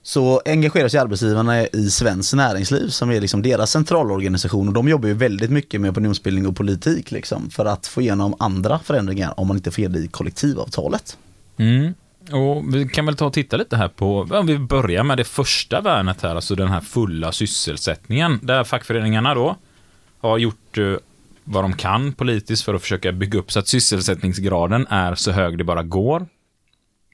Så 0.06 0.42
engagerar 0.44 0.88
sig 0.88 1.00
arbetsgivarna 1.00 1.66
i 1.66 1.90
Svenskt 1.90 2.34
Näringsliv 2.34 2.88
som 2.88 3.10
är 3.10 3.20
liksom 3.20 3.42
deras 3.42 3.70
centralorganisation 3.70 4.68
och 4.68 4.74
de 4.74 4.88
jobbar 4.88 5.08
ju 5.08 5.14
väldigt 5.14 5.50
mycket 5.50 5.80
med 5.80 5.90
opinionsbildning 5.90 6.46
och 6.46 6.56
politik 6.56 7.10
liksom 7.10 7.50
för 7.50 7.64
att 7.64 7.86
få 7.86 8.00
igenom 8.00 8.34
andra 8.38 8.78
förändringar 8.78 9.40
om 9.40 9.48
man 9.48 9.56
inte 9.56 9.70
får 9.70 9.88
det 9.88 9.98
i 9.98 10.08
kollektivavtalet. 10.08 11.18
Mm. 11.56 11.94
Och 12.32 12.74
vi 12.74 12.88
kan 12.88 13.06
väl 13.06 13.16
ta 13.16 13.26
och 13.26 13.32
titta 13.32 13.56
lite 13.56 13.76
här 13.76 13.88
på, 13.88 14.28
om 14.30 14.46
vi 14.46 14.58
börjar 14.58 15.04
med 15.04 15.16
det 15.16 15.24
första 15.24 15.80
värnet 15.80 16.22
här, 16.22 16.34
alltså 16.34 16.54
den 16.54 16.68
här 16.68 16.80
fulla 16.80 17.32
sysselsättningen, 17.32 18.40
där 18.42 18.64
fackföreningarna 18.64 19.34
då 19.34 19.56
har 20.20 20.38
gjort 20.38 20.78
eh, 20.78 20.94
vad 21.44 21.64
de 21.64 21.72
kan 21.72 22.12
politiskt 22.12 22.64
för 22.64 22.74
att 22.74 22.82
försöka 22.82 23.12
bygga 23.12 23.38
upp 23.38 23.52
så 23.52 23.58
att 23.58 23.68
sysselsättningsgraden 23.68 24.86
är 24.90 25.14
så 25.14 25.30
hög 25.30 25.58
det 25.58 25.64
bara 25.64 25.82
går. 25.82 26.26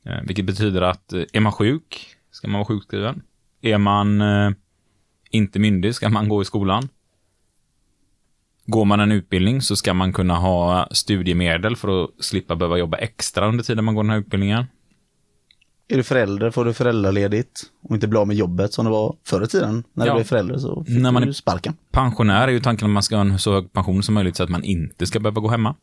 Eh, 0.05 0.23
vilket 0.25 0.45
betyder 0.45 0.83
att 0.83 1.13
eh, 1.13 1.23
är 1.33 1.41
man 1.41 1.53
sjuk 1.53 2.17
ska 2.33 2.49
man 2.49 2.59
vara 2.59 2.65
sjukskriven. 2.69 3.23
Är 3.61 3.79
man 3.79 4.21
eh, 4.21 4.51
inte 5.31 5.59
myndig 5.59 5.95
ska 5.95 6.09
man 6.09 6.29
gå 6.29 6.43
i 6.43 6.45
skolan. 6.45 6.89
Går 8.67 8.85
man 8.85 9.01
en 9.01 9.13
utbildning 9.13 9.63
så 9.63 9.77
ska 9.77 9.95
man 9.95 10.13
kunna 10.13 10.35
ha 10.39 10.89
studiemedel 10.91 11.77
för 11.77 12.05
att 12.05 12.11
slippa 12.21 12.57
behöva 12.57 12.79
jobba 12.79 12.97
extra 12.97 13.49
under 13.49 13.65
tiden 13.65 13.85
man 13.85 13.95
går 13.95 14.03
den 14.03 14.11
här 14.11 14.19
utbildningen. 14.19 14.65
Är 15.89 15.97
du 15.97 16.03
förälder 16.03 16.51
får 16.51 16.65
du 16.65 16.73
föräldraledigt 16.73 17.63
och 17.83 17.95
inte 17.95 18.09
bli 18.09 18.19
av 18.19 18.27
med 18.27 18.37
jobbet 18.37 18.73
som 18.73 18.85
det 18.85 18.91
var 18.91 19.17
förr 19.25 19.45
i 19.45 19.47
tiden. 19.47 19.85
När 19.93 20.07
Ja. 20.07 20.13
du 20.13 20.17
blev 20.17 20.25
förälder 20.25 20.59
så 20.59 20.85
fick 20.85 20.99
När 21.03 21.13
man 21.13 21.23
du 21.23 21.33
sparken. 21.35 21.75
Pensionär 21.91 22.49
är 22.49 22.53
ju 22.53 22.61
tanken 22.61 22.87
att 22.87 22.93
man 22.93 23.03
ska 23.03 23.17
ha 23.17 23.21
en 23.21 23.39
så 23.39 23.53
hög 23.53 23.73
pension 23.73 24.03
som 24.03 24.15
möjligt 24.15 24.37
så 24.37 24.43
att 24.43 24.51
man 24.51 24.65
inte 24.65 25.07
ska 25.07 25.21
behöva 25.21 25.41
gå 25.41 25.49
hemma. 25.49 25.75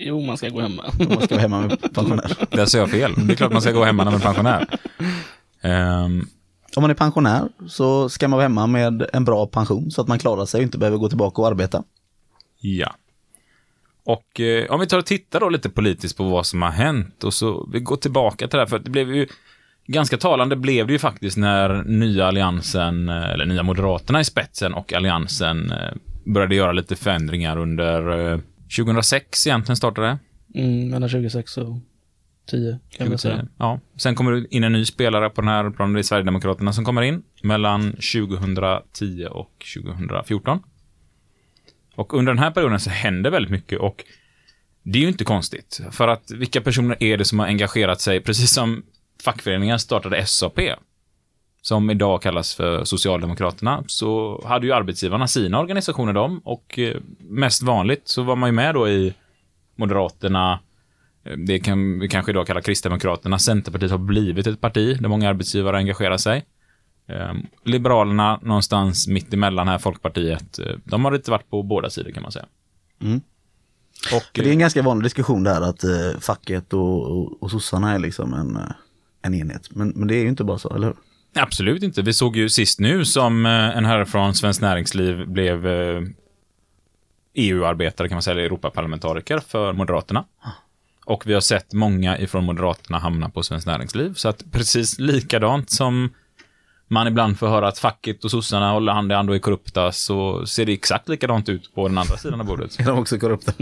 Jo, 0.00 0.20
man 0.20 0.36
ska 0.36 0.48
gå 0.48 0.60
hemma. 0.60 0.84
Man 0.98 1.22
ska 1.22 1.34
vara 1.34 1.42
hemma 1.42 1.60
med 1.60 1.92
pensionär. 1.94 2.32
Där 2.50 2.66
sa 2.66 2.78
jag 2.78 2.90
fel. 2.90 3.14
Det 3.16 3.32
är 3.32 3.36
klart 3.36 3.52
man 3.52 3.62
ska 3.62 3.72
gå 3.72 3.84
hemma 3.84 4.04
när 4.04 4.10
man 4.10 4.20
är 4.20 4.24
pensionär. 4.24 4.66
Ehm, 5.62 6.26
om 6.76 6.80
man 6.82 6.90
är 6.90 6.94
pensionär 6.94 7.48
så 7.68 8.08
ska 8.08 8.28
man 8.28 8.36
vara 8.36 8.44
hemma 8.44 8.66
med 8.66 9.08
en 9.12 9.24
bra 9.24 9.46
pension 9.46 9.90
så 9.90 10.02
att 10.02 10.08
man 10.08 10.18
klarar 10.18 10.46
sig 10.46 10.58
och 10.58 10.62
inte 10.62 10.78
behöver 10.78 10.98
gå 10.98 11.08
tillbaka 11.08 11.42
och 11.42 11.48
arbeta. 11.48 11.82
Ja. 12.60 12.94
Och 14.04 14.40
eh, 14.40 14.70
om 14.70 14.80
vi 14.80 14.86
tar 14.86 14.98
och 14.98 15.06
tittar 15.06 15.40
då 15.40 15.48
lite 15.48 15.70
politiskt 15.70 16.16
på 16.16 16.24
vad 16.24 16.46
som 16.46 16.62
har 16.62 16.70
hänt 16.70 17.24
och 17.24 17.34
så 17.34 17.68
vi 17.72 17.80
går 17.80 17.96
tillbaka 17.96 18.48
till 18.48 18.56
det 18.56 18.62
här, 18.62 18.66
för 18.66 18.78
det 18.78 18.90
blev 18.90 19.14
ju 19.14 19.26
ganska 19.86 20.16
talande 20.16 20.56
blev 20.56 20.86
det 20.86 20.92
ju 20.92 20.98
faktiskt 20.98 21.36
när 21.36 21.82
nya 21.84 22.26
alliansen, 22.26 23.08
eh, 23.08 23.30
eller 23.30 23.46
nya 23.46 23.62
moderaterna 23.62 24.20
i 24.20 24.24
spetsen 24.24 24.74
och 24.74 24.92
alliansen 24.92 25.70
eh, 25.70 25.94
började 26.24 26.54
göra 26.54 26.72
lite 26.72 26.96
förändringar 26.96 27.58
under 27.58 28.32
eh, 28.32 28.38
2006 28.76 29.46
egentligen 29.46 29.76
startade. 29.76 30.18
Mm, 30.54 30.88
mellan 30.88 31.08
26 31.08 31.56
och 31.56 31.78
10 32.50 32.78
kan 32.90 33.08
man 33.08 33.18
säga. 33.18 33.46
Ja. 33.58 33.80
Sen 33.96 34.14
kommer 34.14 34.32
det 34.32 34.46
in 34.50 34.64
en 34.64 34.72
ny 34.72 34.84
spelare 34.84 35.30
på 35.30 35.40
den 35.40 35.48
här 35.48 35.70
planen, 35.70 35.92
det 35.92 36.00
är 36.00 36.02
Sverigedemokraterna 36.02 36.72
som 36.72 36.84
kommer 36.84 37.02
in 37.02 37.22
mellan 37.42 37.92
2010 37.92 39.26
och 39.30 39.66
2014. 39.74 40.58
Och 41.94 42.14
under 42.14 42.32
den 42.32 42.42
här 42.42 42.50
perioden 42.50 42.80
så 42.80 42.90
händer 42.90 43.30
väldigt 43.30 43.50
mycket 43.50 43.78
och 43.78 44.04
det 44.82 44.98
är 44.98 45.02
ju 45.02 45.08
inte 45.08 45.24
konstigt. 45.24 45.80
För 45.90 46.08
att 46.08 46.30
vilka 46.30 46.60
personer 46.60 47.02
är 47.02 47.16
det 47.16 47.24
som 47.24 47.38
har 47.38 47.46
engagerat 47.46 48.00
sig, 48.00 48.20
precis 48.20 48.50
som 48.50 48.82
fackföreningen 49.24 49.78
startade 49.78 50.26
SAP, 50.26 50.58
som 51.62 51.90
idag 51.90 52.22
kallas 52.22 52.54
för 52.54 52.84
Socialdemokraterna, 52.84 53.84
så 53.86 54.42
hade 54.46 54.66
ju 54.66 54.72
arbetsgivarna 54.72 55.28
sina 55.28 55.60
organisationer 55.60 56.12
de 56.12 56.38
och 56.44 56.78
eh, 56.78 56.96
mest 57.18 57.62
vanligt 57.62 58.08
så 58.08 58.22
var 58.22 58.36
man 58.36 58.48
ju 58.48 58.52
med 58.52 58.74
då 58.74 58.88
i 58.88 59.14
Moderaterna, 59.76 60.60
eh, 61.24 61.36
det 61.36 61.58
kan 61.58 61.98
vi 61.98 62.08
kanske 62.08 62.32
idag 62.32 62.46
kalla 62.46 62.60
Kristdemokraterna. 62.60 63.38
Centerpartiet 63.38 63.90
har 63.90 63.98
blivit 63.98 64.46
ett 64.46 64.60
parti 64.60 64.98
där 65.00 65.08
många 65.08 65.28
arbetsgivare 65.28 65.76
engagerar 65.76 66.16
sig. 66.16 66.44
Eh, 67.08 67.32
Liberalerna 67.64 68.40
någonstans 68.42 69.08
mitt 69.08 69.34
emellan 69.34 69.68
här, 69.68 69.78
Folkpartiet, 69.78 70.58
eh, 70.58 70.76
de 70.84 71.04
har 71.04 71.14
inte 71.14 71.30
varit 71.30 71.50
på 71.50 71.62
båda 71.62 71.90
sidor 71.90 72.10
kan 72.10 72.22
man 72.22 72.32
säga. 72.32 72.46
Mm. 73.00 73.20
Och, 74.14 74.30
Det 74.32 74.48
är 74.48 74.52
en 74.52 74.58
ganska 74.58 74.82
vanlig 74.82 75.04
diskussion 75.04 75.44
där 75.44 75.60
att 75.60 75.84
facket 76.20 76.72
och, 76.72 77.10
och, 77.10 77.42
och 77.42 77.50
sossarna 77.50 77.94
är 77.94 77.98
liksom 77.98 78.34
en, 78.34 78.58
en 79.22 79.34
enhet. 79.34 79.68
Men, 79.70 79.88
men 79.88 80.08
det 80.08 80.14
är 80.14 80.22
ju 80.22 80.28
inte 80.28 80.44
bara 80.44 80.58
så, 80.58 80.74
eller 80.74 80.86
hur? 80.86 80.96
Absolut 81.34 81.82
inte. 81.82 82.02
Vi 82.02 82.12
såg 82.12 82.36
ju 82.36 82.48
sist 82.48 82.80
nu 82.80 83.04
som 83.04 83.46
eh, 83.46 83.76
en 83.76 83.84
herre 83.84 84.06
från 84.06 84.34
Svenskt 84.34 84.62
Näringsliv 84.62 85.28
blev 85.28 85.66
eh, 85.66 85.72
e 85.72 86.02
EU-arbetare 87.34 88.08
kan 88.08 88.16
man 88.16 88.22
säga, 88.22 88.32
eller 88.32 88.44
Europaparlamentariker 88.44 89.38
för 89.38 89.72
Moderaterna. 89.72 90.24
Och 91.04 91.26
vi 91.26 91.34
har 91.34 91.40
sett 91.40 91.72
många 91.72 92.18
ifrån 92.18 92.44
Moderaterna 92.44 92.98
hamna 92.98 93.28
på 93.28 93.42
Svenskt 93.42 93.66
Näringsliv. 93.66 94.14
Så 94.14 94.28
att 94.28 94.52
precis 94.52 94.98
likadant 94.98 95.70
som 95.70 96.10
man 96.88 97.06
ibland 97.06 97.38
får 97.38 97.48
höra 97.48 97.68
att 97.68 97.78
facket 97.78 98.24
och 98.24 98.30
sossarna 98.30 98.72
håller 98.72 98.92
hand 98.92 99.12
i 99.12 99.14
hand 99.14 99.30
och 99.30 99.36
är 99.36 99.40
korrupta, 99.40 99.92
så 99.92 100.46
ser 100.46 100.66
det 100.66 100.72
exakt 100.72 101.08
likadant 101.08 101.48
ut 101.48 101.74
på 101.74 101.88
den 101.88 101.98
andra 101.98 102.16
sidan 102.16 102.40
av 102.40 102.46
bordet. 102.46 102.76
Är 102.80 102.84
de 102.84 102.98
också 102.98 103.18
korrupta? 103.18 103.52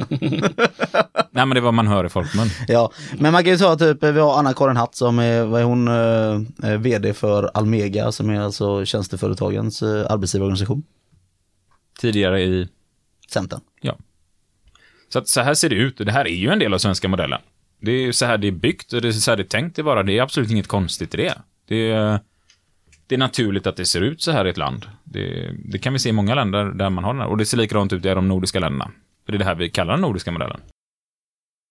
Nej, 1.30 1.46
men 1.46 1.50
det 1.50 1.58
är 1.58 1.60
vad 1.60 1.74
man 1.74 1.86
hör 1.86 2.04
i 2.04 2.08
folkmun. 2.08 2.48
ja, 2.68 2.92
men 3.18 3.32
man 3.32 3.42
kan 3.44 3.52
ju 3.52 3.58
säga 3.58 3.76
typ, 3.76 4.02
vi 4.02 4.20
har 4.20 4.38
Anna-Karin 4.38 4.76
Hatt 4.76 4.94
som 4.94 5.18
är, 5.18 5.44
vad 5.44 5.60
är 5.60 5.64
hon, 5.64 5.88
eh, 5.88 6.70
eh, 6.70 6.78
vd 6.78 7.14
för 7.14 7.50
Almega 7.54 8.12
som 8.12 8.30
är 8.30 8.40
alltså 8.40 8.84
tjänsteföretagens 8.84 9.82
eh, 9.82 10.06
arbetsgivarorganisation. 10.10 10.82
Tidigare 12.00 12.42
i 12.42 12.68
Centern. 13.28 13.60
Så 15.08 15.18
att 15.18 15.28
så 15.28 15.40
här 15.40 15.54
ser 15.54 15.68
det 15.68 15.76
ut 15.76 16.00
och 16.00 16.06
det 16.06 16.12
här 16.12 16.26
är 16.26 16.34
ju 16.34 16.50
en 16.50 16.58
del 16.58 16.74
av 16.74 16.78
svenska 16.78 17.08
modellen. 17.08 17.40
Det 17.80 17.90
är 17.90 18.00
ju 18.00 18.12
så 18.12 18.26
här 18.26 18.38
det 18.38 18.46
är 18.46 18.52
byggt 18.52 18.92
och 18.92 19.00
det 19.02 19.08
är 19.08 19.12
så 19.12 19.30
här 19.30 19.36
det 19.36 19.42
är 19.42 19.44
tänkt 19.44 19.78
att 19.78 19.84
vara. 19.84 20.02
Det 20.02 20.18
är 20.18 20.22
absolut 20.22 20.50
inget 20.50 20.66
konstigt 20.66 21.14
i 21.14 21.16
det. 21.16 21.34
Det 21.68 21.90
är, 21.90 22.20
det 23.06 23.14
är 23.14 23.18
naturligt 23.18 23.66
att 23.66 23.76
det 23.76 23.86
ser 23.86 24.00
ut 24.00 24.22
så 24.22 24.30
här 24.30 24.46
i 24.46 24.50
ett 24.50 24.56
land. 24.56 24.86
Det, 25.04 25.52
det 25.64 25.78
kan 25.78 25.92
vi 25.92 25.98
se 25.98 26.08
i 26.08 26.12
många 26.12 26.34
länder 26.34 26.64
där 26.64 26.90
man 26.90 27.04
har 27.04 27.12
den 27.12 27.22
här. 27.22 27.28
Och 27.28 27.36
det 27.36 27.46
ser 27.46 27.56
likadant 27.56 27.92
ut 27.92 28.04
i 28.04 28.08
de 28.08 28.28
nordiska 28.28 28.60
länderna. 28.60 28.90
För 29.24 29.32
det 29.32 29.36
är 29.36 29.38
det 29.38 29.44
här 29.44 29.54
vi 29.54 29.70
kallar 29.70 29.92
den 29.92 30.00
nordiska 30.00 30.32
modellen. 30.32 30.60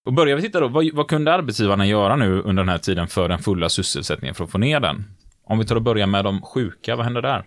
Och 0.06 0.14
börjar 0.14 0.36
vi 0.36 0.42
titta 0.42 0.60
då, 0.60 0.68
vad, 0.68 0.94
vad 0.94 1.08
kunde 1.08 1.34
arbetsgivarna 1.34 1.86
göra 1.86 2.16
nu 2.16 2.42
under 2.42 2.64
den 2.64 2.70
här 2.70 2.78
tiden 2.78 3.08
för 3.08 3.30
den 3.30 3.40
fulla 3.40 3.70
sysselsättningen 3.70 4.36
för 4.36 4.44
att 4.44 4.52
få 4.52 4.58
ner 4.58 4.80
den? 4.80 5.04
Om 5.44 5.60
vi 5.60 5.66
tar 5.66 5.76
och 5.76 5.82
börjar 5.82 6.08
med 6.08 6.26
de 6.26 6.42
sjuka, 6.42 6.96
vad 6.96 7.06
händer 7.06 7.22
där? 7.22 7.46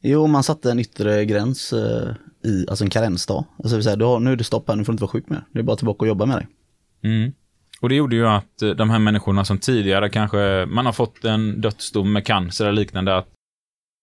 Jo, 0.00 0.26
man 0.26 0.42
satte 0.42 0.70
en 0.70 0.78
yttre 0.78 1.24
gräns 1.24 1.72
eh, 1.72 2.14
i, 2.44 2.66
alltså 2.68 2.84
en 2.84 2.90
karensdag. 2.90 3.44
Alltså 3.56 3.68
det 3.68 3.76
vill 3.76 3.84
säga, 3.84 3.96
du 3.96 4.04
har, 4.04 4.20
nu 4.20 4.32
är 4.32 4.36
det 4.36 4.44
stopp 4.44 4.68
här, 4.68 4.76
nu 4.76 4.84
får 4.84 4.92
du 4.92 4.94
inte 4.94 5.02
vara 5.02 5.10
sjuk 5.10 5.28
mer. 5.28 5.44
Det 5.52 5.58
är 5.58 5.62
bara 5.62 5.76
tillbaka 5.76 5.98
och 6.04 6.08
jobba 6.08 6.26
med 6.26 6.36
dig. 6.36 6.46
Mm. 7.02 7.32
Och 7.86 7.90
det 7.90 7.96
gjorde 7.96 8.16
ju 8.16 8.26
att 8.26 8.62
eh, 8.62 8.70
de 8.70 8.90
här 8.90 8.98
människorna 8.98 9.44
som 9.44 9.58
tidigare 9.58 10.08
kanske, 10.08 10.66
man 10.68 10.86
har 10.86 10.92
fått 10.92 11.24
en 11.24 11.60
dödsdom 11.60 12.12
med 12.12 12.26
cancer 12.26 12.64
eller 12.64 12.80
liknande, 12.80 13.16
att 13.16 13.28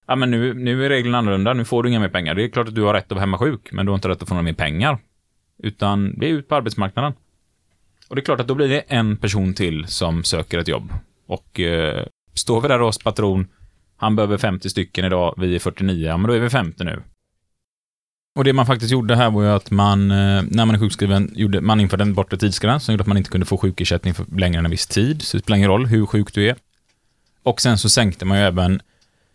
ja, 0.07 0.15
men 0.15 0.31
nu, 0.31 0.53
nu 0.53 0.85
är 0.85 0.89
reglerna 0.89 1.17
annorlunda, 1.17 1.53
nu 1.53 1.65
får 1.65 1.83
du 1.83 1.89
inga 1.89 1.99
mer 1.99 2.09
pengar. 2.09 2.35
Det 2.35 2.43
är 2.43 2.49
klart 2.49 2.67
att 2.67 2.75
du 2.75 2.81
har 2.81 2.93
rätt 2.93 3.05
att 3.05 3.11
vara 3.11 3.19
hemma 3.19 3.37
sjuk, 3.37 3.71
men 3.71 3.85
du 3.85 3.89
har 3.89 3.95
inte 3.95 4.09
rätt 4.09 4.21
att 4.21 4.27
få 4.27 4.33
några 4.33 4.43
mer 4.43 4.53
pengar. 4.53 4.97
Utan 5.57 6.19
det 6.19 6.25
är 6.25 6.29
ut 6.29 6.47
på 6.47 6.55
arbetsmarknaden. 6.55 7.13
Och 8.09 8.15
det 8.15 8.21
är 8.21 8.23
klart 8.23 8.39
att 8.39 8.47
då 8.47 8.55
blir 8.55 8.67
det 8.67 8.79
en 8.79 9.17
person 9.17 9.53
till 9.53 9.87
som 9.87 10.23
söker 10.23 10.59
ett 10.59 10.67
jobb. 10.67 10.93
Och 11.27 11.59
eh, 11.59 12.05
står 12.33 12.61
vi 12.61 12.67
där 12.67 12.79
hos 12.79 12.97
patron, 12.97 13.47
han 13.97 14.15
behöver 14.15 14.37
50 14.37 14.69
stycken 14.69 15.05
idag, 15.05 15.33
vi 15.37 15.55
är 15.55 15.59
49, 15.59 16.07
ja 16.07 16.17
men 16.17 16.27
då 16.27 16.33
är 16.33 16.39
vi 16.39 16.49
50 16.49 16.83
nu. 16.83 17.01
Och 18.35 18.43
det 18.43 18.53
man 18.53 18.65
faktiskt 18.65 18.91
gjorde 18.91 19.15
här 19.15 19.31
var 19.31 19.43
ju 19.43 19.49
att 19.49 19.71
man, 19.71 20.11
eh, 20.11 20.43
när 20.47 20.65
man 20.65 20.75
är 20.75 20.79
sjukskriven, 20.79 21.31
gjorde, 21.35 21.61
man 21.61 21.79
införde 21.79 22.03
en 22.03 22.13
bortre 22.13 22.37
tidsgräns 22.37 22.83
som 22.83 22.93
gjorde 22.93 23.01
att 23.01 23.07
man 23.07 23.17
inte 23.17 23.29
kunde 23.29 23.45
få 23.45 23.57
sjukersättning 23.57 24.13
för 24.13 24.25
längre 24.35 24.59
än 24.59 24.65
en 24.65 24.71
viss 24.71 24.87
tid. 24.87 25.21
Så 25.21 25.37
det 25.37 25.43
spelar 25.43 25.57
ingen 25.57 25.69
roll 25.69 25.85
hur 25.85 26.05
sjuk 26.05 26.33
du 26.33 26.49
är. 26.49 26.55
Och 27.43 27.61
sen 27.61 27.77
så 27.77 27.89
sänkte 27.89 28.25
man 28.25 28.37
ju 28.37 28.43
även 28.43 28.81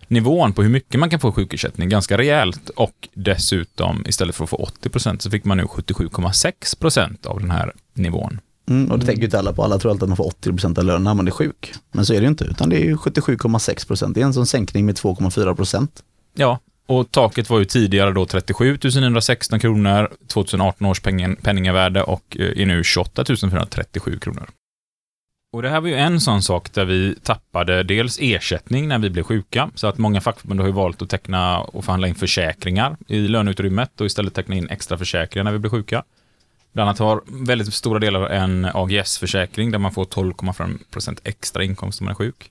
nivån 0.08 0.52
på 0.52 0.62
hur 0.62 0.70
mycket 0.70 1.00
man 1.00 1.10
kan 1.10 1.20
få 1.20 1.32
sjukersättning 1.32 1.88
ganska 1.88 2.18
rejält. 2.18 2.68
Och 2.68 3.08
dessutom, 3.14 4.04
istället 4.06 4.34
för 4.34 4.44
att 4.44 4.50
få 4.50 4.68
80% 4.82 5.18
så 5.18 5.30
fick 5.30 5.44
man 5.44 5.56
nu 5.56 5.64
77,6% 5.64 7.26
av 7.26 7.40
den 7.40 7.50
här 7.50 7.72
nivån. 7.94 8.40
Mm, 8.68 8.90
och 8.90 8.98
det 8.98 9.06
tänker 9.06 9.20
ju 9.20 9.26
inte 9.26 9.38
alla 9.38 9.52
på. 9.52 9.64
Alla 9.64 9.78
tror 9.78 9.90
alltid 9.90 10.02
att 10.02 10.08
man 10.08 10.16
får 10.16 10.30
80% 10.42 10.78
av 10.78 10.84
lönen 10.84 11.04
när 11.04 11.14
man 11.14 11.26
är 11.26 11.30
sjuk. 11.30 11.74
Men 11.92 12.06
så 12.06 12.14
är 12.14 12.16
det 12.16 12.22
ju 12.22 12.28
inte, 12.28 12.44
utan 12.44 12.68
det 12.68 12.76
är 12.76 12.84
ju 12.84 12.96
77,6%. 12.96 14.14
Det 14.14 14.20
är 14.20 14.24
en 14.24 14.34
sån 14.34 14.46
sänkning 14.46 14.86
med 14.86 14.94
2,4%. 14.94 15.88
Ja, 16.34 16.58
och 16.88 17.10
taket 17.10 17.50
var 17.50 17.58
ju 17.58 17.64
tidigare 17.64 18.12
då 18.12 18.26
37 18.26 18.78
916 18.84 19.60
kronor, 19.60 20.10
2018 20.26 20.86
års 20.86 21.00
pengen, 21.00 21.36
penningvärde 21.36 22.02
och 22.02 22.36
eh, 22.40 22.62
är 22.62 22.66
nu 22.66 22.84
28 22.84 23.24
437 23.24 24.18
kronor. 24.18 24.48
Och 25.52 25.62
det 25.62 25.68
här 25.68 25.80
var 25.80 25.88
ju 25.88 25.94
en 25.94 26.20
sån 26.20 26.42
sak 26.42 26.72
där 26.72 26.84
vi 26.84 27.14
tappade 27.22 27.82
dels 27.82 28.18
ersättning 28.20 28.88
när 28.88 28.98
vi 28.98 29.10
blev 29.10 29.22
sjuka, 29.22 29.70
så 29.74 29.86
att 29.86 29.98
många 29.98 30.20
fackförbund 30.20 30.60
har 30.60 30.66
ju 30.66 30.72
valt 30.72 31.02
att 31.02 31.10
teckna 31.10 31.60
och 31.60 31.84
förhandla 31.84 32.08
in 32.08 32.14
försäkringar 32.14 32.96
i 33.06 33.18
löneutrymmet 33.18 34.00
och 34.00 34.06
istället 34.06 34.34
teckna 34.34 34.54
in 34.54 34.68
extra 34.70 34.98
försäkringar 34.98 35.44
när 35.44 35.52
vi 35.52 35.58
blir 35.58 35.70
sjuka. 35.70 36.04
Bland 36.72 36.88
annat 36.88 36.98
har 36.98 37.22
väldigt 37.46 37.74
stora 37.74 37.98
delar 37.98 38.28
en 38.28 38.64
AGS-försäkring 38.64 39.70
där 39.70 39.78
man 39.78 39.92
får 39.92 40.04
12,5% 40.04 41.18
extra 41.24 41.64
inkomst 41.64 42.00
om 42.00 42.04
man 42.04 42.12
är 42.12 42.16
sjuk. 42.16 42.50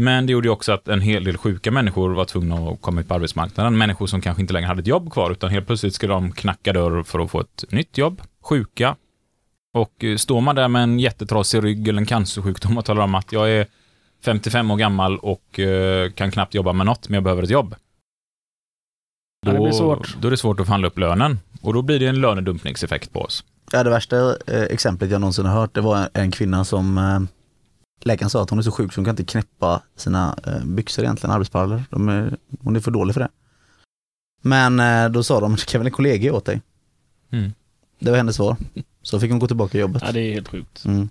Men 0.00 0.26
det 0.26 0.32
gjorde 0.32 0.48
ju 0.48 0.52
också 0.52 0.72
att 0.72 0.88
en 0.88 1.00
hel 1.00 1.24
del 1.24 1.36
sjuka 1.36 1.70
människor 1.70 2.10
var 2.10 2.24
tvungna 2.24 2.54
att 2.54 2.80
komma 2.80 3.00
ut 3.00 3.08
på 3.08 3.14
arbetsmarknaden. 3.14 3.78
Människor 3.78 4.06
som 4.06 4.20
kanske 4.20 4.40
inte 4.40 4.52
längre 4.52 4.66
hade 4.66 4.80
ett 4.80 4.86
jobb 4.86 5.12
kvar, 5.12 5.30
utan 5.30 5.50
helt 5.50 5.66
plötsligt 5.66 5.94
skulle 5.94 6.12
de 6.12 6.32
knacka 6.32 6.72
dörr 6.72 7.02
för 7.02 7.18
att 7.18 7.30
få 7.30 7.40
ett 7.40 7.64
nytt 7.68 7.98
jobb. 7.98 8.22
Sjuka. 8.42 8.96
Och 9.74 10.04
eh, 10.04 10.16
står 10.16 10.40
man 10.40 10.54
där 10.54 10.68
med 10.68 10.82
en 10.82 11.00
jättetrasig 11.00 11.64
rygg 11.64 11.88
eller 11.88 12.00
en 12.00 12.06
cancersjukdom 12.06 12.78
och 12.78 12.84
talar 12.84 13.02
om 13.02 13.14
att 13.14 13.32
jag 13.32 13.50
är 13.50 13.66
55 14.24 14.70
år 14.70 14.76
gammal 14.76 15.18
och 15.18 15.60
eh, 15.60 16.10
kan 16.10 16.30
knappt 16.30 16.54
jobba 16.54 16.72
med 16.72 16.86
något, 16.86 17.08
men 17.08 17.14
jag 17.14 17.24
behöver 17.24 17.42
ett 17.42 17.50
jobb. 17.50 17.74
Ja, 19.46 19.52
det 19.52 19.58
blir 19.58 19.72
svårt. 19.72 20.16
Då 20.20 20.28
är 20.28 20.30
det 20.30 20.36
svårt 20.36 20.60
att 20.60 20.66
förhandla 20.66 20.88
upp 20.88 20.98
lönen. 20.98 21.38
Och 21.62 21.74
då 21.74 21.82
blir 21.82 21.98
det 21.98 22.06
en 22.06 22.20
lönedumpningseffekt 22.20 23.12
på 23.12 23.20
oss. 23.20 23.44
Ja, 23.72 23.84
det 23.84 23.90
värsta 23.90 24.36
eh, 24.46 24.62
exemplet 24.62 25.10
jag 25.10 25.20
någonsin 25.20 25.46
har 25.46 25.60
hört, 25.60 25.74
det 25.74 25.80
var 25.80 25.96
en, 25.96 26.08
en 26.12 26.30
kvinna 26.30 26.64
som 26.64 26.98
eh, 26.98 27.20
läkaren 28.00 28.30
sa 28.30 28.42
att 28.42 28.50
hon 28.50 28.58
är 28.58 28.62
så 28.62 28.72
sjuk 28.72 28.92
så 28.92 28.98
hon 28.98 29.04
kan 29.04 29.12
inte 29.12 29.24
knäppa 29.24 29.82
sina 29.96 30.38
eh, 30.46 30.64
byxor 30.64 31.04
egentligen, 31.04 31.34
arbetsparalleller. 31.34 31.84
De 31.90 32.08
är, 32.08 32.36
hon 32.60 32.76
är 32.76 32.80
för 32.80 32.90
dålig 32.90 33.14
för 33.14 33.20
det. 33.20 33.28
Men 34.42 34.80
eh, 34.80 35.08
då 35.08 35.22
sa 35.22 35.40
de, 35.40 35.56
kan 35.56 35.80
väl 35.80 35.86
en 35.86 35.92
kollega 35.92 36.32
åt 36.32 36.44
dig? 36.44 36.60
Mm. 37.30 37.52
Det 37.98 38.10
var 38.10 38.16
hennes 38.16 38.36
svar. 38.36 38.56
Så 39.02 39.20
fick 39.20 39.30
hon 39.30 39.38
gå 39.38 39.46
tillbaka 39.46 39.78
i 39.78 39.80
jobbet. 39.80 40.02
Ja, 40.06 40.12
det 40.12 40.20
är 40.20 40.32
helt 40.34 40.48
sjukt. 40.48 40.84
Mm. 40.84 41.08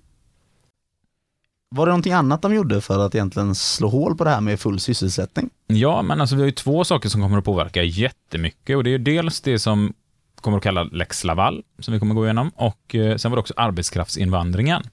Var 1.75 1.85
det 1.85 1.89
någonting 1.89 2.13
annat 2.13 2.41
de 2.41 2.53
gjorde 2.53 2.81
för 2.81 3.05
att 3.05 3.15
egentligen 3.15 3.55
slå 3.55 3.87
hål 3.87 4.17
på 4.17 4.23
det 4.23 4.29
här 4.29 4.41
med 4.41 4.59
full 4.59 4.79
sysselsättning? 4.79 5.49
Ja, 5.67 6.01
men 6.01 6.21
alltså 6.21 6.35
vi 6.35 6.41
har 6.41 6.45
ju 6.45 6.51
två 6.51 6.83
saker 6.83 7.09
som 7.09 7.21
kommer 7.21 7.37
att 7.37 7.43
påverka 7.43 7.83
jättemycket 7.83 8.77
och 8.77 8.83
det 8.83 8.89
är 8.89 8.91
ju 8.91 8.97
dels 8.97 9.41
det 9.41 9.59
som 9.59 9.93
kommer 10.41 10.57
att 10.57 10.63
kalla 10.63 10.83
Lex 10.83 11.23
Laval, 11.23 11.63
som 11.79 11.93
vi 11.93 11.99
kommer 11.99 12.13
att 12.13 12.15
gå 12.15 12.25
igenom, 12.25 12.51
och 12.55 12.95
eh, 12.95 13.17
sen 13.17 13.31
var 13.31 13.35
det 13.35 13.39
också 13.39 13.53
arbetskraftsinvandringen. 13.57 14.83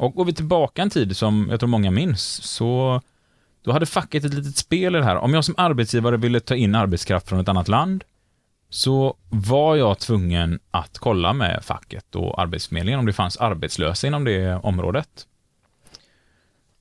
Och 0.00 0.14
går 0.14 0.24
vi 0.24 0.32
tillbaka 0.32 0.82
en 0.82 0.90
tid 0.90 1.16
som 1.16 1.46
jag 1.50 1.60
tror 1.60 1.68
många 1.68 1.90
minns, 1.90 2.42
så 2.42 3.00
då 3.62 3.72
hade 3.72 3.86
facket 3.86 4.24
ett 4.24 4.34
litet 4.34 4.56
spel 4.56 4.94
i 4.94 4.98
det 4.98 5.04
här. 5.04 5.16
Om 5.16 5.34
jag 5.34 5.44
som 5.44 5.54
arbetsgivare 5.58 6.16
ville 6.16 6.40
ta 6.40 6.54
in 6.54 6.74
arbetskraft 6.74 7.28
från 7.28 7.40
ett 7.40 7.48
annat 7.48 7.68
land, 7.68 8.04
så 8.68 9.16
var 9.28 9.76
jag 9.76 9.98
tvungen 9.98 10.60
att 10.70 10.98
kolla 10.98 11.32
med 11.32 11.64
facket 11.64 12.14
och 12.14 12.40
Arbetsförmedlingen 12.42 13.00
om 13.00 13.06
det 13.06 13.12
fanns 13.12 13.36
arbetslösa 13.36 14.06
inom 14.06 14.24
det 14.24 14.54
området. 14.54 15.26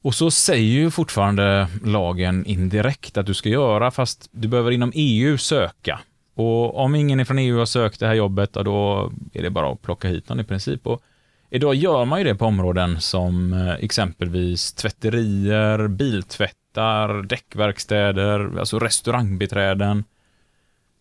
Och 0.02 0.16
så 0.16 0.32
säger 0.32 0.72
ju 0.72 0.92
fortfarande 0.92 1.68
lagen 1.84 2.46
indirekt 2.46 3.18
att 3.18 3.26
du 3.26 3.34
ska 3.34 3.50
göra, 3.50 3.92
fast 3.92 4.30
du 4.32 4.48
behöver 4.48 4.72
inom 4.72 4.92
EU 4.96 5.38
söka. 5.38 6.00
Och 6.36 6.78
om 6.78 6.96
ingen 6.96 7.26
från 7.26 7.40
EU 7.40 7.58
har 7.58 7.66
sökt 7.66 8.00
det 8.00 8.08
här 8.08 8.16
jobbet, 8.16 8.54
då 8.54 9.12
är 9.34 9.44
det 9.44 9.50
bara 9.50 9.72
att 9.72 9.82
plocka 9.82 10.08
hit 10.08 10.30
någon 10.30 10.40
i 10.40 10.44
princip. 10.44 10.88
Och 10.88 11.02
idag 11.50 11.76
gör 11.76 12.06
man 12.06 12.20
ju 12.20 12.26
det 12.26 12.36
på 12.36 12.46
områden 12.46 13.02
som 13.02 13.54
eh, 13.54 13.74
exempelvis 13.74 14.74
tvätterier, 14.74 15.88
biltvättar, 15.88 17.24
däckverkstäder, 17.24 18.60
alltså 18.60 18.80
restaurangbiträden. 18.80 20.04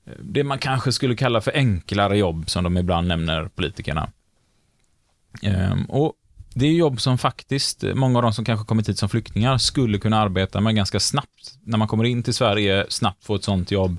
Eh, 0.07 0.13
det 0.23 0.45
man 0.45 0.59
kanske 0.59 0.93
skulle 0.93 1.17
kalla 1.17 1.41
för 1.41 1.53
enklare 1.55 2.19
jobb, 2.19 2.51
som 2.51 2.65
de 2.65 2.77
ibland 2.77 3.09
nämner, 3.09 3.49
politikerna. 3.55 4.11
Ehm, 5.43 5.85
och 5.85 6.13
det 6.55 6.67
är 6.67 6.73
jobb 6.73 7.01
som 7.01 7.19
faktiskt, 7.19 7.85
eh, 7.85 7.95
många 7.95 8.19
av 8.19 8.23
de 8.23 8.33
som 8.33 8.45
kanske 8.45 8.67
kommit 8.67 8.89
hit 8.89 8.99
som 8.99 9.09
flyktingar, 9.09 9.59
skulle 9.59 9.99
kunna 9.99 10.21
arbeta 10.21 10.61
med 10.61 10.75
ganska 10.75 11.01
snabbt. 11.01 11.59
När 11.63 11.79
man 11.79 11.89
kommer 11.89 12.05
in 12.05 12.23
till 12.23 12.35
Sverige, 12.35 12.87
snabbt 12.89 13.25
få 13.25 13.35
ett 13.35 13.45
sånt 13.45 13.71
jobb. 13.71 13.99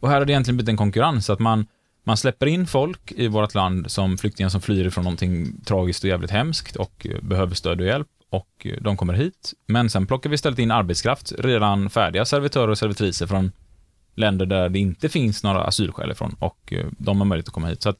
Och 0.00 0.08
här 0.08 0.18
har 0.18 0.24
det 0.24 0.32
egentligen 0.32 0.56
blivit 0.56 0.68
en 0.68 0.76
konkurrens, 0.76 1.30
att 1.30 1.38
man, 1.38 1.66
man 2.08 2.16
släpper 2.16 2.46
in 2.46 2.66
folk 2.66 3.12
i 3.12 3.28
vårt 3.28 3.54
land 3.54 3.90
som 3.90 4.18
flyktingar 4.18 4.48
som 4.48 4.60
flyr 4.60 4.86
ifrån 4.86 5.04
någonting 5.04 5.60
tragiskt 5.64 6.04
och 6.04 6.10
jävligt 6.10 6.30
hemskt 6.30 6.76
och 6.76 7.06
eh, 7.10 7.20
behöver 7.22 7.54
stöd 7.54 7.80
och 7.80 7.86
hjälp 7.86 8.08
och 8.30 8.48
eh, 8.64 8.74
de 8.80 8.96
kommer 8.96 9.14
hit. 9.14 9.54
Men 9.66 9.90
sen 9.90 10.06
plockar 10.06 10.30
vi 10.30 10.34
istället 10.34 10.58
in 10.58 10.70
arbetskraft, 10.70 11.32
redan 11.38 11.90
färdiga 11.90 12.24
servitörer 12.24 12.68
och 12.68 12.78
servitriser 12.78 13.26
från 13.26 13.52
länder 14.14 14.46
där 14.46 14.68
det 14.68 14.78
inte 14.78 15.08
finns 15.08 15.42
några 15.42 15.64
asylskäl 15.64 16.10
ifrån 16.10 16.36
och 16.38 16.72
eh, 16.72 16.86
de 16.98 17.18
har 17.18 17.24
möjlighet 17.24 17.48
att 17.48 17.54
komma 17.54 17.68
hit. 17.68 17.82
Så 17.82 17.88
att 17.88 17.98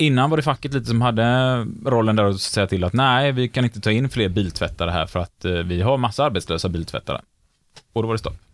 Innan 0.00 0.30
var 0.30 0.36
det 0.36 0.42
facket 0.42 0.74
lite 0.74 0.86
som 0.86 1.02
hade 1.02 1.66
rollen 1.84 2.16
där 2.16 2.24
att 2.24 2.40
säga 2.40 2.66
till 2.66 2.84
att 2.84 2.92
nej, 2.92 3.32
vi 3.32 3.48
kan 3.48 3.64
inte 3.64 3.80
ta 3.80 3.90
in 3.90 4.10
fler 4.10 4.28
biltvättare 4.28 4.90
här 4.90 5.06
för 5.06 5.20
att 5.20 5.44
vi 5.64 5.82
har 5.82 5.96
massa 5.96 6.24
arbetslösa 6.24 6.68
biltvättare. 6.68 7.20
Och 7.92 8.02
då 8.02 8.08
var 8.08 8.14
det 8.14 8.18
stopp. 8.18 8.47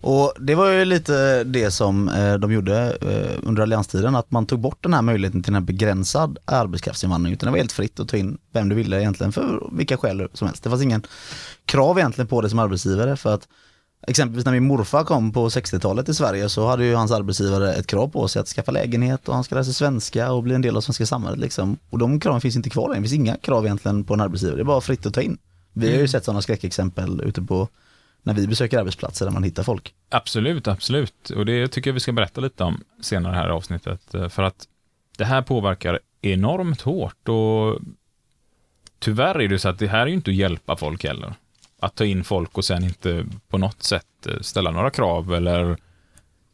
Och 0.00 0.32
det 0.38 0.54
var 0.54 0.70
ju 0.70 0.84
lite 0.84 1.44
det 1.44 1.70
som 1.70 2.08
eh, 2.08 2.34
de 2.34 2.52
gjorde 2.52 2.96
eh, 3.00 3.38
under 3.42 3.62
allianstiden, 3.62 4.16
att 4.16 4.30
man 4.30 4.46
tog 4.46 4.60
bort 4.60 4.82
den 4.82 4.94
här 4.94 5.02
möjligheten 5.02 5.42
till 5.42 5.54
en 5.54 5.64
begränsad 5.64 6.38
arbetskraftsinvandring, 6.44 7.32
utan 7.32 7.46
det 7.46 7.50
var 7.50 7.58
helt 7.58 7.72
fritt 7.72 8.00
att 8.00 8.08
ta 8.08 8.16
in 8.16 8.38
vem 8.52 8.68
du 8.68 8.74
ville 8.74 9.00
egentligen 9.00 9.32
för 9.32 9.68
vilka 9.72 9.96
skäl 9.96 10.28
som 10.32 10.46
helst. 10.46 10.62
Det 10.62 10.70
fanns 10.70 10.82
ingen 10.82 11.02
krav 11.64 11.98
egentligen 11.98 12.28
på 12.28 12.40
det 12.40 12.50
som 12.50 12.58
arbetsgivare 12.58 13.16
för 13.16 13.34
att 13.34 13.48
Exempelvis 14.06 14.44
när 14.44 14.52
min 14.52 14.66
morfar 14.66 15.04
kom 15.04 15.32
på 15.32 15.48
60-talet 15.48 16.04
till 16.04 16.14
Sverige 16.14 16.48
så 16.48 16.66
hade 16.66 16.84
ju 16.84 16.94
hans 16.94 17.12
arbetsgivare 17.12 17.74
ett 17.74 17.86
krav 17.86 18.08
på 18.08 18.28
sig 18.28 18.40
att 18.40 18.48
skaffa 18.48 18.72
lägenhet 18.72 19.28
och 19.28 19.34
han 19.34 19.44
ska 19.44 19.54
lära 19.54 19.64
sig 19.64 19.74
svenska 19.74 20.32
och 20.32 20.42
bli 20.42 20.54
en 20.54 20.62
del 20.62 20.76
av 20.76 20.80
svenska 20.80 21.06
samhället 21.06 21.38
liksom. 21.38 21.78
Och 21.90 21.98
de 21.98 22.20
kraven 22.20 22.40
finns 22.40 22.56
inte 22.56 22.70
kvar 22.70 22.88
längre, 22.88 22.98
det 22.98 23.08
finns 23.08 23.20
inga 23.20 23.36
krav 23.36 23.64
egentligen 23.64 24.04
på 24.04 24.14
en 24.14 24.20
arbetsgivare, 24.20 24.56
det 24.56 24.62
är 24.62 24.64
bara 24.64 24.80
fritt 24.80 25.06
att 25.06 25.14
ta 25.14 25.20
in. 25.20 25.38
Vi 25.72 25.92
har 25.92 26.00
ju 26.00 26.08
sett 26.08 26.24
sådana 26.24 26.42
skräckexempel 26.42 27.20
ute 27.20 27.42
på 27.42 27.68
när 28.28 28.34
vi 28.34 28.46
besöker 28.46 28.78
arbetsplatser 28.78 29.26
där 29.26 29.32
man 29.32 29.42
hittar 29.42 29.62
folk. 29.62 29.94
Absolut, 30.08 30.68
absolut. 30.68 31.30
Och 31.30 31.46
det 31.46 31.68
tycker 31.68 31.90
jag 31.90 31.94
vi 31.94 32.00
ska 32.00 32.12
berätta 32.12 32.40
lite 32.40 32.64
om 32.64 32.84
senare 33.00 33.34
här 33.34 33.48
i 33.48 33.50
avsnittet. 33.50 34.14
Eh, 34.14 34.28
för 34.28 34.42
att 34.42 34.68
det 35.18 35.24
här 35.24 35.42
påverkar 35.42 36.00
enormt 36.22 36.80
hårt 36.80 37.28
och 37.28 37.80
tyvärr 38.98 39.40
är 39.40 39.48
det 39.48 39.58
så 39.58 39.68
att 39.68 39.78
det 39.78 39.86
här 39.86 40.00
är 40.00 40.06
ju 40.06 40.14
inte 40.14 40.30
att 40.30 40.36
hjälpa 40.36 40.76
folk 40.76 41.04
heller. 41.04 41.34
Att 41.80 41.94
ta 41.94 42.04
in 42.04 42.24
folk 42.24 42.58
och 42.58 42.64
sen 42.64 42.84
inte 42.84 43.26
på 43.48 43.58
något 43.58 43.82
sätt 43.82 44.26
eh, 44.26 44.40
ställa 44.40 44.70
några 44.70 44.90
krav 44.90 45.34
eller 45.34 45.76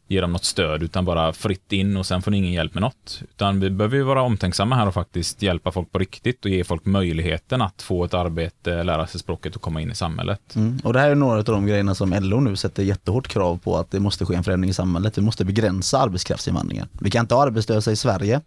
ge 0.07 0.21
dem 0.21 0.31
något 0.31 0.43
stöd, 0.43 0.83
utan 0.83 1.05
bara 1.05 1.33
fritt 1.33 1.71
in 1.71 1.97
och 1.97 2.05
sen 2.05 2.21
får 2.21 2.31
ni 2.31 2.37
ingen 2.37 2.51
hjälp 2.51 2.73
med 2.73 2.81
något. 2.81 3.21
Utan 3.21 3.59
vi 3.59 3.69
behöver 3.69 3.97
ju 3.97 4.03
vara 4.03 4.21
omtänksamma 4.21 4.75
här 4.75 4.87
och 4.87 4.93
faktiskt 4.93 5.41
hjälpa 5.41 5.71
folk 5.71 5.91
på 5.91 5.99
riktigt 5.99 6.45
och 6.45 6.51
ge 6.51 6.63
folk 6.63 6.85
möjligheten 6.85 7.61
att 7.61 7.81
få 7.81 8.05
ett 8.05 8.13
arbete, 8.13 8.83
lära 8.83 9.07
sig 9.07 9.19
språket 9.19 9.55
och 9.55 9.61
komma 9.61 9.81
in 9.81 9.91
i 9.91 9.95
samhället. 9.95 10.55
Mm. 10.55 10.79
Och 10.83 10.93
det 10.93 10.99
här 10.99 11.09
är 11.09 11.15
några 11.15 11.37
av 11.37 11.43
de 11.43 11.65
grejerna 11.65 11.95
som 11.95 12.13
LO 12.19 12.39
nu 12.39 12.55
sätter 12.55 12.83
jättehårt 12.83 13.27
krav 13.27 13.57
på 13.57 13.77
att 13.77 13.91
det 13.91 13.99
måste 13.99 14.25
ske 14.25 14.35
en 14.35 14.43
förändring 14.43 14.69
i 14.69 14.73
samhället. 14.73 15.17
Vi 15.17 15.21
måste 15.21 15.45
begränsa 15.45 15.99
arbetskraftsinvandringen. 15.99 16.87
Vi 16.91 17.11
kan 17.11 17.23
inte 17.23 17.35
ha 17.35 17.43
arbetslösa 17.43 17.91
i 17.91 17.95
Sverige 17.95 18.41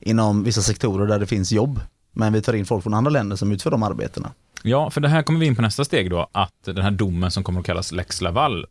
inom 0.00 0.44
vissa 0.44 0.62
sektorer 0.62 1.06
där 1.06 1.18
det 1.18 1.26
finns 1.26 1.52
jobb. 1.52 1.80
Men 2.12 2.32
vi 2.32 2.42
tar 2.42 2.52
in 2.52 2.66
folk 2.66 2.82
från 2.82 2.94
andra 2.94 3.10
länder 3.10 3.36
som 3.36 3.52
utför 3.52 3.70
de 3.70 3.82
arbetena. 3.82 4.32
Ja, 4.62 4.90
för 4.90 5.00
det 5.00 5.08
här 5.08 5.22
kommer 5.22 5.40
vi 5.40 5.46
in 5.46 5.56
på 5.56 5.62
nästa 5.62 5.84
steg 5.84 6.10
då, 6.10 6.28
att 6.32 6.64
den 6.64 6.82
här 6.82 6.90
domen 6.90 7.30
som 7.30 7.44
kommer 7.44 7.60
att 7.60 7.66
kallas 7.66 7.92
Lex 7.92 8.20
Laval, 8.20 8.66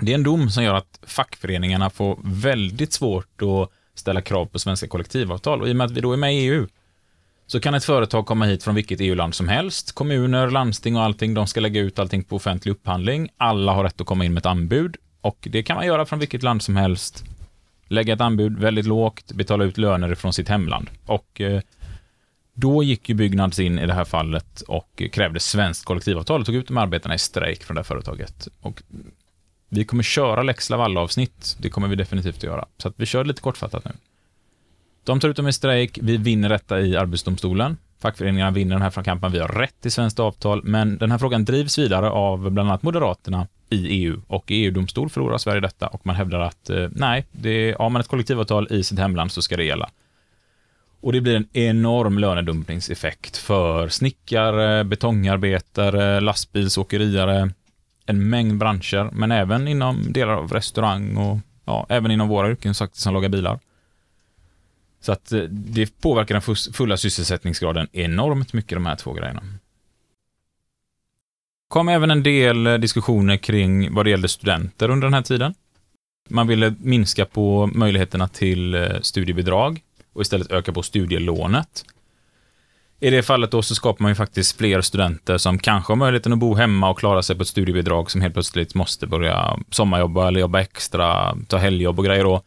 det 0.00 0.12
är 0.12 0.14
en 0.14 0.22
dom 0.22 0.50
som 0.50 0.64
gör 0.64 0.74
att 0.74 1.00
fackföreningarna 1.02 1.90
får 1.90 2.18
väldigt 2.22 2.92
svårt 2.92 3.42
att 3.42 3.70
ställa 3.94 4.20
krav 4.20 4.46
på 4.46 4.58
svenska 4.58 4.88
kollektivavtal. 4.88 5.60
Och 5.60 5.68
i 5.68 5.72
och 5.72 5.76
med 5.76 5.84
att 5.84 5.90
vi 5.90 6.00
då 6.00 6.12
är 6.12 6.16
med 6.16 6.34
i 6.34 6.38
EU, 6.38 6.66
så 7.46 7.60
kan 7.60 7.74
ett 7.74 7.84
företag 7.84 8.26
komma 8.26 8.44
hit 8.44 8.64
från 8.64 8.74
vilket 8.74 9.00
EU-land 9.00 9.34
som 9.34 9.48
helst. 9.48 9.92
Kommuner, 9.92 10.50
landsting 10.50 10.96
och 10.96 11.02
allting, 11.02 11.34
de 11.34 11.46
ska 11.46 11.60
lägga 11.60 11.80
ut 11.80 11.98
allting 11.98 12.24
på 12.24 12.36
offentlig 12.36 12.72
upphandling. 12.72 13.28
Alla 13.36 13.72
har 13.72 13.84
rätt 13.84 14.00
att 14.00 14.06
komma 14.06 14.24
in 14.24 14.34
med 14.34 14.40
ett 14.40 14.46
anbud. 14.46 14.96
Och 15.20 15.48
det 15.50 15.62
kan 15.62 15.76
man 15.76 15.86
göra 15.86 16.06
från 16.06 16.18
vilket 16.18 16.42
land 16.42 16.62
som 16.62 16.76
helst. 16.76 17.24
Lägga 17.86 18.14
ett 18.14 18.20
anbud 18.20 18.58
väldigt 18.58 18.86
lågt, 18.86 19.32
betala 19.32 19.64
ut 19.64 19.78
löner 19.78 20.14
från 20.14 20.32
sitt 20.32 20.48
hemland. 20.48 20.90
Och 21.06 21.40
eh, 21.40 21.60
då 22.54 22.82
gick 22.82 23.08
ju 23.08 23.14
Byggnads 23.14 23.58
in 23.58 23.78
i 23.78 23.86
det 23.86 23.94
här 23.94 24.04
fallet 24.04 24.60
och 24.60 25.02
krävde 25.12 25.40
svenskt 25.40 25.84
kollektivavtal 25.84 26.40
och 26.40 26.46
tog 26.46 26.54
ut 26.54 26.68
de 26.68 26.76
arbetarna 26.76 27.14
i 27.14 27.18
strejk 27.18 27.64
från 27.64 27.74
det 27.74 27.78
här 27.78 27.84
företaget. 27.84 28.48
Och 28.60 28.82
vi 29.70 29.84
kommer 29.84 30.02
köra 30.02 30.42
Lex 30.42 30.70
Laval-avsnitt, 30.70 31.56
det 31.58 31.70
kommer 31.70 31.88
vi 31.88 31.96
definitivt 31.96 32.36
att 32.36 32.42
göra. 32.42 32.64
Så 32.78 32.88
att 32.88 32.94
vi 32.96 33.06
kör 33.06 33.24
lite 33.24 33.40
kortfattat 33.40 33.84
nu. 33.84 33.90
De 35.04 35.20
tar 35.20 35.28
ut 35.28 35.36
dem 35.36 35.48
i 35.48 35.52
strejk, 35.52 35.98
vi 36.02 36.16
vinner 36.16 36.48
detta 36.48 36.80
i 36.80 36.96
Arbetsdomstolen. 36.96 37.76
Fackföreningarna 37.98 38.50
vinner 38.50 38.74
den 38.74 38.82
här 38.82 39.02
kampen, 39.02 39.32
vi 39.32 39.38
har 39.38 39.48
rätt 39.48 39.80
till 39.80 39.92
svenskt 39.92 40.20
avtal, 40.20 40.60
men 40.64 40.98
den 40.98 41.10
här 41.10 41.18
frågan 41.18 41.44
drivs 41.44 41.78
vidare 41.78 42.10
av 42.10 42.50
bland 42.50 42.68
annat 42.68 42.82
Moderaterna 42.82 43.46
i 43.70 43.88
EU 43.88 44.22
och 44.26 44.50
e 44.50 44.54
i 44.54 44.64
EU-domstol 44.64 45.10
förlorar 45.10 45.38
Sverige 45.38 45.60
detta 45.60 45.86
och 45.86 46.06
man 46.06 46.16
hävdar 46.16 46.40
att 46.40 46.70
eh, 46.70 46.88
nej, 46.90 47.26
det, 47.32 47.76
har 47.78 47.90
man 47.90 48.00
ett 48.00 48.08
kollektivavtal 48.08 48.68
i 48.70 48.82
sitt 48.82 48.98
hemland 48.98 49.32
så 49.32 49.42
ska 49.42 49.56
det 49.56 49.64
gälla. 49.64 49.90
Och 51.00 51.12
det 51.12 51.20
blir 51.20 51.36
en 51.36 51.48
enorm 51.52 52.18
lönedumpningseffekt 52.18 53.36
för 53.36 53.88
snickare, 53.88 54.84
betongarbetare, 54.84 56.20
lastbilsåkeriare, 56.20 57.50
en 58.06 58.30
mängd 58.30 58.58
branscher, 58.58 59.10
men 59.12 59.32
även 59.32 59.68
inom 59.68 60.12
delar 60.12 60.32
av 60.32 60.52
restaurang 60.52 61.16
och 61.16 61.38
ja, 61.64 61.86
även 61.88 62.10
inom 62.10 62.28
våra 62.28 62.50
yrken 62.50 62.74
sagt, 62.74 62.96
som 62.96 63.14
lagar 63.14 63.28
bilar. 63.28 63.58
Så 65.00 65.12
att 65.12 65.32
eh, 65.32 65.42
det 65.42 66.00
påverkar 66.00 66.34
den 66.34 66.56
fulla 66.72 66.96
sysselsättningsgraden 66.96 67.88
enormt 67.92 68.52
mycket, 68.52 68.76
de 68.76 68.86
här 68.86 68.96
två 68.96 69.12
grejerna. 69.12 69.42
kom 71.68 71.88
även 71.88 72.10
en 72.10 72.22
del 72.22 72.66
eh, 72.66 72.74
diskussioner 72.74 73.36
kring 73.36 73.94
vad 73.94 74.06
det 74.06 74.10
gällde 74.10 74.28
studenter 74.28 74.90
under 74.90 75.06
den 75.06 75.14
här 75.14 75.22
tiden. 75.22 75.54
Man 76.28 76.46
ville 76.46 76.74
minska 76.78 77.24
på 77.26 77.70
möjligheterna 77.74 78.28
till 78.28 78.74
eh, 78.74 79.00
studiebidrag 79.00 79.80
och 80.12 80.22
istället 80.22 80.50
öka 80.50 80.72
på 80.72 80.82
studielånet. 80.82 81.84
I 83.02 83.10
det 83.10 83.22
fallet 83.22 83.50
då 83.50 83.62
så 83.62 83.74
skapar 83.74 84.02
man 84.02 84.10
ju 84.10 84.14
faktiskt 84.14 84.58
fler 84.58 84.80
studenter 84.80 85.38
som 85.38 85.58
kanske 85.58 85.90
har 85.90 85.96
möjligheten 85.96 86.32
att 86.32 86.38
bo 86.38 86.54
hemma 86.54 86.90
och 86.90 86.98
klara 86.98 87.22
sig 87.22 87.36
på 87.36 87.42
ett 87.42 87.48
studiebidrag 87.48 88.10
som 88.10 88.20
helt 88.20 88.34
plötsligt 88.34 88.74
måste 88.74 89.06
börja 89.06 89.58
sommarjobba 89.70 90.28
eller 90.28 90.40
jobba 90.40 90.60
extra, 90.60 91.36
ta 91.48 91.56
helgjobb 91.56 91.98
och 91.98 92.04
grejer 92.04 92.24
då. 92.24 92.42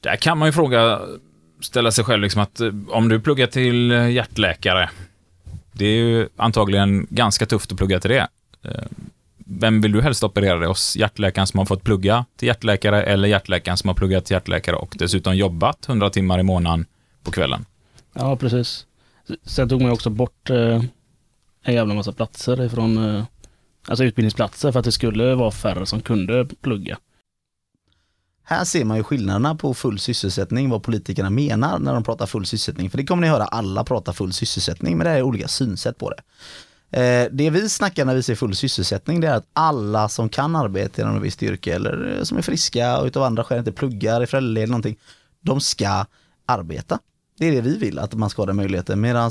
Där 0.00 0.16
kan 0.16 0.38
man 0.38 0.48
ju 0.48 0.52
fråga, 0.52 1.00
ställa 1.60 1.90
sig 1.90 2.04
själv 2.04 2.22
liksom 2.22 2.42
att 2.42 2.60
eh, 2.60 2.72
om 2.88 3.08
du 3.08 3.20
pluggar 3.20 3.46
till 3.46 3.90
hjärtläkare, 3.90 4.90
det 5.72 5.86
är 5.86 5.96
ju 5.96 6.28
antagligen 6.36 7.06
ganska 7.10 7.46
tufft 7.46 7.72
att 7.72 7.78
plugga 7.78 8.00
till 8.00 8.10
det. 8.10 8.28
Eh, 8.62 8.84
vem 9.46 9.80
vill 9.80 9.92
du 9.92 10.02
helst 10.02 10.24
operera 10.24 10.58
dig 10.58 10.68
hos? 10.68 10.96
Hjärtläkaren 10.96 11.46
som 11.46 11.58
har 11.58 11.66
fått 11.66 11.82
plugga 11.82 12.24
till 12.36 12.48
hjärtläkare 12.48 13.02
eller 13.02 13.28
hjärtläkaren 13.28 13.76
som 13.76 13.88
har 13.88 13.94
pluggat 13.94 14.24
till 14.24 14.34
hjärtläkare 14.34 14.76
och 14.76 14.94
dessutom 14.98 15.36
jobbat 15.36 15.88
100 15.88 16.10
timmar 16.10 16.38
i 16.38 16.42
månaden 16.42 16.86
på 17.22 17.30
kvällen? 17.30 17.64
Ja, 18.14 18.36
precis. 18.36 18.86
Sen 19.44 19.68
tog 19.68 19.80
man 19.80 19.88
ju 19.88 19.94
också 19.94 20.10
bort 20.10 20.50
eh, 20.50 20.82
en 21.62 21.74
jävla 21.74 21.94
massa 21.94 22.12
platser 22.12 22.62
ifrån, 22.62 23.16
eh, 23.16 23.24
alltså 23.88 24.04
utbildningsplatser 24.04 24.72
för 24.72 24.78
att 24.78 24.84
det 24.84 24.92
skulle 24.92 25.34
vara 25.34 25.50
färre 25.50 25.86
som 25.86 26.00
kunde 26.00 26.46
plugga. 26.60 26.98
Här 28.44 28.64
ser 28.64 28.84
man 28.84 28.96
ju 28.96 29.02
skillnaderna 29.02 29.54
på 29.54 29.74
full 29.74 29.98
sysselsättning, 29.98 30.70
vad 30.70 30.82
politikerna 30.82 31.30
menar 31.30 31.78
när 31.78 31.94
de 31.94 32.04
pratar 32.04 32.26
full 32.26 32.46
sysselsättning. 32.46 32.90
För 32.90 32.98
det 32.98 33.06
kommer 33.06 33.20
ni 33.22 33.28
höra 33.28 33.44
alla 33.44 33.84
prata 33.84 34.12
full 34.12 34.32
sysselsättning, 34.32 34.98
men 34.98 35.04
det 35.04 35.10
är 35.10 35.22
olika 35.22 35.48
synsätt 35.48 35.98
på 35.98 36.10
det. 36.10 36.22
Eh, 36.92 37.28
det 37.32 37.50
vi 37.50 37.68
snackar 37.68 38.04
när 38.04 38.14
vi 38.14 38.22
säger 38.22 38.36
full 38.36 38.56
sysselsättning, 38.56 39.20
det 39.20 39.28
är 39.28 39.34
att 39.34 39.48
alla 39.52 40.08
som 40.08 40.28
kan 40.28 40.56
arbeta 40.56 41.02
inom 41.02 41.16
ett 41.16 41.22
visst 41.22 41.42
yrke 41.42 41.74
eller 41.74 42.16
eh, 42.16 42.22
som 42.22 42.38
är 42.38 42.42
friska 42.42 42.98
och 42.98 43.06
utav 43.06 43.22
andra 43.22 43.44
skäl 43.44 43.58
inte 43.58 43.72
pluggar, 43.72 44.20
är 44.20 44.26
föräldralediga 44.26 44.62
eller 44.62 44.70
någonting, 44.70 44.98
de 45.40 45.60
ska 45.60 46.06
arbeta. 46.46 46.98
Det 47.42 47.48
är 47.48 47.52
det 47.52 47.60
vi 47.60 47.78
vill, 47.78 47.98
att 47.98 48.14
man 48.14 48.30
ska 48.30 48.42
ha 48.42 48.46
den 48.46 48.56
möjligheten. 48.56 49.00
Medan 49.00 49.30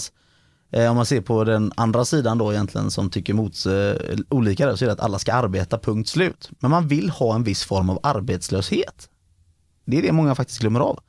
eh, 0.71 0.89
om 0.89 0.95
man 0.95 1.05
ser 1.05 1.21
på 1.21 1.43
den 1.43 1.71
andra 1.75 2.05
sidan 2.05 2.37
då 2.37 2.53
egentligen 2.53 2.91
som 2.91 3.09
tycker 3.09 3.33
mot 3.33 3.65
eh, 3.65 4.19
olika 4.29 4.65
där, 4.65 4.75
så 4.75 4.85
är 4.85 4.87
det 4.87 4.93
att 4.93 4.99
alla 4.99 5.19
ska 5.19 5.33
arbeta, 5.33 5.79
punkt 5.79 6.09
slut. 6.09 6.49
Men 6.59 6.71
man 6.71 6.87
vill 6.87 7.09
ha 7.09 7.35
en 7.35 7.43
viss 7.43 7.63
form 7.63 7.89
av 7.89 7.99
arbetslöshet. 8.03 9.09
Det 9.85 9.97
är 9.97 10.01
det 10.01 10.11
många 10.11 10.35
faktiskt 10.35 10.59
glömmer 10.59 10.79
av. 10.79 10.99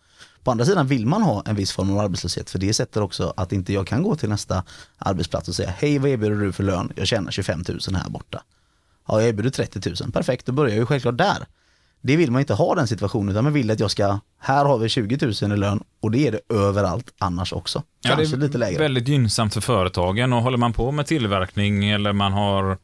På 0.45 0.51
andra 0.51 0.65
sidan 0.65 0.87
vill 0.87 1.07
man 1.07 1.23
ha 1.23 1.43
en 1.47 1.57
viss 1.57 1.73
form 1.73 1.91
av 1.91 1.99
arbetslöshet 1.99 2.51
för 2.51 2.59
det 2.59 2.75
sätter 2.75 3.03
också 3.03 3.33
att 3.37 3.53
inte 3.53 3.73
jag 3.73 3.87
kan 3.87 4.03
gå 4.03 4.17
till 4.17 4.29
nästa 4.29 4.65
arbetsplats 4.99 5.49
och 5.49 5.55
säga 5.55 5.71
hej 5.71 5.99
vad 5.99 6.11
erbjuder 6.11 6.37
du 6.37 6.53
för 6.53 6.65
lön? 6.65 6.93
Jag 6.97 7.07
tjänar 7.07 7.31
25 7.31 7.65
000 7.69 7.79
här 7.95 8.11
borta. 8.11 8.43
Ja, 9.09 9.21
jag 9.21 9.29
erbjuder 9.29 9.51
30 9.51 9.91
000. 10.03 10.13
Perfekt, 10.13 10.47
då 10.47 10.53
börjar 10.53 10.71
jag 10.71 10.79
ju 10.79 10.87
självklart 10.87 11.19
där. 11.19 11.47
Det 12.05 12.17
vill 12.17 12.31
man 12.31 12.41
inte 12.41 12.55
ha 12.55 12.75
den 12.75 12.87
situationen 12.87 13.29
utan 13.29 13.45
man 13.45 13.53
vill 13.53 13.71
att 13.71 13.81
jag 13.81 13.91
ska, 13.91 14.19
här 14.39 14.65
har 14.65 14.79
vi 14.79 14.89
20 14.89 15.33
000 15.43 15.53
i 15.53 15.57
lön 15.57 15.83
och 16.01 16.11
det 16.11 16.27
är 16.29 16.33
det 16.33 16.55
överallt 16.55 17.15
annars 17.19 17.53
också. 17.53 17.83
Ja, 18.01 18.17
Kanske 18.17 18.37
det 18.37 18.43
är 18.43 18.47
lite 18.47 18.59
lägre. 18.59 18.79
väldigt 18.79 19.09
gynnsamt 19.09 19.55
för 19.55 19.61
företagen 19.61 20.33
och 20.33 20.43
håller 20.43 20.59
man 20.59 20.73
på 20.73 20.93
med 20.93 21.07
tillverkning 21.07 21.91
eller 21.91 22.13
man 22.13 22.33
har 22.33 22.79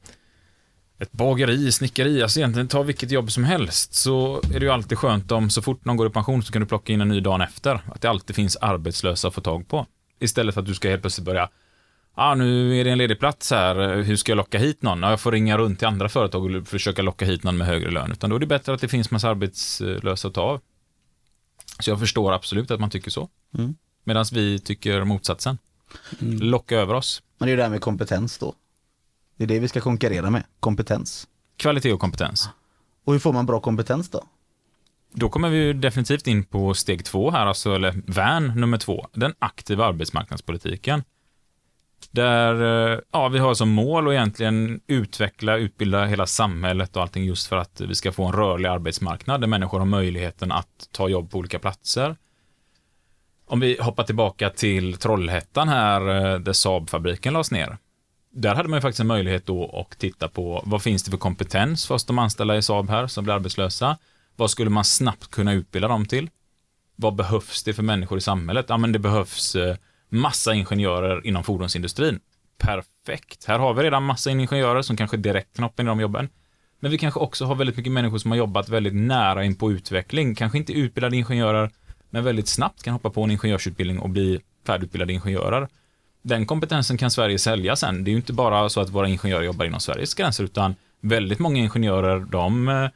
ett 0.98 1.12
bageri, 1.12 1.72
snickeri, 1.72 2.22
alltså 2.22 2.40
egentligen 2.40 2.68
ta 2.68 2.82
vilket 2.82 3.10
jobb 3.10 3.32
som 3.32 3.44
helst 3.44 3.94
så 3.94 4.36
är 4.54 4.60
det 4.60 4.66
ju 4.66 4.70
alltid 4.70 4.98
skönt 4.98 5.32
om 5.32 5.50
så 5.50 5.62
fort 5.62 5.84
någon 5.84 5.96
går 5.96 6.06
i 6.06 6.10
pension 6.10 6.42
så 6.42 6.52
kan 6.52 6.60
du 6.62 6.66
plocka 6.66 6.92
in 6.92 7.00
en 7.00 7.08
ny 7.08 7.20
dagen 7.20 7.40
efter. 7.40 7.80
Att 7.86 8.00
det 8.00 8.10
alltid 8.10 8.36
finns 8.36 8.56
arbetslösa 8.56 9.28
att 9.28 9.34
få 9.34 9.40
tag 9.40 9.68
på. 9.68 9.86
Istället 10.20 10.54
för 10.54 10.60
att 10.60 10.66
du 10.66 10.74
ska 10.74 10.88
helt 10.88 11.02
plötsligt 11.02 11.24
börja 11.24 11.48
ah, 12.18 12.34
nu 12.34 12.80
är 12.80 12.84
det 12.84 12.90
en 12.90 12.98
ledig 12.98 13.18
plats 13.18 13.50
här, 13.50 14.02
hur 14.02 14.16
ska 14.16 14.32
jag 14.32 14.36
locka 14.36 14.58
hit 14.58 14.82
någon? 14.82 15.02
Ja, 15.02 15.10
jag 15.10 15.20
får 15.20 15.32
ringa 15.32 15.58
runt 15.58 15.78
till 15.78 15.88
andra 15.88 16.08
företag 16.08 16.44
och 16.44 16.68
försöka 16.68 17.02
locka 17.02 17.24
hit 17.24 17.44
någon 17.44 17.56
med 17.56 17.66
högre 17.66 17.90
lön. 17.90 18.12
Utan 18.12 18.30
då 18.30 18.36
är 18.36 18.40
det 18.40 18.46
bättre 18.46 18.74
att 18.74 18.80
det 18.80 18.88
finns 18.88 19.10
massa 19.10 19.28
arbetslösa 19.28 20.28
att 20.28 20.34
ta 20.34 20.40
av. 20.40 20.60
Så 21.80 21.90
jag 21.90 22.00
förstår 22.00 22.32
absolut 22.32 22.70
att 22.70 22.80
man 22.80 22.90
tycker 22.90 23.10
så. 23.10 23.28
Mm. 23.58 23.74
Medan 24.04 24.24
vi 24.32 24.58
tycker 24.58 25.04
motsatsen. 25.04 25.58
Locka 26.20 26.76
över 26.76 26.94
oss. 26.94 27.22
Men 27.38 27.46
det 27.46 27.50
är 27.50 27.52
ju 27.52 27.56
det 27.56 27.62
här 27.62 27.70
med 27.70 27.80
kompetens 27.80 28.38
då. 28.38 28.54
Det 29.36 29.44
är 29.44 29.48
det 29.48 29.58
vi 29.58 29.68
ska 29.68 29.80
konkurrera 29.80 30.30
med, 30.30 30.44
kompetens. 30.60 31.28
Kvalitet 31.56 31.92
och 31.92 32.00
kompetens. 32.00 32.48
Och 33.04 33.12
hur 33.12 33.20
får 33.20 33.32
man 33.32 33.46
bra 33.46 33.60
kompetens 33.60 34.10
då? 34.10 34.24
Då 35.12 35.28
kommer 35.28 35.48
vi 35.48 35.72
definitivt 35.72 36.26
in 36.26 36.44
på 36.44 36.74
steg 36.74 37.04
två 37.04 37.30
här, 37.30 37.46
alltså, 37.46 37.74
eller 37.74 38.02
vän 38.06 38.52
nummer 38.56 38.78
två, 38.78 39.08
den 39.12 39.34
aktiva 39.38 39.86
arbetsmarknadspolitiken. 39.86 41.02
Där 42.18 42.92
eh, 42.92 42.98
ja, 43.12 43.28
vi 43.28 43.38
har 43.38 43.54
som 43.54 43.68
mål 43.68 44.08
att 44.08 44.12
egentligen 44.12 44.80
utveckla, 44.86 45.56
utbilda 45.56 46.04
hela 46.04 46.26
samhället 46.26 46.96
och 46.96 47.02
allting 47.02 47.24
just 47.24 47.46
för 47.46 47.56
att 47.56 47.80
vi 47.80 47.94
ska 47.94 48.12
få 48.12 48.24
en 48.24 48.32
rörlig 48.32 48.68
arbetsmarknad 48.68 49.40
där 49.40 49.48
människor 49.48 49.78
har 49.78 49.86
möjligheten 49.86 50.52
att 50.52 50.88
ta 50.92 51.08
jobb 51.08 51.30
på 51.30 51.38
olika 51.38 51.58
platser. 51.58 52.16
Om 53.46 53.60
vi 53.60 53.78
hoppar 53.80 54.04
tillbaka 54.04 54.50
till 54.50 54.96
Trollhättan 54.96 55.68
här, 55.68 56.32
eh, 56.32 56.38
där 56.38 56.52
Saab-fabriken 56.52 57.32
lades 57.32 57.50
ner. 57.50 57.78
Där 58.30 58.54
hade 58.54 58.68
man 58.68 58.76
ju 58.76 58.80
faktiskt 58.80 59.00
en 59.00 59.06
möjlighet 59.06 59.46
då 59.46 59.86
att 59.90 59.98
titta 59.98 60.28
på 60.28 60.62
vad 60.66 60.82
finns 60.82 61.02
det 61.02 61.10
för 61.10 61.18
kompetens 61.18 61.86
för 61.86 61.94
oss 61.94 62.04
de 62.04 62.18
anställda 62.18 62.56
i 62.56 62.62
Saab 62.62 62.90
här 62.90 63.06
som 63.06 63.24
blir 63.24 63.34
arbetslösa. 63.34 63.98
Vad 64.36 64.50
skulle 64.50 64.70
man 64.70 64.84
snabbt 64.84 65.30
kunna 65.30 65.52
utbilda 65.52 65.88
dem 65.88 66.06
till? 66.06 66.30
Vad 66.96 67.14
behövs 67.14 67.62
det 67.62 67.72
för 67.72 67.82
människor 67.82 68.18
i 68.18 68.20
samhället? 68.20 68.66
Ja, 68.68 68.76
men 68.76 68.92
det 68.92 68.98
behövs 68.98 69.56
eh, 69.56 69.76
massa 70.08 70.54
ingenjörer 70.54 71.26
inom 71.26 71.44
fordonsindustrin. 71.44 72.20
Perfekt. 72.58 73.44
Här 73.44 73.58
har 73.58 73.74
vi 73.74 73.82
redan 73.82 74.02
massa 74.02 74.30
ingenjörer 74.30 74.82
som 74.82 74.96
kanske 74.96 75.16
direkt 75.16 75.56
kan 75.56 75.62
hoppa 75.62 75.82
in 75.82 75.88
i 75.88 75.90
de 75.90 76.00
jobben. 76.00 76.28
Men 76.80 76.90
vi 76.90 76.98
kanske 76.98 77.20
också 77.20 77.44
har 77.44 77.54
väldigt 77.54 77.76
mycket 77.76 77.92
människor 77.92 78.18
som 78.18 78.30
har 78.30 78.38
jobbat 78.38 78.68
väldigt 78.68 78.94
nära 78.94 79.44
in 79.44 79.54
på 79.54 79.72
utveckling. 79.72 80.34
Kanske 80.34 80.58
inte 80.58 80.72
utbildade 80.72 81.16
ingenjörer, 81.16 81.70
men 82.10 82.24
väldigt 82.24 82.48
snabbt 82.48 82.82
kan 82.82 82.92
hoppa 82.92 83.10
på 83.10 83.22
en 83.22 83.30
ingenjörsutbildning 83.30 83.98
och 83.98 84.10
bli 84.10 84.40
färdigutbildade 84.66 85.12
ingenjörer. 85.12 85.68
Den 86.22 86.46
kompetensen 86.46 86.98
kan 86.98 87.10
Sverige 87.10 87.38
sälja 87.38 87.76
sen. 87.76 88.04
Det 88.04 88.10
är 88.10 88.12
ju 88.12 88.16
inte 88.16 88.32
bara 88.32 88.68
så 88.68 88.80
att 88.80 88.90
våra 88.90 89.08
ingenjörer 89.08 89.44
jobbar 89.44 89.64
inom 89.64 89.80
Sveriges 89.80 90.14
gränser, 90.14 90.44
utan 90.44 90.74
väldigt 91.00 91.38
många 91.38 91.58
ingenjörer, 91.58 92.20
de 92.20 92.68
eh, 92.68 92.88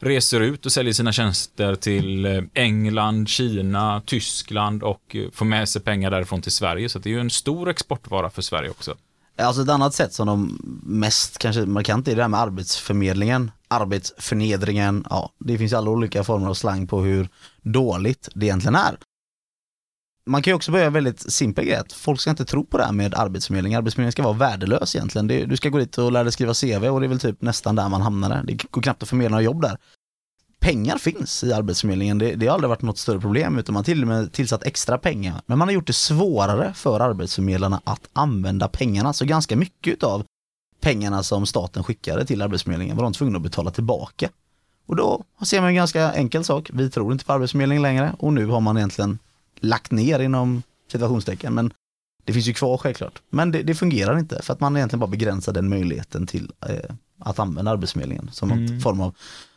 reser 0.00 0.40
ut 0.40 0.66
och 0.66 0.72
säljer 0.72 0.92
sina 0.92 1.12
tjänster 1.12 1.74
till 1.74 2.24
eh, 2.24 2.42
England, 2.54 3.28
Kina, 3.28 4.02
Tyskland 4.06 4.82
och 4.82 5.16
eh, 5.16 5.30
får 5.32 5.44
med 5.44 5.68
sig 5.68 5.82
pengar 5.82 6.10
därifrån 6.10 6.42
till 6.42 6.52
Sverige. 6.52 6.88
Så 6.88 6.98
det 6.98 7.08
är 7.08 7.14
ju 7.14 7.20
en 7.20 7.30
stor 7.30 7.68
exportvara 7.68 8.30
för 8.30 8.42
Sverige 8.42 8.70
också. 8.70 8.94
Alltså 9.38 9.62
ett 9.62 9.68
annat 9.68 9.94
sätt 9.94 10.12
som 10.12 10.26
de 10.26 10.58
mest 10.82 11.38
kanske 11.38 11.66
markant 11.66 12.08
är 12.08 12.16
det 12.16 12.22
här 12.22 12.28
med 12.28 12.40
arbetsförmedlingen, 12.40 13.50
arbetsförnedringen, 13.68 15.04
ja 15.10 15.32
det 15.38 15.58
finns 15.58 15.72
alla 15.72 15.90
olika 15.90 16.24
former 16.24 16.48
av 16.48 16.54
slang 16.54 16.86
på 16.86 17.00
hur 17.00 17.28
dåligt 17.62 18.28
det 18.34 18.46
egentligen 18.46 18.74
är. 18.74 18.96
Man 20.28 20.42
kan 20.42 20.50
ju 20.50 20.54
också 20.54 20.72
börja 20.72 20.90
väldigt 20.90 21.32
simpel 21.32 21.64
grej, 21.64 21.76
att 21.76 21.92
folk 21.92 22.20
ska 22.20 22.30
inte 22.30 22.44
tro 22.44 22.64
på 22.64 22.78
det 22.78 22.84
här 22.84 22.92
med 22.92 23.14
arbetsförmedling. 23.14 23.74
Arbetsförmedling 23.74 24.12
ska 24.12 24.22
vara 24.22 24.32
värdelös 24.32 24.96
egentligen. 24.96 25.26
Det, 25.26 25.44
du 25.44 25.56
ska 25.56 25.68
gå 25.68 25.78
dit 25.78 25.98
och 25.98 26.12
lära 26.12 26.24
dig 26.24 26.32
skriva 26.32 26.54
CV 26.54 26.88
och 26.88 27.00
det 27.00 27.06
är 27.06 27.08
väl 27.08 27.20
typ 27.20 27.42
nästan 27.42 27.76
där 27.76 27.88
man 27.88 28.02
hamnar. 28.02 28.42
Det 28.44 28.70
går 28.70 28.82
knappt 28.82 29.02
att 29.02 29.08
förmedla 29.08 29.30
några 29.30 29.42
jobb 29.42 29.62
där. 29.62 29.78
Pengar 30.60 30.98
finns 30.98 31.44
i 31.44 31.52
Arbetsförmedlingen, 31.52 32.18
det, 32.18 32.34
det 32.34 32.46
har 32.46 32.54
aldrig 32.54 32.68
varit 32.68 32.82
något 32.82 32.98
större 32.98 33.20
problem 33.20 33.58
utan 33.58 33.72
man 33.72 33.80
har 33.80 33.84
till 33.84 34.02
och 34.02 34.08
med 34.08 34.32
tillsatt 34.32 34.66
extra 34.66 34.98
pengar. 34.98 35.42
Men 35.46 35.58
man 35.58 35.68
har 35.68 35.72
gjort 35.72 35.86
det 35.86 35.92
svårare 35.92 36.74
för 36.74 37.00
arbetsförmedlarna 37.00 37.80
att 37.84 38.08
använda 38.12 38.68
pengarna, 38.68 39.12
så 39.12 39.24
ganska 39.24 39.56
mycket 39.56 40.02
av 40.02 40.24
pengarna 40.80 41.22
som 41.22 41.46
staten 41.46 41.84
skickade 41.84 42.24
till 42.24 42.42
Arbetsförmedlingen 42.42 42.96
var 42.96 43.04
de 43.04 43.12
tvungna 43.12 43.36
att 43.36 43.42
betala 43.42 43.70
tillbaka. 43.70 44.28
Och 44.86 44.96
då 44.96 45.24
ser 45.44 45.60
man 45.60 45.68
en 45.68 45.74
ganska 45.74 46.12
enkel 46.12 46.44
sak, 46.44 46.70
vi 46.72 46.90
tror 46.90 47.12
inte 47.12 47.24
på 47.24 47.32
Arbetsförmedlingen 47.32 47.82
längre 47.82 48.14
och 48.18 48.32
nu 48.32 48.46
har 48.46 48.60
man 48.60 48.76
egentligen 48.76 49.18
lagt 49.60 49.90
ner 49.92 50.18
inom 50.20 50.62
situationstecken. 50.92 51.54
Men 51.54 51.72
det 52.24 52.32
finns 52.32 52.46
ju 52.46 52.54
kvar 52.54 52.78
självklart. 52.78 53.22
Men 53.30 53.52
det, 53.52 53.62
det 53.62 53.74
fungerar 53.74 54.18
inte 54.18 54.42
för 54.42 54.52
att 54.52 54.60
man 54.60 54.76
egentligen 54.76 55.00
bara 55.00 55.10
begränsar 55.10 55.52
den 55.52 55.68
möjligheten 55.68 56.26
till 56.26 56.52
eh, 56.68 56.94
att 57.18 57.38
använda 57.38 57.70
Arbetsförmedlingen 57.70 58.30
som 58.32 58.48
någon 58.48 58.58
Mm. 58.66 58.80
form 58.80 59.00
av 59.00 59.14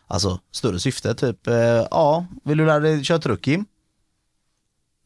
alltså, 0.07 0.39
större 0.51 0.79
syfte. 0.79 1.15
Typ, 1.15 1.47
eh, 1.47 1.55
ja, 1.91 2.25
vill 2.43 2.57
du 2.57 2.65
lära 2.65 2.79
dig 2.79 3.03
köra 3.03 3.19
truck 3.19 3.41
Kim? 3.41 3.65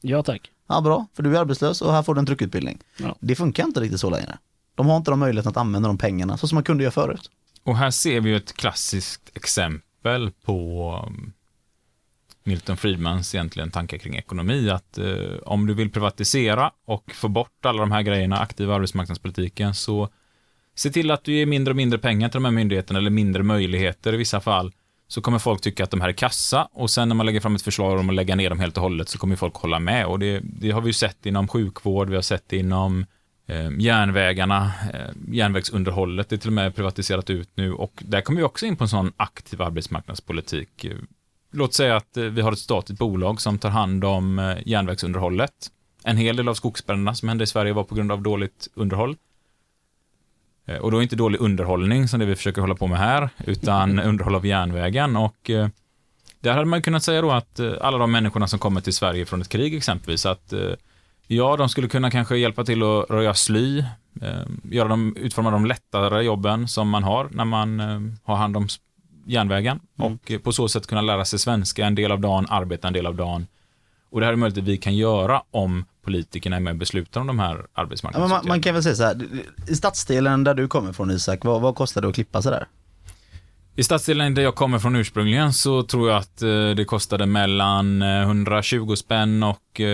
Ja 0.02 0.24
tack. 0.24 0.52
Ja, 0.68 0.82
bra, 0.82 1.08
för 1.14 1.24
du 1.24 1.36
är 1.38 1.40
arbetslös 1.42 1.82
och 1.82 1.94
här 1.94 2.04
får 2.04 2.14
du 2.16 2.20
en 2.20 2.26
truckutbildning. 2.26 2.80
Ja. 2.98 3.16
Det 3.20 3.36
funkar 3.36 3.64
inte 3.64 3.80
riktigt 3.80 4.00
så 4.00 4.10
längre. 4.10 4.38
De 4.76 4.88
har 4.88 4.98
inte 4.98 5.12
de 5.12 5.20
möjligheten 5.20 5.50
att 5.50 5.58
använda 5.58 5.88
de 5.88 5.98
pengarna 5.98 6.38
så 6.38 6.48
som 6.48 6.56
man 6.56 6.64
kunde 6.64 6.84
göra 6.84 6.92
förut. 6.92 7.32
Och 7.64 7.78
här 7.78 7.92
ser 7.92 8.22
vi 8.22 8.30
ju 8.30 8.36
ett 8.38 8.54
klassiskt 8.54 9.22
exempel 9.34 10.32
på 10.46 10.92
um, 11.08 11.34
Milton 12.46 12.78
Friedmans 12.78 13.36
egentligen 13.36 13.72
tankar 13.72 13.98
kring 13.98 14.16
ekonomi, 14.16 14.70
att 14.70 14.98
eh, 14.98 15.38
om 15.46 15.68
du 15.68 15.74
vill 15.74 15.92
privatisera 15.92 16.72
och 16.86 17.12
få 17.14 17.28
bort 17.28 17.66
alla 17.66 17.80
de 17.80 17.92
här 17.92 18.02
grejerna, 18.02 18.38
aktiva 18.38 18.76
arbetsmarknadspolitiken, 18.76 19.74
så 19.74 20.10
se 20.76 20.90
till 20.90 21.12
att 21.12 21.24
du 21.24 21.34
ger 21.34 21.46
mindre 21.46 21.72
och 21.72 21.76
mindre 21.76 22.00
pengar 22.00 22.30
till 22.30 22.38
de 22.38 22.46
här 22.46 22.52
myndigheterna, 22.52 23.00
eller 23.00 23.10
mindre 23.10 23.44
möjligheter 23.44 24.14
i 24.14 24.18
vissa 24.18 24.40
fall, 24.40 24.74
så 25.08 25.22
kommer 25.22 25.40
folk 25.40 25.62
tycka 25.62 25.84
att 25.84 25.92
de 25.92 26.02
här 26.02 26.10
är 26.10 26.14
kassa. 26.14 26.68
Och 26.72 26.90
sen 26.90 27.08
när 27.10 27.16
man 27.16 27.26
lägger 27.26 27.40
fram 27.40 27.56
ett 27.56 27.62
förslag 27.62 28.00
om 28.00 28.10
att 28.10 28.16
lägga 28.16 28.36
ner 28.36 28.50
dem 28.50 28.60
helt 28.60 28.78
och 28.78 28.84
hållet 28.84 29.10
så 29.10 29.18
kommer 29.18 29.36
folk 29.36 29.56
hålla 29.56 29.80
med. 29.80 30.06
Och 30.06 30.20
det, 30.20 30.42
det 30.44 30.72
har 30.72 30.82
vi 30.82 30.88
ju 30.88 30.94
sett 30.94 31.26
inom 31.26 31.48
sjukvård, 31.48 32.10
vi 32.10 32.16
har 32.16 32.22
sett 32.22 32.50
det 32.50 32.58
inom 32.58 33.06
eh, 33.48 33.72
järnvägarna, 33.80 34.72
eh, 34.94 35.34
järnvägsunderhållet. 35.36 36.32
Är 36.32 36.38
till 36.38 36.50
och 36.50 36.54
med 36.54 36.76
privatiserat 36.76 37.30
ut 37.30 37.50
nu. 37.56 37.74
Och 37.74 38.04
där 38.06 38.22
kommer 38.22 38.38
vi 38.38 38.44
också 38.44 38.66
in 38.66 38.76
på 38.76 38.84
en 38.84 38.90
sån 38.90 39.12
aktiv 39.18 39.62
arbetsmarknadspolitik. 39.62 40.86
Eh, 40.86 40.96
Låt 41.56 41.74
säga 41.74 41.96
att 41.96 42.18
eh, 42.18 42.24
vi 42.24 42.42
har 42.42 42.52
ett 42.52 42.60
statligt 42.60 43.00
bolag 43.00 43.42
som 43.42 43.58
tar 43.58 43.70
hand 43.70 44.06
om 44.06 44.40
eh, 44.40 44.58
järnvägsunderhållet. 44.66 45.52
En 46.04 46.18
hel 46.18 46.36
del 46.36 46.48
av 46.48 46.54
skogsbränderna 46.54 47.16
som 47.16 47.30
hände 47.30 47.44
i 47.44 47.48
Sverige 47.48 47.74
var 47.74 47.84
på 47.84 47.96
grund 47.96 48.12
av 48.12 48.22
dåligt 48.22 48.68
underhåll. 48.74 49.16
Eh, 50.66 50.78
Och 50.78 50.92
då 50.92 50.98
är 50.98 51.02
inte 51.02 51.16
dålig 51.16 51.42
underhållning 51.42 52.08
som 52.08 52.20
det 52.20 52.26
vi 52.26 52.36
försöker 52.36 52.62
hålla 52.62 52.76
på 52.76 52.88
med 52.88 53.00
här, 53.00 53.30
utan 53.46 54.00
underhåll 54.10 54.36
av 54.36 54.46
järnvägen. 54.46 55.16
Och 55.16 55.52
där 56.40 56.54
hade 56.54 56.66
man 56.66 56.82
kunnat 56.82 57.04
säga 57.04 57.22
då 57.22 57.32
att 57.32 57.60
alla 57.60 57.98
de 57.98 58.12
människorna 58.12 58.48
som 58.48 58.60
kommer 58.60 58.82
till 58.82 58.94
Sverige 58.94 59.26
från 59.26 59.42
ett 59.42 59.50
krig 59.50 59.76
exempelvis, 59.76 60.26
att 60.26 60.54
ja, 61.28 61.58
de 61.58 61.70
skulle 61.70 61.88
kunna 61.88 62.12
kanske 62.12 62.38
hjälpa 62.38 62.64
till 62.64 62.84
att 62.84 63.10
röja 63.10 63.34
sly, 63.34 63.84
göra 64.64 64.88
dem, 64.88 65.16
utforma 65.20 65.52
de 65.52 65.66
lättare 65.66 66.24
jobben 66.24 66.68
som 66.68 66.90
man 66.90 67.04
har 67.04 67.30
när 67.32 67.46
man 67.46 67.80
har 68.24 68.36
hand 68.36 68.58
om 68.58 68.68
järnvägen 69.26 69.80
och 69.98 70.32
eh, 70.32 70.40
på 70.40 70.52
så 70.52 70.68
sätt 70.68 70.88
kunna 70.88 71.02
lära 71.02 71.26
sig 71.26 71.40
svenska 71.40 71.86
en 71.86 71.96
del 71.96 72.12
av 72.12 72.20
dagen, 72.20 72.46
arbeta 72.50 72.88
en 72.88 72.94
del 72.94 73.06
av 73.06 73.16
dagen. 73.16 73.48
Och 74.10 74.20
det 74.20 74.26
här 74.26 74.34
är 74.34 74.38
möjligt 74.38 74.58
att 74.58 74.64
vi 74.64 74.78
kan 74.78 74.96
göra 74.96 75.42
om 75.52 75.86
politikerna 76.04 76.56
är 76.56 76.60
med 76.60 76.72
och 76.72 76.78
beslutar 76.78 77.22
om 77.22 77.28
de 77.28 77.40
här 77.40 77.54
men 77.54 77.58
man, 77.58 77.68
arbetsmarknadsåtgärderna. 77.74 78.48
man 78.48 78.62
kan 78.62 78.74
väl 78.74 78.84
säga 78.84 78.96
så 78.96 79.04
här, 79.04 79.28
i 79.68 79.76
stadsdelen 79.76 80.44
där 80.44 80.54
du 80.54 80.68
kommer 80.68 80.94
från 80.94 81.12
Isak, 81.12 81.46
vad, 81.46 81.62
vad 81.62 81.76
kostar 81.76 82.02
det 82.02 82.08
att 82.08 82.16
klippa 82.16 82.42
sig 82.42 82.52
där? 82.52 82.68
I 83.78 83.84
stadsdelen 83.84 84.34
där 84.34 84.42
jag 84.42 84.56
kommer 84.56 84.80
från 84.80 84.96
ursprungligen 84.96 85.54
så 85.54 85.84
tror 85.84 86.10
jag 86.10 86.18
att 86.18 86.42
eh, 86.42 86.70
det 86.70 86.86
kostade 86.86 87.26
mellan 87.26 88.02
eh, 88.02 88.22
120 88.22 88.96
spänn 88.96 89.44
och 89.44 89.82
eh, 89.82 89.86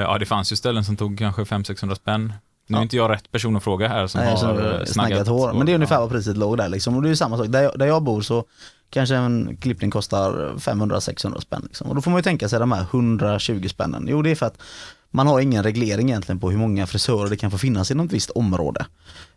ja, 0.00 0.18
det 0.18 0.26
fanns 0.26 0.52
ju 0.52 0.56
ställen 0.56 0.84
som 0.84 0.96
tog 0.96 1.18
kanske 1.18 1.42
500-600 1.42 1.94
spänn. 1.94 2.32
Nu 2.66 2.76
är 2.76 2.78
Ja. 2.78 2.82
inte 2.82 2.96
jag 2.96 3.10
rätt 3.10 3.32
person 3.32 3.56
att 3.56 3.62
fråga 3.64 3.88
här 3.88 4.06
som 4.06 4.20
Nej, 4.20 4.34
har 4.36 4.78
eh, 4.80 4.84
snaggat 4.84 5.28
hår. 5.28 5.52
Men 5.52 5.66
det 5.66 5.72
är 5.72 5.74
ungefär 5.74 5.98
vad 6.00 6.10
priset 6.10 6.36
låg 6.36 6.56
där 6.56 6.68
liksom. 6.68 6.96
Och 6.96 7.02
det 7.02 7.08
är 7.08 7.10
ju 7.10 7.16
samma 7.16 7.36
sak, 7.36 7.46
där 7.48 7.62
jag, 7.62 7.78
där 7.78 7.86
jag 7.86 8.02
bor 8.02 8.20
så 8.22 8.44
kanske 8.90 9.16
en 9.16 9.56
klippning 9.60 9.90
kostar 9.90 10.54
500-600 10.56 11.40
spänn. 11.40 11.62
Liksom. 11.64 11.88
Och 11.88 11.94
då 11.94 12.00
får 12.02 12.10
man 12.10 12.18
ju 12.18 12.22
tänka 12.22 12.48
sig 12.48 12.58
de 12.58 12.72
här 12.72 12.82
120 12.90 13.68
spännen. 13.68 14.06
Jo, 14.08 14.22
det 14.22 14.30
är 14.30 14.34
för 14.34 14.46
att 14.46 14.58
man 15.10 15.26
har 15.26 15.40
ingen 15.40 15.62
reglering 15.62 16.08
egentligen 16.10 16.40
på 16.40 16.50
hur 16.50 16.58
många 16.58 16.86
frisörer 16.86 17.30
det 17.30 17.36
kan 17.36 17.50
få 17.50 17.58
finnas 17.58 17.90
inom 17.90 18.06
ett 18.06 18.12
visst 18.12 18.30
område. 18.30 18.86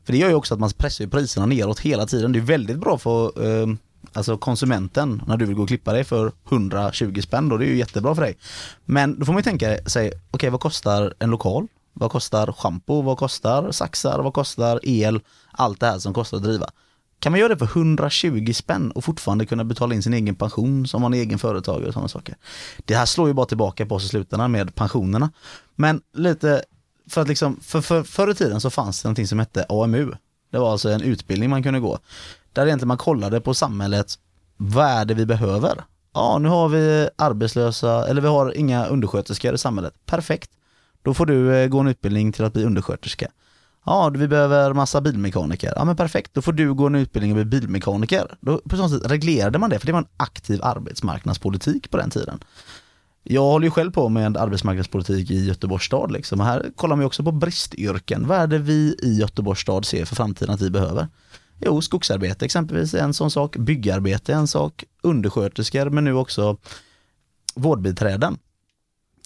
För 0.06 0.14
det 0.14 0.20
gör 0.20 0.30
ju 0.30 0.36
också 0.36 0.54
att 0.54 0.60
man 0.60 0.70
pressar 0.78 1.08
priserna 1.08 1.46
neråt 1.46 1.80
hela 1.80 2.06
tiden. 2.06 2.32
Det 2.32 2.40
är 2.40 2.42
väldigt 2.42 2.78
bra 2.78 2.98
för 2.98 3.46
eh, 3.62 3.68
alltså 4.14 4.38
konsumenten, 4.38 5.24
när 5.28 5.38
du 5.38 5.46
vill 5.46 5.56
gå 5.56 5.62
och 5.62 5.68
klippa 5.68 5.94
dig 5.94 6.04
för 6.04 6.32
120 6.50 7.22
spänn 7.22 7.50
då, 7.50 7.58
det 7.58 7.66
är 7.66 7.70
ju 7.70 7.78
jättebra 7.78 8.16
för 8.16 8.22
dig. 8.22 8.38
Men 8.86 9.20
då 9.20 9.26
får 9.26 9.34
man 9.34 9.40
ju 9.40 9.44
tänka 9.44 9.78
sig, 9.86 10.12
okej 10.32 10.50
vad 10.50 10.60
kostar 10.60 11.14
en 11.20 11.30
lokal? 11.30 11.68
Vad 11.96 12.12
kostar 12.12 12.52
schampo? 12.52 13.02
Vad 13.02 13.18
kostar 13.18 13.72
saxar? 13.72 14.20
Vad 14.20 14.34
kostar 14.34 14.80
el? 14.84 15.20
Allt 15.52 15.80
det 15.80 15.86
här 15.86 16.00
som 16.00 16.14
kostar 16.14 16.38
att 16.38 16.44
driva. 16.44 16.70
Kan 17.20 17.32
man 17.32 17.40
göra 17.40 17.56
det 17.56 17.68
för 17.68 17.80
120 17.80 18.54
spänn 18.54 18.92
och 18.92 19.04
fortfarande 19.04 19.46
kunna 19.46 19.64
betala 19.64 19.96
in 19.96 20.04
sin 20.04 20.14
egen 20.14 20.36
pension 20.36 20.88
som 20.88 21.02
man 21.02 21.14
är 21.14 21.18
egen 21.18 21.40
företagare 21.40 21.88
och 21.88 21.94
sådana 21.94 22.08
saker. 22.08 22.36
Det 22.86 22.96
här 22.96 23.06
slår 23.06 23.28
ju 23.28 23.34
bara 23.34 23.46
tillbaka 23.46 23.86
på 23.86 23.96
oss 23.96 24.06
i 24.06 24.08
slutändan 24.08 24.52
med 24.52 24.76
pensionerna. 24.76 25.32
Men 25.76 26.02
lite, 26.14 26.64
för 27.10 27.22
att 27.22 27.28
liksom, 27.28 27.60
för, 27.62 27.82
för, 27.82 28.04
förr 28.04 28.32
i 28.32 28.36
tiden 28.36 28.62
så 28.62 28.70
fanns 28.70 29.02
det 29.02 29.08
någonting 29.08 29.28
som 29.28 29.40
hette 29.40 29.66
AMU. 29.70 30.12
Det 30.52 30.58
var 30.58 30.72
alltså 30.72 30.90
en 30.90 31.02
utbildning 31.02 31.50
man 31.50 31.64
kunde 31.64 31.80
gå. 31.80 32.00
Där 32.54 32.66
egentligen 32.66 32.88
man 32.88 32.98
kollade 32.98 33.42
på 33.42 33.54
samhället, 33.54 34.14
vad 34.58 34.86
är 34.86 35.06
det 35.06 35.14
vi 35.14 35.26
behöver? 35.26 35.84
Ja, 36.14 36.38
nu 36.38 36.50
har 36.50 36.70
vi 36.70 37.10
arbetslösa, 37.16 38.08
eller 38.08 38.22
vi 38.22 38.28
har 38.28 38.58
inga 38.58 38.86
undersköterskor 38.86 39.54
i 39.54 39.58
samhället. 39.58 39.94
Perfekt. 40.06 40.52
Då 41.06 41.14
får 41.14 41.26
du 41.26 41.56
eh, 41.56 41.68
gå 41.68 41.80
en 41.80 41.88
utbildning 41.88 42.32
till 42.32 42.46
att 42.46 42.54
bli 42.54 42.64
undersköterska. 42.64 43.28
Ja, 43.86 44.10
vi 44.10 44.28
behöver 44.28 44.74
massa 44.74 45.02
bilmekaniker. 45.02 45.74
Ja 45.76 45.86
men 45.86 45.96
perfekt, 45.96 46.34
då 46.34 46.42
får 46.42 46.54
du 46.54 46.74
gå 46.74 46.88
en 46.88 46.96
utbildning 46.96 47.32
och 47.32 47.36
bli 47.36 47.60
bilmekaniker. 47.60 48.38
Då, 48.40 48.58
på 48.70 48.78
så 48.78 48.90
sätt 48.90 49.12
reglerade 49.12 49.60
man 49.60 49.70
det, 49.70 49.80
för 49.80 49.86
det 49.86 49.92
var 49.92 50.00
en 50.00 50.08
aktiv 50.18 50.60
arbetsmarknadspolitik 50.64 51.92
på 51.92 51.98
den 51.98 52.10
tiden. 52.10 52.40
Jag 53.24 53.42
håller 53.42 53.66
ju 53.66 53.72
själv 53.72 53.92
på 53.92 54.10
med 54.10 54.38
arbetsmarknadspolitik 54.38 55.32
i 55.32 55.46
Göteborgs 55.46 55.84
stad 55.84 56.12
liksom. 56.12 56.40
Och 56.40 56.46
här 56.46 56.72
kollar 56.76 56.96
man 56.96 57.04
ju 57.04 57.08
också 57.08 57.24
på 57.24 57.32
bristyrken. 57.32 58.28
Vad 58.28 58.38
är 58.38 58.48
det 58.48 58.58
vi 58.58 58.96
i 59.04 59.20
Göteborgs 59.20 59.60
stad 59.60 59.86
ser 59.86 60.06
för 60.06 60.16
framtiden 60.16 60.54
att 60.54 60.62
vi 60.62 60.70
behöver? 60.70 61.08
Jo, 61.60 61.82
skogsarbete 61.82 62.46
exempelvis 62.46 62.94
är 62.94 63.04
en 63.04 63.14
sån 63.14 63.32
sak. 63.32 63.58
Byggarbete 63.58 64.34
är 64.34 64.38
en 64.38 64.48
sak. 64.48 64.84
Undersköterskor, 65.02 65.90
men 65.90 66.04
nu 66.04 66.14
också 66.14 66.58
vårdbiträden. 67.56 68.38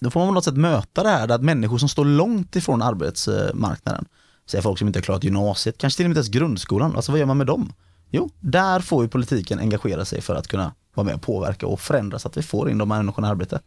Då 0.00 0.10
får 0.10 0.20
man 0.20 0.28
på 0.28 0.34
något 0.34 0.44
sätt 0.44 0.56
möta 0.56 1.02
det 1.02 1.08
här, 1.08 1.28
att 1.28 1.42
människor 1.42 1.78
som 1.78 1.88
står 1.88 2.04
långt 2.04 2.56
ifrån 2.56 2.82
arbetsmarknaden, 2.82 4.04
säger 4.50 4.62
folk 4.62 4.78
som 4.78 4.86
inte 4.86 4.98
har 4.98 5.02
klarat 5.02 5.24
gymnasiet, 5.24 5.78
kanske 5.78 5.96
till 5.96 6.06
och 6.06 6.08
med 6.08 6.12
inte 6.12 6.18
ens 6.18 6.28
grundskolan, 6.28 6.96
alltså 6.96 7.12
vad 7.12 7.18
gör 7.18 7.26
man 7.26 7.38
med 7.38 7.46
dem? 7.46 7.72
Jo, 8.10 8.30
där 8.40 8.80
får 8.80 9.04
ju 9.04 9.08
politiken 9.08 9.58
engagera 9.58 10.04
sig 10.04 10.20
för 10.20 10.34
att 10.34 10.48
kunna 10.48 10.72
vara 10.94 11.04
med 11.04 11.14
och 11.14 11.22
påverka 11.22 11.66
och 11.66 11.80
förändra 11.80 12.18
så 12.18 12.28
att 12.28 12.36
vi 12.36 12.42
får 12.42 12.70
in 12.70 12.78
de 12.78 12.90
här 12.90 12.98
människorna 12.98 13.28
i 13.28 13.30
arbete. 13.30 13.60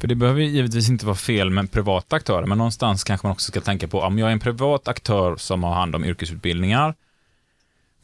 För 0.00 0.08
det 0.08 0.14
behöver 0.14 0.40
ju 0.40 0.46
givetvis 0.46 0.88
inte 0.88 1.06
vara 1.06 1.16
fel 1.16 1.50
med 1.50 1.70
privata 1.70 2.16
aktörer, 2.16 2.46
men 2.46 2.58
någonstans 2.58 3.04
kanske 3.04 3.26
man 3.26 3.32
också 3.32 3.50
ska 3.50 3.60
tänka 3.60 3.88
på, 3.88 4.00
om 4.00 4.18
jag 4.18 4.28
är 4.28 4.32
en 4.32 4.40
privat 4.40 4.88
aktör 4.88 5.36
som 5.36 5.64
har 5.64 5.74
hand 5.74 5.94
om 5.94 6.04
yrkesutbildningar, 6.04 6.94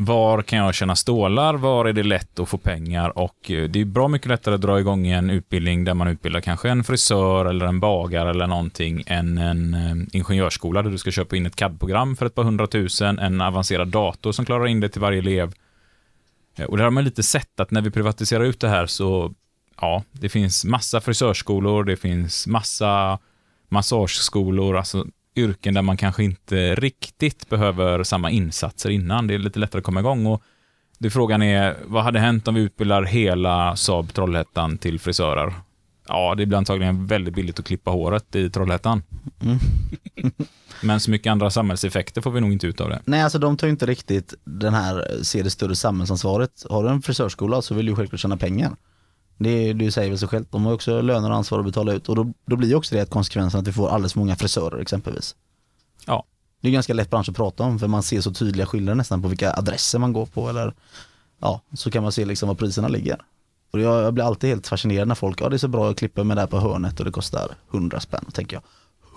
var 0.04 0.42
kan 0.42 0.58
jag 0.58 0.74
tjäna 0.74 0.96
stålar? 0.96 1.54
Var 1.54 1.84
är 1.84 1.92
det 1.92 2.02
lätt 2.02 2.38
att 2.38 2.48
få 2.48 2.58
pengar? 2.58 3.18
Och 3.18 3.50
eh, 3.50 3.68
det 3.68 3.80
är 3.80 3.84
bra 3.84 4.08
mycket 4.08 4.28
lättare 4.28 4.54
att 4.54 4.60
dra 4.60 4.80
igång 4.80 5.06
en 5.06 5.30
utbildning 5.30 5.84
där 5.84 5.94
man 5.94 6.08
utbildar 6.08 6.40
kanske 6.40 6.68
en 6.68 6.84
frisör 6.84 7.44
eller 7.44 7.66
en 7.66 7.80
bagare 7.80 8.30
eller 8.30 8.46
någonting 8.46 9.04
än 9.06 9.38
en 9.38 9.74
eh, 9.74 10.18
ingenjörsskola 10.18 10.82
där 10.82 10.90
du 10.90 10.98
ska 10.98 11.10
köpa 11.10 11.36
in 11.36 11.46
ett 11.46 11.56
CAD-program 11.56 12.16
för 12.16 12.26
ett 12.26 12.34
par 12.34 12.44
hundratusen, 12.44 13.18
en 13.18 13.40
avancerad 13.40 13.88
dator 13.88 14.32
som 14.32 14.44
klarar 14.44 14.66
in 14.66 14.80
det 14.80 14.88
till 14.88 15.00
varje 15.00 15.18
elev. 15.18 15.52
Eh, 16.56 16.64
och 16.64 16.76
där 16.76 16.84
har 16.84 16.90
man 16.90 17.04
lite 17.04 17.22
sett 17.22 17.60
att 17.60 17.70
när 17.70 17.80
vi 17.80 17.90
privatiserar 17.90 18.44
ut 18.44 18.60
det 18.60 18.68
här 18.68 18.86
så, 18.86 19.34
ja, 19.80 20.02
det 20.12 20.28
finns 20.28 20.64
massa 20.64 21.00
frisörskolor, 21.00 21.84
det 21.84 21.96
finns 21.96 22.46
massa 22.46 23.18
massageskolor, 23.68 24.76
alltså 24.76 25.06
yrken 25.36 25.74
där 25.74 25.82
man 25.82 25.96
kanske 25.96 26.24
inte 26.24 26.74
riktigt 26.74 27.48
behöver 27.48 28.02
samma 28.04 28.30
insatser 28.30 28.90
innan. 28.90 29.26
Det 29.26 29.34
är 29.34 29.38
lite 29.38 29.58
lättare 29.58 29.78
att 29.78 29.84
komma 29.84 30.00
igång 30.00 30.26
och 30.26 30.42
det 30.98 31.10
frågan 31.10 31.42
är, 31.42 31.76
vad 31.84 32.04
hade 32.04 32.18
hänt 32.18 32.48
om 32.48 32.54
vi 32.54 32.60
utbildar 32.60 33.02
hela 33.02 33.76
Saab 33.76 34.12
Trollhättan 34.14 34.78
till 34.78 35.00
frisörer? 35.00 35.54
Ja, 36.08 36.34
det 36.34 36.46
blir 36.46 36.58
antagligen 36.58 37.06
väldigt 37.06 37.34
billigt 37.34 37.58
att 37.58 37.64
klippa 37.64 37.90
håret 37.90 38.36
i 38.36 38.50
Trollhättan. 38.50 39.02
Mm. 39.42 39.58
Men 40.82 41.00
så 41.00 41.10
mycket 41.10 41.30
andra 41.30 41.50
samhällseffekter 41.50 42.20
får 42.20 42.30
vi 42.30 42.40
nog 42.40 42.52
inte 42.52 42.66
ut 42.66 42.80
av 42.80 42.88
det. 42.88 43.00
Nej, 43.04 43.22
alltså 43.22 43.38
de 43.38 43.56
tar 43.56 43.68
inte 43.68 43.86
riktigt 43.86 44.34
den 44.44 44.74
här, 44.74 45.22
ser 45.22 45.44
det 45.44 45.50
större 45.50 45.76
samhällsansvaret. 45.76 46.66
Har 46.70 46.84
du 46.84 46.90
en 46.90 47.02
frisörskola 47.02 47.62
så 47.62 47.74
vill 47.74 47.86
du 47.86 47.96
självklart 47.96 48.20
tjäna 48.20 48.36
pengar. 48.36 48.76
Det, 49.38 49.72
det 49.72 49.92
säger 49.92 50.10
väl 50.10 50.18
sig 50.18 50.28
självt. 50.28 50.48
De 50.50 50.66
har 50.66 50.72
också 50.72 51.00
löner 51.00 51.30
och 51.30 51.36
ansvar 51.36 51.58
att 51.58 51.64
betala 51.64 51.92
ut 51.92 52.08
och 52.08 52.16
då, 52.16 52.32
då 52.46 52.56
blir 52.56 52.74
också 52.74 52.94
det 52.94 53.10
konsekvensen 53.10 53.60
att 53.60 53.68
vi 53.68 53.72
får 53.72 53.88
alldeles 53.88 54.12
för 54.12 54.20
många 54.20 54.36
frisörer 54.36 54.80
exempelvis. 54.80 55.36
Ja. 56.06 56.24
Det 56.60 56.68
är 56.68 56.72
ganska 56.72 56.94
lätt 56.94 57.10
bransch 57.10 57.28
att 57.28 57.36
prata 57.36 57.62
om 57.62 57.78
för 57.78 57.88
man 57.88 58.02
ser 58.02 58.20
så 58.20 58.32
tydliga 58.32 58.66
skillnader 58.66 58.96
nästan 58.96 59.22
på 59.22 59.28
vilka 59.28 59.52
adresser 59.52 59.98
man 59.98 60.12
går 60.12 60.26
på 60.26 60.48
eller 60.48 60.74
ja, 61.40 61.60
så 61.74 61.90
kan 61.90 62.02
man 62.02 62.12
se 62.12 62.24
liksom 62.24 62.48
var 62.48 62.54
priserna 62.54 62.88
ligger. 62.88 63.16
Och 63.70 63.80
jag, 63.80 64.02
jag 64.02 64.14
blir 64.14 64.24
alltid 64.24 64.50
helt 64.50 64.68
fascinerad 64.68 65.08
när 65.08 65.14
folk, 65.14 65.40
ja 65.40 65.48
det 65.48 65.56
är 65.56 65.58
så 65.58 65.68
bra 65.68 65.86
jag 65.86 65.96
klipper 65.96 66.24
mig 66.24 66.36
där 66.36 66.46
på 66.46 66.60
hörnet 66.60 66.98
och 66.98 67.04
det 67.04 67.10
kostar 67.10 67.54
100 67.70 68.00
spänn. 68.00 68.22
Då 68.26 68.30
tänker 68.30 68.56
jag, 68.56 68.62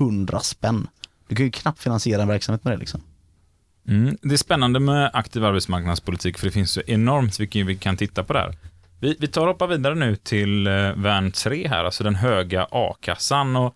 100 0.08 0.40
spänn? 0.40 0.88
Du 1.28 1.36
kan 1.36 1.46
ju 1.46 1.52
knappt 1.52 1.80
finansiera 1.80 2.22
en 2.22 2.28
verksamhet 2.28 2.64
med 2.64 2.74
det 2.74 2.78
liksom. 2.78 3.02
Mm. 3.88 4.18
Det 4.22 4.34
är 4.34 4.38
spännande 4.38 4.80
med 4.80 5.12
aktiv 5.14 5.46
arbetsmarknadspolitik 5.46 6.38
för 6.38 6.48
det 6.48 6.52
finns 6.52 6.72
så 6.72 6.82
enormt 6.88 7.40
mycket 7.40 7.66
vi 7.66 7.76
kan 7.76 7.98
titta 7.98 8.24
på 8.24 8.34
där. 8.34 8.58
Vi, 9.00 9.18
vi 9.20 9.28
tar 9.28 9.42
och 9.42 9.48
hoppar 9.48 9.68
vidare 9.68 9.96
nu 9.96 10.16
till 10.16 10.68
eh, 10.68 10.74
värn 10.96 11.32
3 11.32 11.68
här, 11.68 11.84
alltså 11.84 12.04
den 12.04 12.16
höga 12.16 12.68
a-kassan. 12.72 13.56
Och 13.56 13.76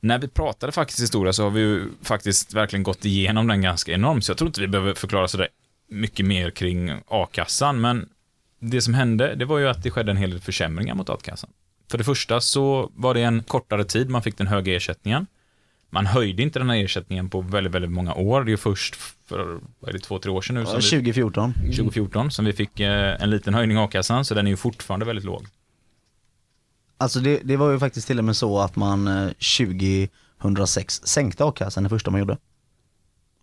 när 0.00 0.18
vi 0.18 0.28
pratade 0.28 0.72
faktiskt 0.72 1.02
historia 1.02 1.32
så 1.32 1.42
har 1.42 1.50
vi 1.50 1.60
ju 1.60 1.88
faktiskt 2.02 2.54
verkligen 2.54 2.82
gått 2.82 3.04
igenom 3.04 3.46
den 3.46 3.62
ganska 3.62 3.92
enormt, 3.92 4.24
så 4.24 4.30
jag 4.30 4.38
tror 4.38 4.48
inte 4.48 4.60
vi 4.60 4.68
behöver 4.68 4.94
förklara 4.94 5.28
sådär 5.28 5.48
mycket 5.90 6.26
mer 6.26 6.50
kring 6.50 6.90
a-kassan, 7.08 7.80
men 7.80 8.08
det 8.60 8.80
som 8.80 8.94
hände, 8.94 9.34
det 9.34 9.44
var 9.44 9.58
ju 9.58 9.68
att 9.68 9.82
det 9.82 9.90
skedde 9.90 10.10
en 10.10 10.16
hel 10.16 10.30
del 10.30 10.40
försämringar 10.40 10.94
mot 10.94 11.10
a-kassan. 11.10 11.50
För 11.90 11.98
det 11.98 12.04
första 12.04 12.40
så 12.40 12.90
var 12.94 13.14
det 13.14 13.22
en 13.22 13.42
kortare 13.42 13.84
tid 13.84 14.10
man 14.10 14.22
fick 14.22 14.38
den 14.38 14.46
höga 14.46 14.76
ersättningen. 14.76 15.26
Man 15.90 16.06
höjde 16.06 16.42
inte 16.42 16.58
den 16.58 16.70
här 16.70 16.76
ersättningen 16.84 17.30
på 17.30 17.40
väldigt, 17.40 17.72
väldigt 17.74 17.90
många 17.90 18.14
år. 18.14 18.44
Det 18.44 18.52
är 18.52 18.56
först 18.56 18.96
för, 19.26 19.60
vad 19.80 19.88
är 19.88 19.92
det, 19.92 19.98
två, 19.98 20.18
tre 20.18 20.30
år 20.32 20.42
sedan 20.42 20.54
nu? 20.54 20.60
Ja, 20.60 20.66
som 20.66 20.76
vi- 20.76 20.82
2014. 20.90 21.52
2014 21.54 22.30
som 22.30 22.44
vi 22.44 22.52
fick 22.52 22.80
eh, 22.80 23.22
en 23.22 23.30
liten 23.30 23.54
höjning 23.54 23.78
av 23.78 23.84
a-kassan, 23.84 24.24
så 24.24 24.34
den 24.34 24.46
är 24.46 24.50
ju 24.50 24.56
fortfarande 24.56 25.06
väldigt 25.06 25.24
låg. 25.24 25.46
Alltså 26.98 27.20
det, 27.20 27.40
det 27.44 27.56
var 27.56 27.70
ju 27.72 27.78
faktiskt 27.78 28.06
till 28.06 28.18
och 28.18 28.24
med 28.24 28.36
så 28.36 28.58
att 28.60 28.76
man 28.76 29.08
eh, 29.08 29.28
2006 30.40 31.00
sänkte 31.04 31.44
a-kassan 31.44 31.82
det 31.82 31.88
första 31.88 32.10
man 32.10 32.20
gjorde. 32.20 32.36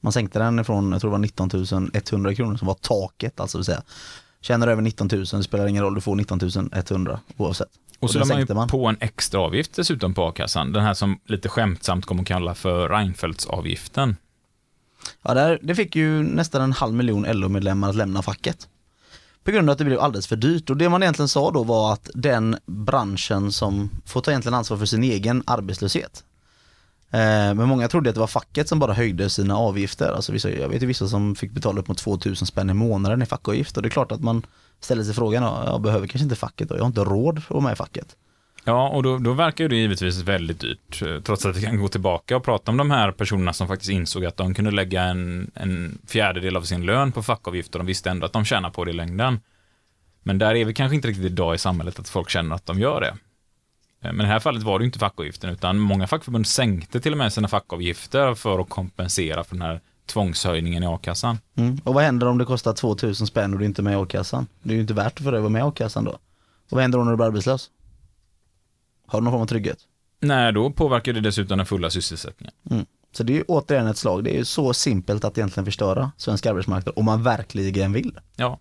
Man 0.02 0.12
sänkte 0.14 0.40
den 0.40 0.60
ifrån, 0.60 0.92
jag 0.92 1.02
tror 1.02 1.12
det 1.12 1.18
var 1.18 1.20
19 1.20 1.50
100 1.94 2.36
kronor 2.36 2.58
som 2.58 2.68
var 2.68 2.74
taket, 2.76 3.40
alltså 3.40 3.58
vill 3.58 3.66
säga. 3.66 3.84
Tjänar 4.42 4.68
du 4.68 4.72
över 4.74 4.82
19 4.82 5.10
000, 5.12 5.26
det 5.26 5.44
spelar 5.44 5.68
ingen 5.68 5.84
roll, 5.84 5.96
du 5.96 6.02
får 6.02 6.16
19 6.16 6.40
100 6.74 7.20
oavsett. 7.38 7.70
Och 8.00 8.12
så 8.12 8.20
la 8.20 8.26
man 8.26 8.40
ju 8.40 8.54
man. 8.54 8.68
på 8.68 8.88
en 8.88 8.98
extra 9.00 9.40
avgift 9.40 9.76
dessutom 9.76 10.14
på 10.14 10.28
a-kassan. 10.28 10.72
Den 10.72 10.84
här 10.84 10.94
som 10.94 11.20
lite 11.26 11.50
skämtsamt 11.50 12.06
kommer 12.06 12.22
att 12.22 12.28
kalla 12.28 12.56
för 12.56 12.90
Reinfeldtsavgiften. 12.90 14.16
Ja, 15.22 15.34
där, 15.34 15.60
det 15.62 15.76
fick 15.76 15.96
ju 15.96 16.24
nästan 16.24 16.62
en 16.62 16.72
halv 16.72 16.94
miljon 16.94 17.26
LO-medlemmar 17.30 17.90
att 17.90 17.96
lämna 17.96 18.22
facket. 18.22 18.68
På 19.44 19.52
grund 19.52 19.70
av 19.70 19.74
att 19.74 19.78
det 19.78 19.86
blev 19.86 20.00
alldeles 20.00 20.28
för 20.28 20.36
dyrt 20.36 20.70
och 20.70 20.78
det 20.78 20.90
man 20.90 21.04
egentligen 21.04 21.30
sa 21.30 21.52
då 21.52 21.64
var 21.64 21.94
att 21.94 22.10
den 22.14 22.58
branschen 22.66 23.52
som 23.52 23.90
får 24.06 24.22
ta 24.22 24.32
egentligen 24.32 24.54
ansvar 24.54 24.78
för 24.78 24.86
sin 24.86 25.04
egen 25.04 25.44
arbetslöshet. 25.48 26.24
Eh, 27.16 27.54
men 27.54 27.68
många 27.68 27.88
trodde 27.88 28.10
att 28.10 28.16
det 28.16 28.20
var 28.20 28.28
facket 28.28 28.68
som 28.68 28.80
bara 28.80 28.94
höjde 28.94 29.30
sina 29.30 29.58
avgifter. 29.58 30.12
Alltså 30.12 30.32
vissa, 30.32 30.50
jag 30.50 30.70
vet 30.70 30.84
ju 30.84 30.88
vissa 30.88 31.08
som 31.08 31.36
fick 31.36 31.52
betala 31.52 31.80
upp 31.80 31.88
mot 31.88 31.98
2000 31.98 32.48
spänn 32.48 32.70
i 32.70 32.74
månaden 32.74 33.22
i 33.22 33.26
fackavgift 33.26 33.78
och 33.78 33.84
det 33.84 33.88
är 33.88 33.92
klart 33.92 34.12
att 34.12 34.22
man 34.22 34.46
ställer 34.80 35.04
sig 35.04 35.14
frågan, 35.14 35.44
jag 35.44 35.82
behöver 35.82 36.08
kanske 36.08 36.24
inte 36.24 36.36
facket 36.36 36.70
då, 36.70 36.76
jag 36.76 36.82
har 36.82 36.88
inte 36.88 37.02
råd 37.04 37.38
att 37.38 37.50
vara 37.50 37.64
med 37.64 37.74
i 37.74 37.76
facket. 37.76 38.16
Ja, 38.64 38.90
och 38.90 39.04
då, 39.04 39.18
då 39.18 39.34
verkar 39.34 39.70
det 39.70 39.76
givetvis 39.76 40.22
väldigt 40.22 40.60
dyrt, 40.60 41.02
eh, 41.02 41.20
trots 41.20 41.46
att 41.46 41.58
vi 41.58 41.62
kan 41.62 41.82
gå 41.82 41.88
tillbaka 41.88 42.38
och 42.38 42.44
prata 42.44 42.72
om 42.72 42.78
de 42.78 42.92
här 42.92 43.12
personerna 43.12 43.54
som 43.54 43.68
faktiskt 43.68 43.92
insåg 43.92 44.26
att 44.26 44.38
de 44.38 44.54
kunde 44.54 44.72
lägga 44.72 45.04
en, 45.04 45.52
en 45.54 45.98
fjärdedel 46.08 46.58
av 46.58 46.62
sin 46.62 46.86
lön 46.86 47.12
på 47.12 47.24
fackavgifter, 47.24 47.80
de 47.80 47.86
visste 47.86 48.10
ändå 48.10 48.26
att 48.26 48.34
de 48.34 48.46
tjänar 48.46 48.70
på 48.70 48.86
det 48.86 48.92
i 48.92 48.94
längden. 48.94 49.40
Men 50.24 50.38
där 50.38 50.56
är 50.56 50.66
vi 50.66 50.74
kanske 50.74 50.96
inte 50.96 51.08
riktigt 51.08 51.26
idag 51.26 51.56
i 51.56 51.58
samhället 51.58 52.00
att 52.00 52.10
folk 52.10 52.30
känner 52.30 52.56
att 52.56 52.66
de 52.66 52.80
gör 52.80 53.02
det. 53.02 53.16
Eh, 54.06 54.14
Men 54.14 54.26
i 54.26 54.28
det 54.28 54.34
här 54.34 54.40
fallet 54.40 54.64
var 54.64 54.80
det 54.80 54.86
inte 54.86 55.00
fackavgiften, 55.00 55.50
utan 55.50 55.80
många 55.80 56.08
fackförbund 56.08 56.48
sänkte 56.48 57.00
till 57.00 57.12
och 57.12 57.18
med 57.18 57.34
sina 57.34 57.48
fackavgifter 57.48 58.36
för 58.36 58.60
att 58.60 58.70
kompensera 58.70 59.44
för 59.44 59.56
den 59.56 59.62
här 59.62 59.82
tvångshöjningen 60.06 60.84
i 60.84 60.88
a-kassan. 60.88 61.38
Mm. 61.56 61.78
Och 61.84 61.94
vad 61.94 62.04
händer 62.04 62.28
om 62.28 62.38
det 62.38 62.46
kostar 62.46 62.74
2000 62.74 63.28
spänn 63.28 63.54
och 63.54 63.60
du 63.60 63.66
inte 63.66 63.82
är 63.82 63.84
med 63.84 63.94
i 63.94 63.96
a-kassan? 63.96 64.48
Det 64.64 64.70
är 64.70 64.76
ju 64.76 64.82
inte 64.82 64.94
värt 64.94 65.20
för 65.20 65.32
dig 65.32 65.38
att 65.38 65.44
vara 65.44 65.52
med 65.52 65.60
i 65.60 65.64
a-kassan 65.64 66.04
då. 66.04 66.12
Och 66.12 66.20
vad 66.70 66.82
händer 66.82 67.00
när 67.00 67.12
du 67.12 67.18
blir 67.18 67.26
arbetslös? 67.26 67.70
Har 69.08 69.20
du 69.20 69.24
någon 69.24 69.34
form 69.34 69.42
av 69.42 69.46
trygghet? 69.46 69.78
Nej, 70.20 70.54
då 70.54 70.72
påverkar 70.72 71.14
det 71.14 71.22
dessutom 71.22 71.58
den 71.58 71.66
fulla 71.66 71.90
sysselsättningen. 71.90 72.54
Mm. 72.72 72.86
Så 73.12 73.24
det 73.24 73.34
är 73.34 73.36
ju 73.36 73.44
återigen 73.48 73.88
ett 73.88 73.98
slag, 73.98 74.24
det 74.24 74.36
är 74.36 74.38
ju 74.38 74.46
så 74.46 74.74
simpelt 74.74 75.26
att 75.26 75.38
egentligen 75.38 75.66
förstöra 75.66 76.12
svensk 76.18 76.46
arbetsmarknad 76.46 76.94
om 76.98 77.06
man 77.06 77.24
verkligen 77.24 77.94
vill. 77.94 78.20
Ja. 78.36 78.60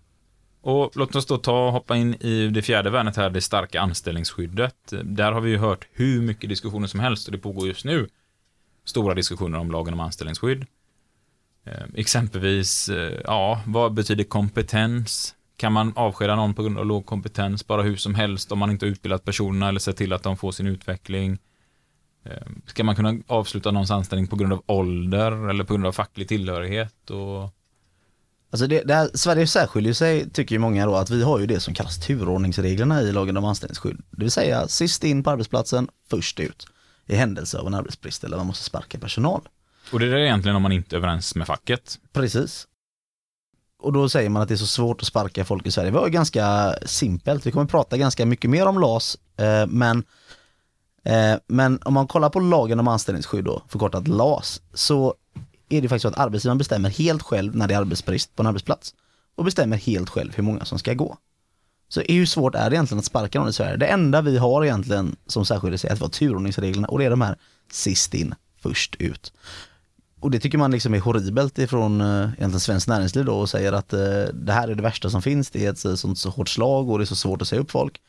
Och 0.65 0.91
låt 0.95 1.15
oss 1.15 1.25
då 1.25 1.37
ta 1.37 1.67
och 1.67 1.71
hoppa 1.71 1.95
in 1.95 2.13
i 2.13 2.47
det 2.47 2.61
fjärde 2.61 2.89
värnet 2.89 3.15
här, 3.15 3.29
det 3.29 3.41
starka 3.41 3.81
anställningsskyddet. 3.81 4.93
Där 5.03 5.31
har 5.31 5.41
vi 5.41 5.49
ju 5.49 5.57
hört 5.57 5.87
hur 5.91 6.21
mycket 6.21 6.49
diskussioner 6.49 6.87
som 6.87 6.99
helst 6.99 7.27
och 7.27 7.31
det 7.31 7.37
pågår 7.37 7.67
just 7.67 7.85
nu 7.85 8.07
stora 8.85 9.13
diskussioner 9.13 9.59
om 9.59 9.71
lagen 9.71 9.93
om 9.93 9.99
anställningsskydd. 9.99 10.65
Eh, 11.65 11.83
exempelvis, 11.95 12.89
eh, 12.89 13.21
ja, 13.23 13.61
vad 13.65 13.93
betyder 13.93 14.23
kompetens? 14.23 15.35
Kan 15.57 15.73
man 15.73 15.93
avskeda 15.95 16.35
någon 16.35 16.53
på 16.53 16.63
grund 16.63 16.77
av 16.77 16.85
låg 16.85 17.05
kompetens 17.05 17.67
bara 17.67 17.81
hur 17.81 17.95
som 17.95 18.15
helst 18.15 18.51
om 18.51 18.59
man 18.59 18.71
inte 18.71 18.85
har 18.85 18.91
utbildat 18.91 19.25
personerna 19.25 19.69
eller 19.69 19.79
sett 19.79 19.97
till 19.97 20.13
att 20.13 20.23
de 20.23 20.37
får 20.37 20.51
sin 20.51 20.67
utveckling? 20.67 21.37
Eh, 22.23 22.47
ska 22.65 22.83
man 22.83 22.95
kunna 22.95 23.17
avsluta 23.27 23.71
någons 23.71 23.91
anställning 23.91 24.27
på 24.27 24.35
grund 24.35 24.53
av 24.53 24.63
ålder 24.65 25.49
eller 25.49 25.63
på 25.63 25.73
grund 25.73 25.85
av 25.85 25.91
facklig 25.91 26.27
tillhörighet? 26.27 27.09
Och... 27.09 27.51
Alltså 28.55 28.67
det, 28.67 28.81
det 28.81 28.93
här, 28.93 29.09
Sverige 29.13 29.47
särskiljer 29.47 29.93
sig, 29.93 30.29
tycker 30.29 30.55
ju 30.55 30.59
många 30.59 30.85
då, 30.85 30.95
att 30.95 31.09
vi 31.09 31.23
har 31.23 31.39
ju 31.39 31.45
det 31.45 31.59
som 31.59 31.73
kallas 31.73 31.99
turordningsreglerna 31.99 33.01
i 33.01 33.11
lagen 33.11 33.37
om 33.37 33.45
anställningsskydd. 33.45 34.01
Det 34.11 34.23
vill 34.23 34.31
säga 34.31 34.67
sist 34.67 35.03
in 35.03 35.23
på 35.23 35.29
arbetsplatsen, 35.29 35.87
först 36.09 36.39
ut. 36.39 36.67
I 37.05 37.15
händelse 37.15 37.57
av 37.57 37.67
en 37.67 37.73
arbetsbrist 37.73 38.23
eller 38.23 38.37
man 38.37 38.47
måste 38.47 38.63
sparka 38.63 38.97
personal. 38.97 39.41
och 39.91 39.99
det 39.99 40.05
är 40.05 40.15
egentligen 40.15 40.55
om 40.55 40.61
man 40.61 40.71
inte 40.71 40.95
är 40.95 40.97
överens 40.97 41.35
med 41.35 41.47
facket. 41.47 41.99
Precis. 42.13 42.67
Och 43.79 43.93
då 43.93 44.09
säger 44.09 44.29
man 44.29 44.41
att 44.41 44.47
det 44.47 44.55
är 44.55 44.57
så 44.57 44.67
svårt 44.67 45.01
att 45.01 45.07
sparka 45.07 45.45
folk 45.45 45.67
i 45.67 45.71
Sverige. 45.71 45.91
Det 45.91 45.97
var 45.97 46.07
ju 46.07 46.13
ganska 46.13 46.75
simpelt. 46.85 47.45
Vi 47.45 47.51
kommer 47.51 47.65
prata 47.65 47.97
ganska 47.97 48.25
mycket 48.25 48.49
mer 48.49 48.65
om 48.65 48.79
LAS, 48.79 49.17
eh, 49.37 49.67
men, 49.67 50.03
eh, 51.03 51.35
men 51.47 51.79
om 51.83 51.93
man 51.93 52.07
kollar 52.07 52.29
på 52.29 52.39
lagen 52.39 52.79
om 52.79 52.87
anställningsskydd 52.87 53.45
då, 53.45 53.63
förkortat 53.67 54.07
LAS, 54.07 54.61
så 54.73 55.15
är 55.69 55.81
det 55.81 55.89
faktiskt 55.89 56.01
så 56.01 56.07
att 56.07 56.17
arbetsgivaren 56.17 56.57
bestämmer 56.57 56.89
helt 56.89 57.23
själv 57.23 57.55
när 57.55 57.67
det 57.67 57.73
är 57.73 57.79
arbetsbrist 57.79 58.35
på 58.35 58.43
en 58.43 58.47
arbetsplats 58.47 58.93
och 59.35 59.45
bestämmer 59.45 59.77
helt 59.77 60.09
själv 60.09 60.35
hur 60.35 60.43
många 60.43 60.65
som 60.65 60.79
ska 60.79 60.93
gå. 60.93 61.17
Så 61.87 62.01
hur 62.01 62.25
svårt 62.25 62.55
är 62.55 62.69
det 62.69 62.75
egentligen 62.75 62.99
att 62.99 63.05
sparka 63.05 63.39
någon 63.39 63.49
i 63.49 63.53
Sverige? 63.53 63.77
Det 63.77 63.85
enda 63.85 64.21
vi 64.21 64.37
har 64.37 64.63
egentligen 64.63 65.15
som 65.27 65.45
särskiljer 65.45 65.77
sig 65.77 65.89
är 65.89 65.93
att 65.93 65.99
vi 65.99 66.03
har 66.03 66.09
turordningsreglerna 66.09 66.87
och 66.87 66.99
det 66.99 67.05
är 67.05 67.09
de 67.09 67.21
här 67.21 67.37
sist 67.71 68.13
in, 68.13 68.35
först 68.61 68.95
ut. 68.95 69.33
Och 70.19 70.31
det 70.31 70.39
tycker 70.39 70.57
man 70.57 70.71
liksom 70.71 70.93
är 70.93 70.99
horribelt 70.99 71.57
ifrån 71.59 72.01
eh, 72.01 72.23
egentligen 72.23 72.59
Svenskt 72.59 72.87
Näringsliv 72.87 73.25
då 73.25 73.35
och 73.35 73.49
säger 73.49 73.73
att 73.73 73.93
eh, 73.93 74.23
det 74.33 74.53
här 74.53 74.67
är 74.67 74.75
det 74.75 74.83
värsta 74.83 75.09
som 75.09 75.21
finns, 75.21 75.49
det 75.49 75.65
är 75.65 75.71
ett 75.71 75.85
eh, 75.85 75.95
sånt 75.95 76.19
så 76.19 76.29
hårt 76.29 76.49
slag 76.49 76.89
och 76.89 76.97
det 76.97 77.03
är 77.03 77.05
så 77.05 77.15
svårt 77.15 77.41
att 77.41 77.47
säga 77.47 77.61
upp 77.61 77.71
folk. 77.71 78.01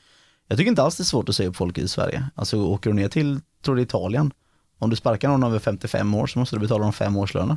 Jag 0.48 0.58
tycker 0.58 0.70
inte 0.70 0.82
alls 0.82 0.96
det 0.96 1.02
är 1.02 1.04
svårt 1.04 1.28
att 1.28 1.36
säga 1.36 1.48
upp 1.48 1.56
folk 1.56 1.78
i 1.78 1.88
Sverige. 1.88 2.24
Alltså 2.34 2.62
åker 2.62 2.90
du 2.90 2.96
ner 2.96 3.08
till, 3.08 3.40
tror 3.62 3.76
det 3.76 3.80
är 3.80 3.84
Italien, 3.84 4.32
om 4.78 4.90
du 4.90 4.96
sparkar 4.96 5.28
någon 5.28 5.42
över 5.42 5.58
55 5.58 6.14
år 6.14 6.26
så 6.26 6.38
måste 6.38 6.56
du 6.56 6.60
betala 6.60 6.82
dem 6.82 6.92
fem 6.92 7.16
årslöner. 7.16 7.56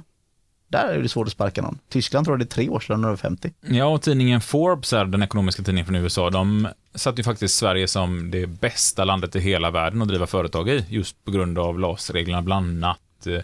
Där 0.68 0.88
är 0.88 1.02
det 1.02 1.10
svårt 1.10 1.28
att 1.28 1.34
sparka 1.34 1.62
någon. 1.62 1.80
Tyskland 1.90 2.26
tror 2.26 2.34
jag 2.34 2.40
det 2.40 2.52
är 2.52 2.56
tre 2.56 2.70
årslöner 2.70 3.08
över 3.08 3.18
50. 3.18 3.54
Ja, 3.62 3.86
och 3.86 4.02
tidningen 4.02 4.42
Forbes, 4.42 4.94
är 4.94 5.06
den 5.06 5.24
ekonomiska 5.24 5.64
tidningen 5.64 5.86
från 5.86 5.96
USA, 5.96 6.30
de 6.30 6.68
satte 6.96 7.20
ju 7.20 7.24
faktiskt 7.24 7.58
Sverige 7.58 7.88
som 7.88 8.32
det 8.32 8.48
bästa 8.48 9.04
landet 9.04 9.36
i 9.36 9.40
hela 9.40 9.72
världen 9.72 10.02
att 10.02 10.08
driva 10.08 10.28
företag 10.28 10.70
i, 10.70 10.86
just 10.90 11.26
på 11.26 11.32
grund 11.32 11.60
av 11.60 11.80
LAS-reglerna 11.80 12.42
bland 12.42 12.84
annat. 12.84 13.28
Eh, 13.28 13.42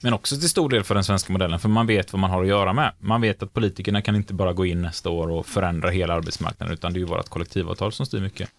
men 0.00 0.12
också 0.12 0.36
till 0.36 0.48
stor 0.48 0.68
del 0.68 0.84
för 0.84 0.94
den 0.94 1.04
svenska 1.04 1.32
modellen, 1.32 1.58
för 1.58 1.68
man 1.68 1.86
vet 1.86 2.12
vad 2.12 2.20
man 2.20 2.30
har 2.30 2.42
att 2.42 2.48
göra 2.48 2.72
med. 2.72 2.92
Man 2.98 3.20
vet 3.20 3.42
att 3.42 3.52
politikerna 3.52 4.02
kan 4.02 4.16
inte 4.16 4.34
bara 4.34 4.52
gå 4.52 4.66
in 4.66 4.82
nästa 4.82 5.10
år 5.10 5.30
och 5.30 5.46
förändra 5.46 5.90
hela 5.90 6.14
arbetsmarknaden, 6.14 6.74
utan 6.74 6.92
det 6.92 6.96
är 6.96 7.00
ju 7.00 7.06
vårt 7.06 7.28
kollektivavtal 7.28 7.92
som 7.92 8.06
styr 8.06 8.20
mycket. 8.20 8.50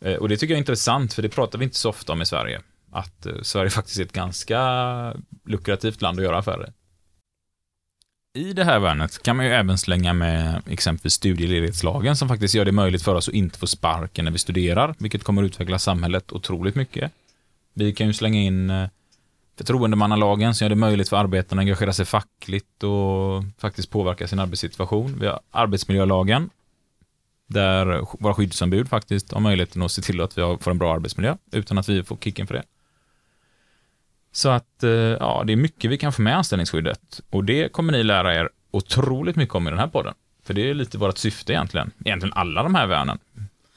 Eh, 0.00 0.14
och 0.14 0.28
det 0.28 0.36
tycker 0.36 0.54
jag 0.54 0.56
är 0.56 0.60
intressant, 0.60 1.12
för 1.12 1.22
det 1.22 1.28
pratar 1.28 1.58
vi 1.58 1.64
inte 1.64 1.76
så 1.76 1.88
ofta 1.88 2.12
om 2.12 2.22
i 2.22 2.26
Sverige. 2.26 2.60
Att 2.90 3.26
eh, 3.26 3.32
Sverige 3.42 3.70
faktiskt 3.80 3.98
är 3.98 4.04
ett 4.04 4.12
ganska 4.12 4.60
lukrativt 5.44 6.02
land 6.02 6.18
att 6.18 6.24
göra 6.24 6.38
affärer 6.38 6.68
i. 6.68 6.72
I 8.34 8.52
det 8.52 8.64
här 8.64 8.78
värnet 8.78 9.22
kan 9.22 9.36
man 9.36 9.46
ju 9.46 9.52
även 9.52 9.78
slänga 9.78 10.12
med 10.12 10.62
exempelvis 10.66 11.12
studieledighetslagen 11.12 12.16
som 12.16 12.28
faktiskt 12.28 12.54
gör 12.54 12.64
det 12.64 12.72
möjligt 12.72 13.02
för 13.02 13.14
oss 13.14 13.28
att 13.28 13.34
inte 13.34 13.58
få 13.58 13.66
sparken 13.66 14.24
när 14.24 14.32
vi 14.32 14.38
studerar, 14.38 14.94
vilket 14.98 15.24
kommer 15.24 15.42
att 15.42 15.46
utveckla 15.46 15.78
samhället 15.78 16.32
otroligt 16.32 16.74
mycket. 16.74 17.12
Vi 17.74 17.92
kan 17.92 18.06
ju 18.06 18.12
slänga 18.12 18.40
in 18.40 18.70
eh, 18.70 18.88
förtroendemannalagen 19.56 20.54
som 20.54 20.64
gör 20.64 20.68
det 20.68 20.76
möjligt 20.76 21.08
för 21.08 21.16
arbetarna 21.16 21.60
att 21.60 21.62
engagera 21.62 21.92
sig 21.92 22.06
fackligt 22.06 22.82
och 22.82 23.44
faktiskt 23.58 23.90
påverka 23.90 24.28
sin 24.28 24.38
arbetssituation. 24.38 25.18
Vi 25.20 25.26
har 25.26 25.40
arbetsmiljölagen 25.50 26.50
där 27.46 28.06
våra 28.22 28.34
skyddsombud 28.34 28.88
faktiskt 28.88 29.32
har 29.32 29.40
möjligheten 29.40 29.82
att 29.82 29.92
se 29.92 30.02
till 30.02 30.20
att 30.20 30.38
vi 30.38 30.56
får 30.60 30.70
en 30.70 30.78
bra 30.78 30.94
arbetsmiljö 30.94 31.36
utan 31.52 31.78
att 31.78 31.88
vi 31.88 32.04
får 32.04 32.16
kicken 32.16 32.46
för 32.46 32.54
det. 32.54 32.62
Så 34.32 34.48
att, 34.48 34.82
eh, 34.82 34.90
ja, 34.90 35.42
det 35.46 35.52
är 35.52 35.56
mycket 35.56 35.90
vi 35.90 35.98
kan 35.98 36.12
få 36.12 36.22
med 36.22 36.36
anställningsskyddet. 36.36 37.20
Och 37.30 37.44
det 37.44 37.72
kommer 37.72 37.92
ni 37.92 38.02
lära 38.02 38.34
er 38.34 38.50
otroligt 38.70 39.36
mycket 39.36 39.54
om 39.54 39.66
i 39.66 39.70
den 39.70 39.78
här 39.78 39.86
podden. 39.86 40.14
För 40.44 40.54
det 40.54 40.70
är 40.70 40.74
lite 40.74 40.98
vårt 40.98 41.18
syfte 41.18 41.52
egentligen. 41.52 41.90
Egentligen 42.04 42.32
alla 42.32 42.62
de 42.62 42.74
här 42.74 42.86
värnen. 42.86 43.18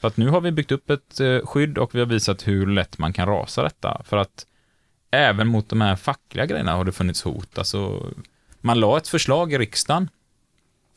För 0.00 0.08
att 0.08 0.16
nu 0.16 0.28
har 0.28 0.40
vi 0.40 0.52
byggt 0.52 0.72
upp 0.72 0.90
ett 0.90 1.20
eh, 1.20 1.46
skydd 1.46 1.78
och 1.78 1.94
vi 1.94 1.98
har 1.98 2.06
visat 2.06 2.46
hur 2.46 2.66
lätt 2.66 2.98
man 2.98 3.12
kan 3.12 3.28
rasa 3.28 3.62
detta. 3.62 4.02
För 4.04 4.16
att 4.16 4.46
även 5.10 5.48
mot 5.48 5.68
de 5.68 5.80
här 5.80 5.96
fackliga 5.96 6.46
grejerna 6.46 6.72
har 6.72 6.84
det 6.84 6.92
funnits 6.92 7.22
hot. 7.22 7.58
Alltså, 7.58 8.12
man 8.60 8.80
la 8.80 8.96
ett 8.96 9.08
förslag 9.08 9.52
i 9.52 9.58
riksdagen 9.58 10.08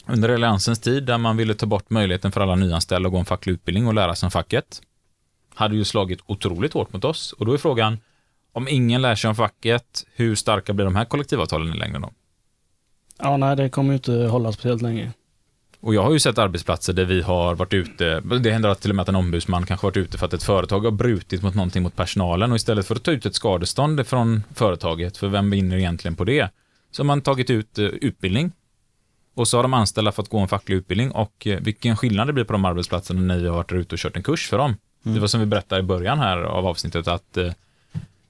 under 0.06 0.30
alliansens 0.30 0.80
tid 0.80 1.04
där 1.04 1.18
man 1.18 1.38
ville 1.38 1.54
ta 1.54 1.66
bort 1.66 1.90
möjligheten 1.90 2.32
för 2.32 2.42
alla 2.42 2.56
nyanställda 2.56 3.08
att 3.08 3.12
gå 3.12 3.20
en 3.20 3.26
facklig 3.26 3.54
utbildning 3.54 3.88
och 3.88 3.94
lära 3.94 4.16
sig 4.16 4.28
om 4.28 4.32
facket. 4.32 4.82
Hade 5.56 5.76
ju 5.76 5.84
slagit 5.84 6.20
otroligt 6.26 6.74
hårt 6.74 6.94
mot 6.94 7.06
oss. 7.06 7.34
Och 7.34 7.46
då 7.46 7.54
är 7.54 7.58
frågan, 7.58 7.98
om 8.58 8.68
ingen 8.68 9.02
lär 9.02 9.16
sig 9.16 9.30
om 9.30 9.36
facket, 9.36 10.06
hur 10.16 10.36
starka 10.36 10.74
blir 10.74 10.86
de 10.86 10.96
här 10.96 11.06
kollektivavtalen 11.06 11.74
i 11.74 11.78
längden 11.78 12.02
då? 12.02 12.12
Ja, 13.20 13.38
nej, 13.38 13.56
det 13.56 13.70
kommer 13.70 13.90
ju 13.90 13.96
inte 13.96 14.12
hålla 14.12 14.52
speciellt 14.52 14.82
länge. 14.82 15.12
Och 15.80 15.94
jag 15.94 16.04
har 16.04 16.14
ju 16.14 16.20
sett 16.20 16.38
arbetsplatser 16.38 16.94
där 16.94 17.06
vi 17.06 17.22
har 17.22 17.56
varit 17.56 17.74
ute, 17.74 18.20
det 18.20 18.52
händer 18.52 18.70
att 18.70 18.82
till 18.82 18.92
och 18.92 18.96
med 18.96 19.04
att 19.04 19.10
en 19.10 19.16
ombudsman 19.16 19.66
kanske 19.66 19.88
varit 19.88 19.98
ute 19.98 20.18
för 20.18 20.26
att 20.26 20.34
ett 20.34 20.44
företag 20.44 20.80
har 20.80 20.92
brutit 20.92 21.42
mot 21.42 21.56
någonting 21.56 21.84
mot 21.84 21.96
personalen 21.96 22.52
och 22.52 22.56
istället 22.56 22.88
för 22.88 22.96
att 22.96 23.04
ta 23.04 23.12
ut 23.12 23.26
ett 23.26 23.36
skadestånd 23.36 24.08
från 24.08 24.44
företaget, 24.54 25.18
för 25.18 25.28
vem 25.28 25.50
vinner 25.50 25.78
egentligen 25.78 26.16
på 26.16 26.24
det? 26.24 26.50
Så 26.92 27.04
har 27.04 27.06
man 27.06 27.22
tagit 27.22 27.50
ut 27.50 27.80
eh, 27.80 27.86
utbildning 27.86 28.52
och 29.36 29.48
så 29.48 29.58
har 29.58 29.64
de 29.64 29.74
anställda 29.74 30.12
fått 30.12 30.30
gå 30.30 30.40
en 30.40 30.48
facklig 30.48 30.76
utbildning 30.76 31.12
och 31.12 31.48
eh, 31.48 31.60
vilken 31.60 31.98
skillnad 31.98 32.28
det 32.28 32.34
blir 32.34 32.44
på 32.44 32.54
de 32.54 32.66
arbetsplatserna 32.66 33.22
när 33.22 33.38
vi 33.38 33.48
har 33.48 33.56
varit 33.56 33.72
ute 33.72 33.96
och 33.96 34.00
kört 34.00 34.16
en 34.16 34.24
kurs 34.24 34.50
för 34.50 34.58
dem. 34.58 34.76
Det 35.04 35.20
var 35.20 35.28
som 35.28 35.40
vi 35.40 35.46
berättade 35.46 35.80
i 35.82 35.84
början 35.84 36.20
här 36.20 36.38
av 36.38 36.68
avsnittet 36.68 37.08
att 37.08 37.38
eh, 37.38 37.52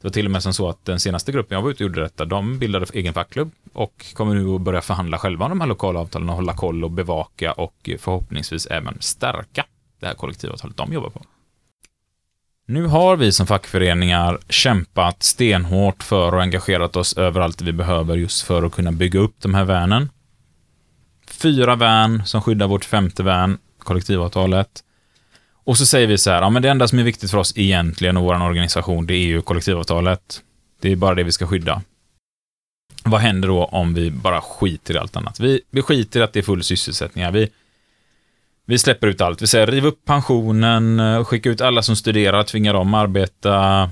det 0.01 0.07
var 0.07 0.11
till 0.11 0.25
och 0.25 0.31
med 0.31 0.43
som 0.43 0.53
så 0.53 0.69
att 0.69 0.85
den 0.85 0.99
senaste 0.99 1.31
gruppen 1.31 1.55
jag 1.55 1.61
var 1.61 1.69
ute 1.69 1.83
och 1.83 1.89
gjorde 1.89 2.01
detta, 2.01 2.25
de 2.25 2.59
bildade 2.59 2.85
egen 2.93 3.13
fackklubb 3.13 3.51
och 3.73 4.05
kommer 4.13 4.35
nu 4.35 4.55
att 4.55 4.61
börja 4.61 4.81
förhandla 4.81 5.17
själva 5.17 5.45
om 5.45 5.51
de 5.51 5.61
här 5.61 5.67
lokala 5.67 5.99
avtalen 5.99 6.29
och 6.29 6.35
hålla 6.35 6.53
koll 6.53 6.83
och 6.83 6.91
bevaka 6.91 7.51
och 7.51 7.89
förhoppningsvis 7.99 8.65
även 8.65 8.97
stärka 8.99 9.65
det 9.99 10.07
här 10.07 10.13
kollektivavtalet 10.13 10.77
de 10.77 10.93
jobbar 10.93 11.09
på. 11.09 11.21
Nu 12.69 12.85
har 12.85 13.15
vi 13.15 13.31
som 13.31 13.47
fackföreningar 13.47 14.39
kämpat 14.49 15.23
stenhårt 15.23 16.03
för 16.03 16.33
och 16.33 16.41
engagerat 16.41 16.95
oss 16.95 17.17
överallt 17.17 17.61
vi 17.61 17.73
behöver 17.73 18.15
just 18.15 18.41
för 18.41 18.63
att 18.63 18.71
kunna 18.73 18.91
bygga 18.91 19.19
upp 19.19 19.35
de 19.41 19.53
här 19.53 19.65
värnen. 19.65 20.09
Fyra 21.27 21.75
värn 21.75 22.25
som 22.25 22.41
skyddar 22.41 22.67
vårt 22.67 22.85
femte 22.85 23.23
värn, 23.23 23.57
kollektivavtalet. 23.79 24.83
Och 25.67 25.77
så 25.77 25.85
säger 25.85 26.07
vi 26.07 26.17
så 26.17 26.29
här, 26.31 26.41
ja 26.41 26.49
men 26.49 26.61
det 26.61 26.69
enda 26.69 26.87
som 26.87 26.99
är 26.99 27.03
viktigt 27.03 27.31
för 27.31 27.37
oss 27.37 27.53
egentligen 27.55 28.17
och 28.17 28.23
vår 28.23 28.43
organisation, 28.43 29.07
det 29.07 29.13
är 29.13 29.25
ju 29.25 29.41
kollektivavtalet. 29.41 30.41
Det 30.81 30.91
är 30.91 30.95
bara 30.95 31.15
det 31.15 31.23
vi 31.23 31.31
ska 31.31 31.47
skydda. 31.47 31.81
Vad 33.03 33.21
händer 33.21 33.47
då 33.47 33.65
om 33.65 33.93
vi 33.93 34.11
bara 34.11 34.41
skiter 34.41 34.93
i 34.93 34.97
allt 34.97 35.15
annat? 35.15 35.39
Vi, 35.39 35.61
vi 35.71 35.81
skiter 35.81 36.19
i 36.19 36.23
att 36.23 36.33
det 36.33 36.39
är 36.39 36.43
full 36.43 36.63
sysselsättning. 36.63 37.25
här. 37.25 37.31
Vi, 37.31 37.49
vi 38.65 38.77
släpper 38.77 39.07
ut 39.07 39.21
allt. 39.21 39.41
Vi 39.41 39.47
säger 39.47 39.67
riv 39.67 39.85
upp 39.85 40.05
pensionen, 40.05 40.99
eh, 40.99 41.23
skicka 41.23 41.49
ut 41.49 41.61
alla 41.61 41.81
som 41.81 41.95
studerar, 41.95 42.43
tvinga 42.43 42.73
dem 42.73 42.93
arbeta. 42.93 43.89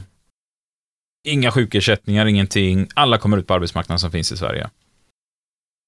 Inga 1.27 1.51
sjukersättningar, 1.51 2.25
ingenting. 2.25 2.87
Alla 2.93 3.17
kommer 3.17 3.37
ut 3.37 3.47
på 3.47 3.53
arbetsmarknaden 3.53 3.99
som 3.99 4.11
finns 4.11 4.31
i 4.31 4.37
Sverige. 4.37 4.69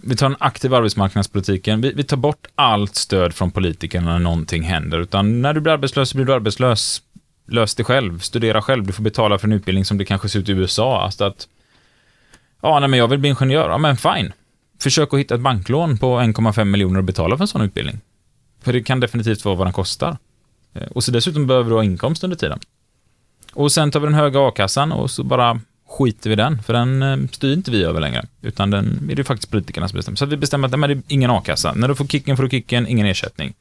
Vi 0.03 0.15
tar 0.15 0.25
en 0.25 0.35
aktiv 0.39 0.73
arbetsmarknadspolitiken. 0.73 1.81
Vi, 1.81 1.93
vi 1.93 2.03
tar 2.03 2.17
bort 2.17 2.47
allt 2.55 2.95
stöd 2.95 3.33
från 3.33 3.51
politikerna 3.51 4.11
när 4.11 4.19
någonting 4.19 4.63
händer. 4.63 4.99
Utan 4.99 5.41
när 5.41 5.53
du 5.53 5.61
blir 5.61 5.73
arbetslös 5.73 6.09
så 6.09 6.17
blir 6.17 6.25
du 6.25 6.33
arbetslös. 6.33 7.01
Lös 7.47 7.75
det 7.75 7.83
själv. 7.83 8.19
Studera 8.19 8.61
själv. 8.61 8.85
Du 8.85 8.93
får 8.93 9.03
betala 9.03 9.37
för 9.37 9.47
en 9.47 9.53
utbildning 9.53 9.85
som 9.85 9.97
det 9.97 10.05
kanske 10.05 10.29
ser 10.29 10.39
ut 10.39 10.49
i 10.49 10.51
USA. 10.51 11.01
Alltså 11.01 11.23
att, 11.23 11.47
ja, 12.61 12.79
nej, 12.79 12.89
men 12.89 12.99
jag 12.99 13.07
vill 13.07 13.19
bli 13.19 13.29
ingenjör. 13.29 13.69
Ja, 13.69 13.77
men 13.77 13.97
fine. 13.97 14.33
Försök 14.81 15.13
att 15.13 15.19
hitta 15.19 15.35
ett 15.35 15.41
banklån 15.41 15.97
på 15.97 16.19
1,5 16.19 16.63
miljoner 16.63 16.97
och 16.97 17.03
betala 17.03 17.37
för 17.37 17.43
en 17.43 17.47
sån 17.47 17.61
utbildning. 17.61 17.99
För 18.61 18.73
det 18.73 18.83
kan 18.83 18.99
definitivt 18.99 19.45
vara 19.45 19.55
vad 19.55 19.67
den 19.67 19.73
kostar. 19.73 20.17
Eh, 20.73 20.87
och 20.87 21.03
så 21.03 21.11
dessutom 21.11 21.47
behöver 21.47 21.69
du 21.69 21.75
ha 21.75 21.83
inkomst 21.83 22.23
under 22.23 22.37
tiden. 22.37 22.59
Och 23.53 23.71
sen 23.71 23.91
tar 23.91 23.99
vi 23.99 24.05
den 24.05 24.13
höga 24.13 24.47
a-kassan 24.47 24.91
och 24.91 25.11
så 25.11 25.23
bara 25.23 25.59
skiter 25.97 26.29
vi 26.29 26.33
i 26.33 26.35
den, 26.35 26.63
för 26.63 26.73
den 26.73 27.03
eh, 27.03 27.17
styr 27.31 27.53
inte 27.53 27.71
vi 27.71 27.83
över 27.83 28.01
längre, 28.01 28.25
utan 28.41 28.69
den 28.69 29.09
är 29.11 29.15
det 29.15 29.23
faktiskt 29.23 29.51
politikerna 29.51 29.87
som 29.87 29.97
bestämmer. 29.97 30.15
Så 30.15 30.25
vi 30.25 30.37
bestämmer 30.37 30.67
att 30.67 30.79
nej, 30.79 30.89
det 30.89 30.93
är 30.93 31.01
ingen 31.07 31.31
a-kassa. 31.31 31.73
När 31.73 31.87
du 31.87 31.95
får 31.95 32.07
kicken 32.07 32.37
får 32.37 32.43
du 32.43 32.49
kicken, 32.49 32.87
ingen 32.87 33.07
ersättning. 33.07 33.53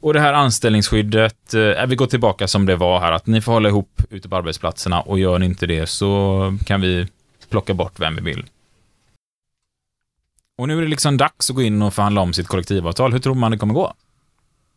Och 0.00 0.14
det 0.14 0.20
här 0.20 0.32
anställningsskyddet, 0.32 1.54
eh, 1.54 1.86
vi 1.86 1.96
går 1.96 2.06
tillbaka 2.06 2.48
som 2.48 2.66
det 2.66 2.76
var 2.76 3.00
här, 3.00 3.12
att 3.12 3.26
ni 3.26 3.40
får 3.40 3.52
hålla 3.52 3.68
ihop 3.68 4.02
ute 4.10 4.28
på 4.28 4.36
arbetsplatserna 4.36 5.00
och 5.00 5.18
gör 5.18 5.38
ni 5.38 5.46
inte 5.46 5.66
det 5.66 5.86
så 5.86 6.58
kan 6.66 6.80
vi 6.80 7.06
plocka 7.48 7.74
bort 7.74 8.00
vem 8.00 8.16
vi 8.16 8.22
vill. 8.22 8.44
Och 10.58 10.68
nu 10.68 10.78
är 10.78 10.82
det 10.82 10.88
liksom 10.88 11.16
dags 11.16 11.50
att 11.50 11.56
gå 11.56 11.62
in 11.62 11.82
och 11.82 11.94
förhandla 11.94 12.20
om 12.20 12.32
sitt 12.32 12.46
kollektivavtal. 12.46 13.12
Hur 13.12 13.18
tror 13.18 13.34
man 13.34 13.50
det 13.50 13.58
kommer 13.58 13.74
gå? 13.74 13.94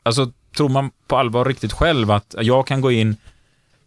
Alltså, 0.04 0.32
tror 0.58 0.70
man 0.70 0.92
på 1.08 1.18
allvar 1.18 1.46
riktigt 1.46 1.74
själv 1.74 2.12
att 2.12 2.36
jag 2.42 2.68
kan 2.68 2.82
gå 2.82 2.92
in, 2.92 3.16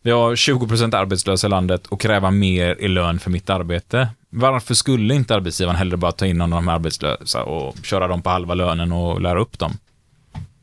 vi 0.03 0.11
har 0.11 0.34
20% 0.34 0.96
arbetslösa 0.96 1.46
i 1.46 1.51
landet 1.51 1.86
och 1.86 2.01
kräva 2.01 2.30
mer 2.30 2.76
i 2.80 2.88
lön 2.88 3.18
för 3.18 3.30
mitt 3.30 3.51
arbete? 3.51 4.09
Varför 4.30 4.74
skulle 4.74 5.14
inte 5.14 5.34
arbetsgivaren 5.34 5.76
hellre 5.76 5.96
bara 5.96 6.12
ta 6.12 6.26
in 6.26 6.38
någon 6.38 6.53
av 6.53 6.62
de 6.62 6.68
här 6.68 6.74
arbetslösa 6.74 7.44
och 7.44 7.76
köra 7.82 8.09
dem 8.09 8.22
på 8.22 8.30
halva 8.30 8.55
lönen 8.55 8.92
och 8.92 9.20
lära 9.20 9.40
upp 9.40 9.59
dem? 9.59 9.72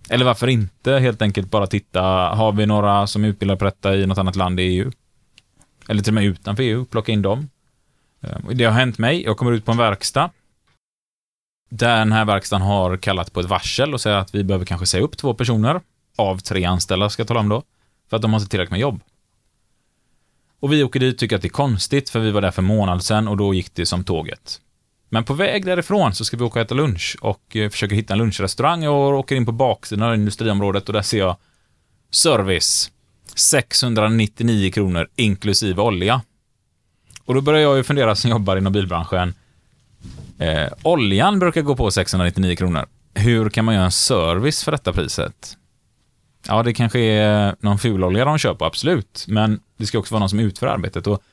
Eller 0.09 0.25
varför 0.25 0.47
inte 0.47 0.91
helt 0.91 1.21
enkelt 1.21 1.51
bara 1.51 1.67
titta, 1.67 2.01
har 2.35 2.51
vi 2.51 2.65
några 2.65 3.07
som 3.07 3.23
är 3.23 3.27
utbildade 3.27 3.59
på 3.59 3.65
detta 3.65 3.95
i 3.95 4.05
något 4.05 4.17
annat 4.17 4.35
land 4.35 4.59
i 4.59 4.63
EU? 4.63 4.91
Eller 5.87 6.03
till 6.03 6.11
och 6.11 6.15
med 6.15 6.25
utanför 6.25 6.63
EU, 6.63 6.85
plocka 6.85 7.11
in 7.11 7.21
dem. 7.21 7.49
Ehm, 8.21 8.57
det 8.57 8.63
har 8.63 8.71
hänt 8.71 8.97
mig, 8.97 9.23
jag 9.23 9.37
kommer 9.37 9.51
ut 9.51 9.65
på 9.65 9.71
en 9.71 9.77
verkstad. 9.77 10.29
Där 11.69 11.97
den 11.97 12.11
här 12.11 12.25
verkstaden 12.25 12.67
har 12.67 12.97
kallat 12.97 13.33
på 13.33 13.39
ett 13.39 13.45
varsel 13.45 13.93
och 13.93 14.01
säger 14.01 14.17
att 14.17 14.35
vi 14.35 14.43
behöver 14.43 14.65
kanske 14.65 14.85
säga 14.85 15.03
upp 15.03 15.17
två 15.17 15.33
personer. 15.33 15.81
Av 16.15 16.37
tre 16.37 16.65
anställda 16.65 17.09
ska 17.09 17.21
jag 17.21 17.27
tala 17.27 17.39
om 17.39 17.49
då. 17.49 17.63
För 18.09 18.15
att 18.15 18.21
de 18.21 18.33
har 18.33 18.39
inte 18.39 18.49
tillräckligt 18.49 18.71
med 18.71 18.79
jobb. 18.79 19.01
Och 20.59 20.73
vi 20.73 20.83
åker 20.83 20.99
dit 20.99 21.17
tycker 21.17 21.35
att 21.35 21.41
det 21.41 21.47
är 21.47 21.49
konstigt 21.49 22.09
för 22.09 22.19
vi 22.19 22.31
var 22.31 22.41
där 22.41 22.51
för 22.51 22.61
en 22.61 22.67
månad 22.67 23.03
sedan 23.03 23.27
och 23.27 23.37
då 23.37 23.53
gick 23.53 23.75
det 23.75 23.85
som 23.85 24.03
tåget. 24.03 24.61
Men 25.09 25.23
på 25.23 25.33
väg 25.33 25.65
därifrån 25.65 26.13
så 26.13 26.25
ska 26.25 26.37
vi 26.37 26.43
åka 26.43 26.59
och 26.59 26.65
äta 26.65 26.75
lunch 26.75 27.17
och 27.21 27.55
eh, 27.55 27.69
försöker 27.69 27.95
hitta 27.95 28.13
en 28.13 28.19
lunchrestaurang 28.19 28.87
och 28.87 29.19
åker 29.19 29.35
in 29.35 29.45
på 29.45 29.51
baksidan 29.51 30.07
av 30.07 30.15
industriområdet 30.15 30.87
och 30.87 30.93
där 30.93 31.01
ser 31.01 31.17
jag 31.17 31.37
service 32.11 32.91
699 33.35 34.71
kronor 34.71 35.07
inklusive 35.15 35.81
olja. 35.81 36.21
Och 37.25 37.33
då 37.33 37.41
börjar 37.41 37.61
jag 37.61 37.77
ju 37.77 37.83
fundera 37.83 38.15
som 38.15 38.29
jobbar 38.31 38.57
inom 38.57 38.73
bilbranschen. 38.73 39.33
Eh, 40.39 40.67
oljan 40.83 41.39
brukar 41.39 41.61
gå 41.61 41.75
på 41.75 41.91
699 41.91 42.55
kronor. 42.55 42.85
Hur 43.13 43.49
kan 43.49 43.65
man 43.65 43.75
göra 43.75 43.85
en 43.85 43.91
service 43.91 44.63
för 44.63 44.71
detta 44.71 44.93
priset? 44.93 45.57
Ja, 46.47 46.63
det 46.63 46.73
kanske 46.73 46.99
är 46.99 47.55
någon 47.59 47.79
fulolja 47.79 48.25
de 48.25 48.37
kör 48.37 48.53
på, 48.53 48.65
absolut. 48.65 49.25
Men 49.27 49.59
det 49.77 49.85
ska 49.85 49.99
också 49.99 50.13
vara 50.13 50.19
någon 50.19 50.29
som 50.29 50.39
utför 50.39 50.67
arbetet. 50.67 51.07
Och 51.07 51.23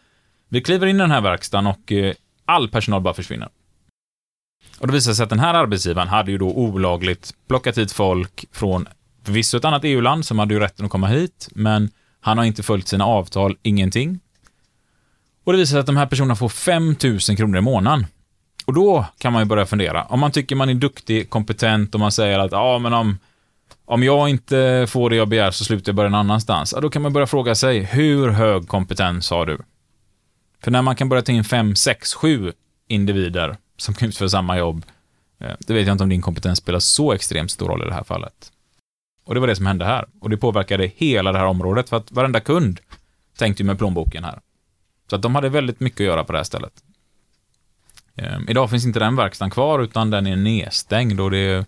vi 0.48 0.60
kliver 0.60 0.86
in 0.86 0.96
i 0.96 0.98
den 0.98 1.10
här 1.10 1.20
verkstaden 1.20 1.66
och 1.66 1.92
eh, 1.92 2.14
all 2.44 2.68
personal 2.68 3.00
bara 3.00 3.14
försvinner. 3.14 3.48
Och 4.78 4.86
det 4.86 4.92
visar 4.92 5.12
sig 5.12 5.22
att 5.24 5.30
den 5.30 5.38
här 5.38 5.54
arbetsgivaren 5.54 6.08
hade 6.08 6.30
ju 6.30 6.38
då 6.38 6.48
olagligt 6.48 7.34
plockat 7.48 7.78
hit 7.78 7.92
folk 7.92 8.44
från 8.52 8.88
förvisso 9.24 9.56
ett 9.56 9.64
annat 9.64 9.84
EU-land 9.84 10.24
som 10.24 10.38
hade 10.38 10.54
ju 10.54 10.60
rätten 10.60 10.84
att 10.84 10.90
komma 10.92 11.06
hit, 11.06 11.48
men 11.54 11.90
han 12.20 12.38
har 12.38 12.44
inte 12.44 12.62
följt 12.62 12.88
sina 12.88 13.06
avtal, 13.06 13.56
ingenting. 13.62 14.20
Och 15.44 15.52
det 15.52 15.58
visar 15.58 15.70
sig 15.70 15.80
att 15.80 15.86
de 15.86 15.96
här 15.96 16.06
personerna 16.06 16.36
får 16.36 16.48
5 16.48 16.96
000 17.02 17.20
kronor 17.36 17.58
i 17.58 17.60
månaden. 17.60 18.06
Och 18.64 18.72
då 18.74 19.06
kan 19.18 19.32
man 19.32 19.42
ju 19.42 19.46
börja 19.46 19.66
fundera. 19.66 20.04
Om 20.04 20.20
man 20.20 20.30
tycker 20.30 20.56
man 20.56 20.68
är 20.68 20.74
duktig, 20.74 21.30
kompetent 21.30 21.94
och 21.94 22.00
man 22.00 22.12
säger 22.12 22.38
att 22.38 22.52
ja, 22.52 22.78
men 22.78 22.92
om, 22.92 23.18
om 23.84 24.02
jag 24.02 24.28
inte 24.28 24.86
får 24.88 25.10
det 25.10 25.16
jag 25.16 25.28
begär 25.28 25.50
så 25.50 25.64
slutar 25.64 25.90
jag 25.90 25.96
börja 25.96 26.10
någon 26.10 26.20
annanstans. 26.20 26.72
Ja, 26.72 26.80
då 26.80 26.90
kan 26.90 27.02
man 27.02 27.12
börja 27.12 27.26
fråga 27.26 27.54
sig, 27.54 27.82
hur 27.82 28.28
hög 28.28 28.68
kompetens 28.68 29.30
har 29.30 29.46
du? 29.46 29.58
För 30.60 30.70
när 30.70 30.82
man 30.82 30.96
kan 30.96 31.08
börja 31.08 31.22
ta 31.22 31.32
in 31.32 31.44
5, 31.44 31.76
6, 31.76 32.14
7 32.14 32.52
individer 32.88 33.56
som 33.76 33.94
kan 33.94 34.08
utföra 34.08 34.28
samma 34.28 34.58
jobb, 34.58 34.84
eh, 35.40 35.52
det 35.58 35.74
vet 35.74 35.86
jag 35.86 35.94
inte 35.94 36.04
om 36.04 36.10
din 36.10 36.22
kompetens 36.22 36.58
spelar 36.58 36.78
så 36.78 37.12
extremt 37.12 37.50
stor 37.50 37.68
roll 37.68 37.82
i 37.82 37.86
det 37.86 37.94
här 37.94 38.04
fallet. 38.04 38.52
Och 39.24 39.34
det 39.34 39.40
var 39.40 39.46
det 39.46 39.56
som 39.56 39.66
hände 39.66 39.84
här. 39.84 40.06
Och 40.20 40.30
det 40.30 40.36
påverkade 40.36 40.90
hela 40.96 41.32
det 41.32 41.38
här 41.38 41.46
området, 41.46 41.88
för 41.88 41.96
att 41.96 42.12
varenda 42.12 42.40
kund 42.40 42.80
tänkte 43.38 43.62
ju 43.62 43.66
med 43.66 43.78
plånboken 43.78 44.24
här. 44.24 44.40
Så 45.10 45.16
att 45.16 45.22
de 45.22 45.34
hade 45.34 45.48
väldigt 45.48 45.80
mycket 45.80 46.00
att 46.00 46.06
göra 46.06 46.24
på 46.24 46.32
det 46.32 46.38
här 46.38 46.44
stället. 46.44 46.72
Ehm, 48.16 48.48
idag 48.48 48.70
finns 48.70 48.86
inte 48.86 48.98
den 48.98 49.16
verkstaden 49.16 49.50
kvar, 49.50 49.80
utan 49.80 50.10
den 50.10 50.26
är 50.26 50.36
nedstängd 50.36 51.20
och 51.20 51.30
det 51.30 51.66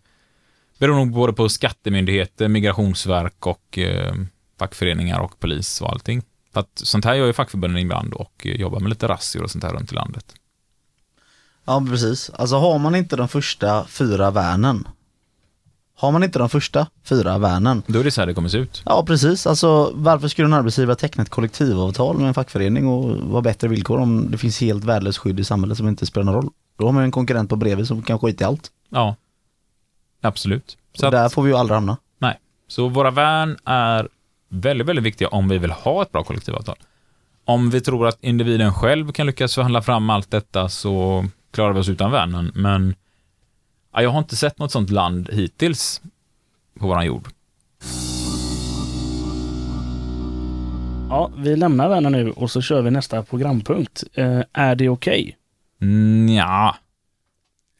beror 0.78 0.96
nog 0.96 1.12
både 1.12 1.32
på 1.32 1.48
skattemyndigheter, 1.48 2.48
migrationsverk 2.48 3.46
och 3.46 3.78
eh, 3.78 4.14
fackföreningar 4.58 5.20
och 5.20 5.40
polis 5.40 5.80
och 5.80 5.90
allting. 5.90 6.22
För 6.52 6.60
att 6.60 6.70
sånt 6.74 7.04
här 7.04 7.14
gör 7.14 7.26
ju 7.26 7.32
fackförbunden 7.32 7.82
ibland 7.82 8.14
och 8.14 8.46
eh, 8.46 8.60
jobbar 8.60 8.80
med 8.80 8.88
lite 8.88 9.08
razzior 9.08 9.42
och 9.42 9.50
sånt 9.50 9.64
här 9.64 9.72
runt 9.72 9.92
i 9.92 9.94
landet. 9.94 10.34
Ja 11.64 11.86
precis, 11.90 12.30
alltså 12.30 12.56
har 12.56 12.78
man 12.78 12.94
inte 12.94 13.16
de 13.16 13.28
första 13.28 13.86
fyra 13.86 14.30
värnen 14.30 14.88
Har 15.96 16.12
man 16.12 16.22
inte 16.22 16.38
de 16.38 16.48
första 16.48 16.86
fyra 17.04 17.38
värnen 17.38 17.82
Då 17.86 18.00
är 18.00 18.04
det 18.04 18.10
så 18.10 18.20
här 18.20 18.26
det 18.26 18.34
kommer 18.34 18.48
se 18.48 18.58
ut. 18.58 18.82
Ja 18.84 19.04
precis, 19.06 19.46
alltså 19.46 19.92
varför 19.94 20.28
skulle 20.28 20.46
en 20.46 20.52
arbetsgivare 20.52 20.96
teckna 20.96 21.22
ett 21.22 21.30
kollektivavtal 21.30 22.18
med 22.18 22.28
en 22.28 22.34
fackförening 22.34 22.86
och 22.86 23.16
vara 23.16 23.42
bättre 23.42 23.68
villkor 23.68 23.98
om 23.98 24.30
det 24.30 24.38
finns 24.38 24.60
helt 24.60 24.84
värdelöst 24.84 25.18
skydd 25.18 25.40
i 25.40 25.44
samhället 25.44 25.78
som 25.78 25.88
inte 25.88 26.06
spelar 26.06 26.24
någon 26.24 26.34
roll? 26.34 26.50
Då 26.78 26.86
har 26.86 26.92
man 26.92 27.02
en 27.02 27.10
konkurrent 27.10 27.50
på 27.50 27.56
bredvid 27.56 27.86
som 27.86 28.02
kan 28.02 28.18
skita 28.18 28.44
i 28.44 28.46
allt. 28.46 28.70
Ja, 28.90 29.16
absolut. 30.20 30.78
Så 30.94 31.06
Och 31.06 31.12
där 31.12 31.24
att, 31.26 31.32
får 31.32 31.42
vi 31.42 31.50
ju 31.50 31.56
aldrig 31.56 31.74
hamna. 31.74 31.96
nej. 32.18 32.38
Så 32.68 32.88
våra 32.88 33.10
värn 33.10 33.56
är 33.64 34.08
väldigt, 34.48 34.86
väldigt 34.86 35.04
viktiga 35.04 35.28
om 35.28 35.48
vi 35.48 35.58
vill 35.58 35.70
ha 35.70 36.02
ett 36.02 36.12
bra 36.12 36.24
kollektivavtal. 36.24 36.76
Om 37.44 37.70
vi 37.70 37.80
tror 37.80 38.06
att 38.06 38.18
individen 38.24 38.74
själv 38.74 39.12
kan 39.12 39.26
lyckas 39.26 39.54
förhandla 39.54 39.82
fram 39.82 40.10
allt 40.10 40.30
detta 40.30 40.68
så 40.68 41.24
klarar 41.52 41.72
vi 41.72 41.80
oss 41.80 41.88
utan 41.88 42.10
värnen, 42.10 42.52
men 42.54 42.94
ja, 43.92 44.02
jag 44.02 44.10
har 44.10 44.18
inte 44.18 44.36
sett 44.36 44.58
något 44.58 44.72
sånt 44.72 44.90
land 44.90 45.28
hittills 45.32 46.00
på 46.80 46.86
våran 46.86 47.06
jord. 47.06 47.28
Ja, 51.10 51.30
vi 51.36 51.56
lämnar 51.56 51.88
vänner 51.88 52.10
nu 52.10 52.30
och 52.30 52.50
så 52.50 52.60
kör 52.62 52.82
vi 52.82 52.90
nästa 52.90 53.22
programpunkt. 53.22 54.04
Eh, 54.14 54.40
är 54.52 54.74
det 54.74 54.88
okej? 54.88 55.36
Mm, 55.82 56.28
ja, 56.28 56.76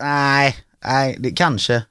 Nej, 0.02 0.54
nej, 0.84 1.16
det 1.18 1.30
kanske. 1.30 1.82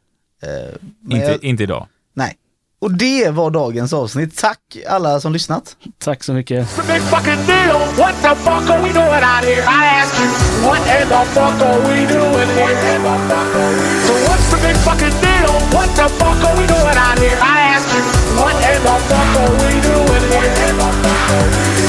Eh, 0.46 1.16
inte, 1.16 1.32
jag, 1.32 1.43
inte 1.43 1.64
idag. 1.64 1.88
Nej. 2.14 2.38
Och 2.80 2.91
det 2.91 3.30
var 3.30 3.52
dagens 3.52 3.93
avsnitt. 3.93 4.38
Tack 4.38 4.60
alla 4.88 5.20
som 5.20 5.34
lyssnat. 5.34 5.78
Tack 5.98 6.24
så 6.24 6.34
mycket. 6.34 6.78
What 6.78 6.89
in 6.89 6.96
the 11.10 11.16
fuck 11.26 11.62
are 11.70 11.93
we 11.93 12.06
doing 19.84 21.26
here? 21.26 21.85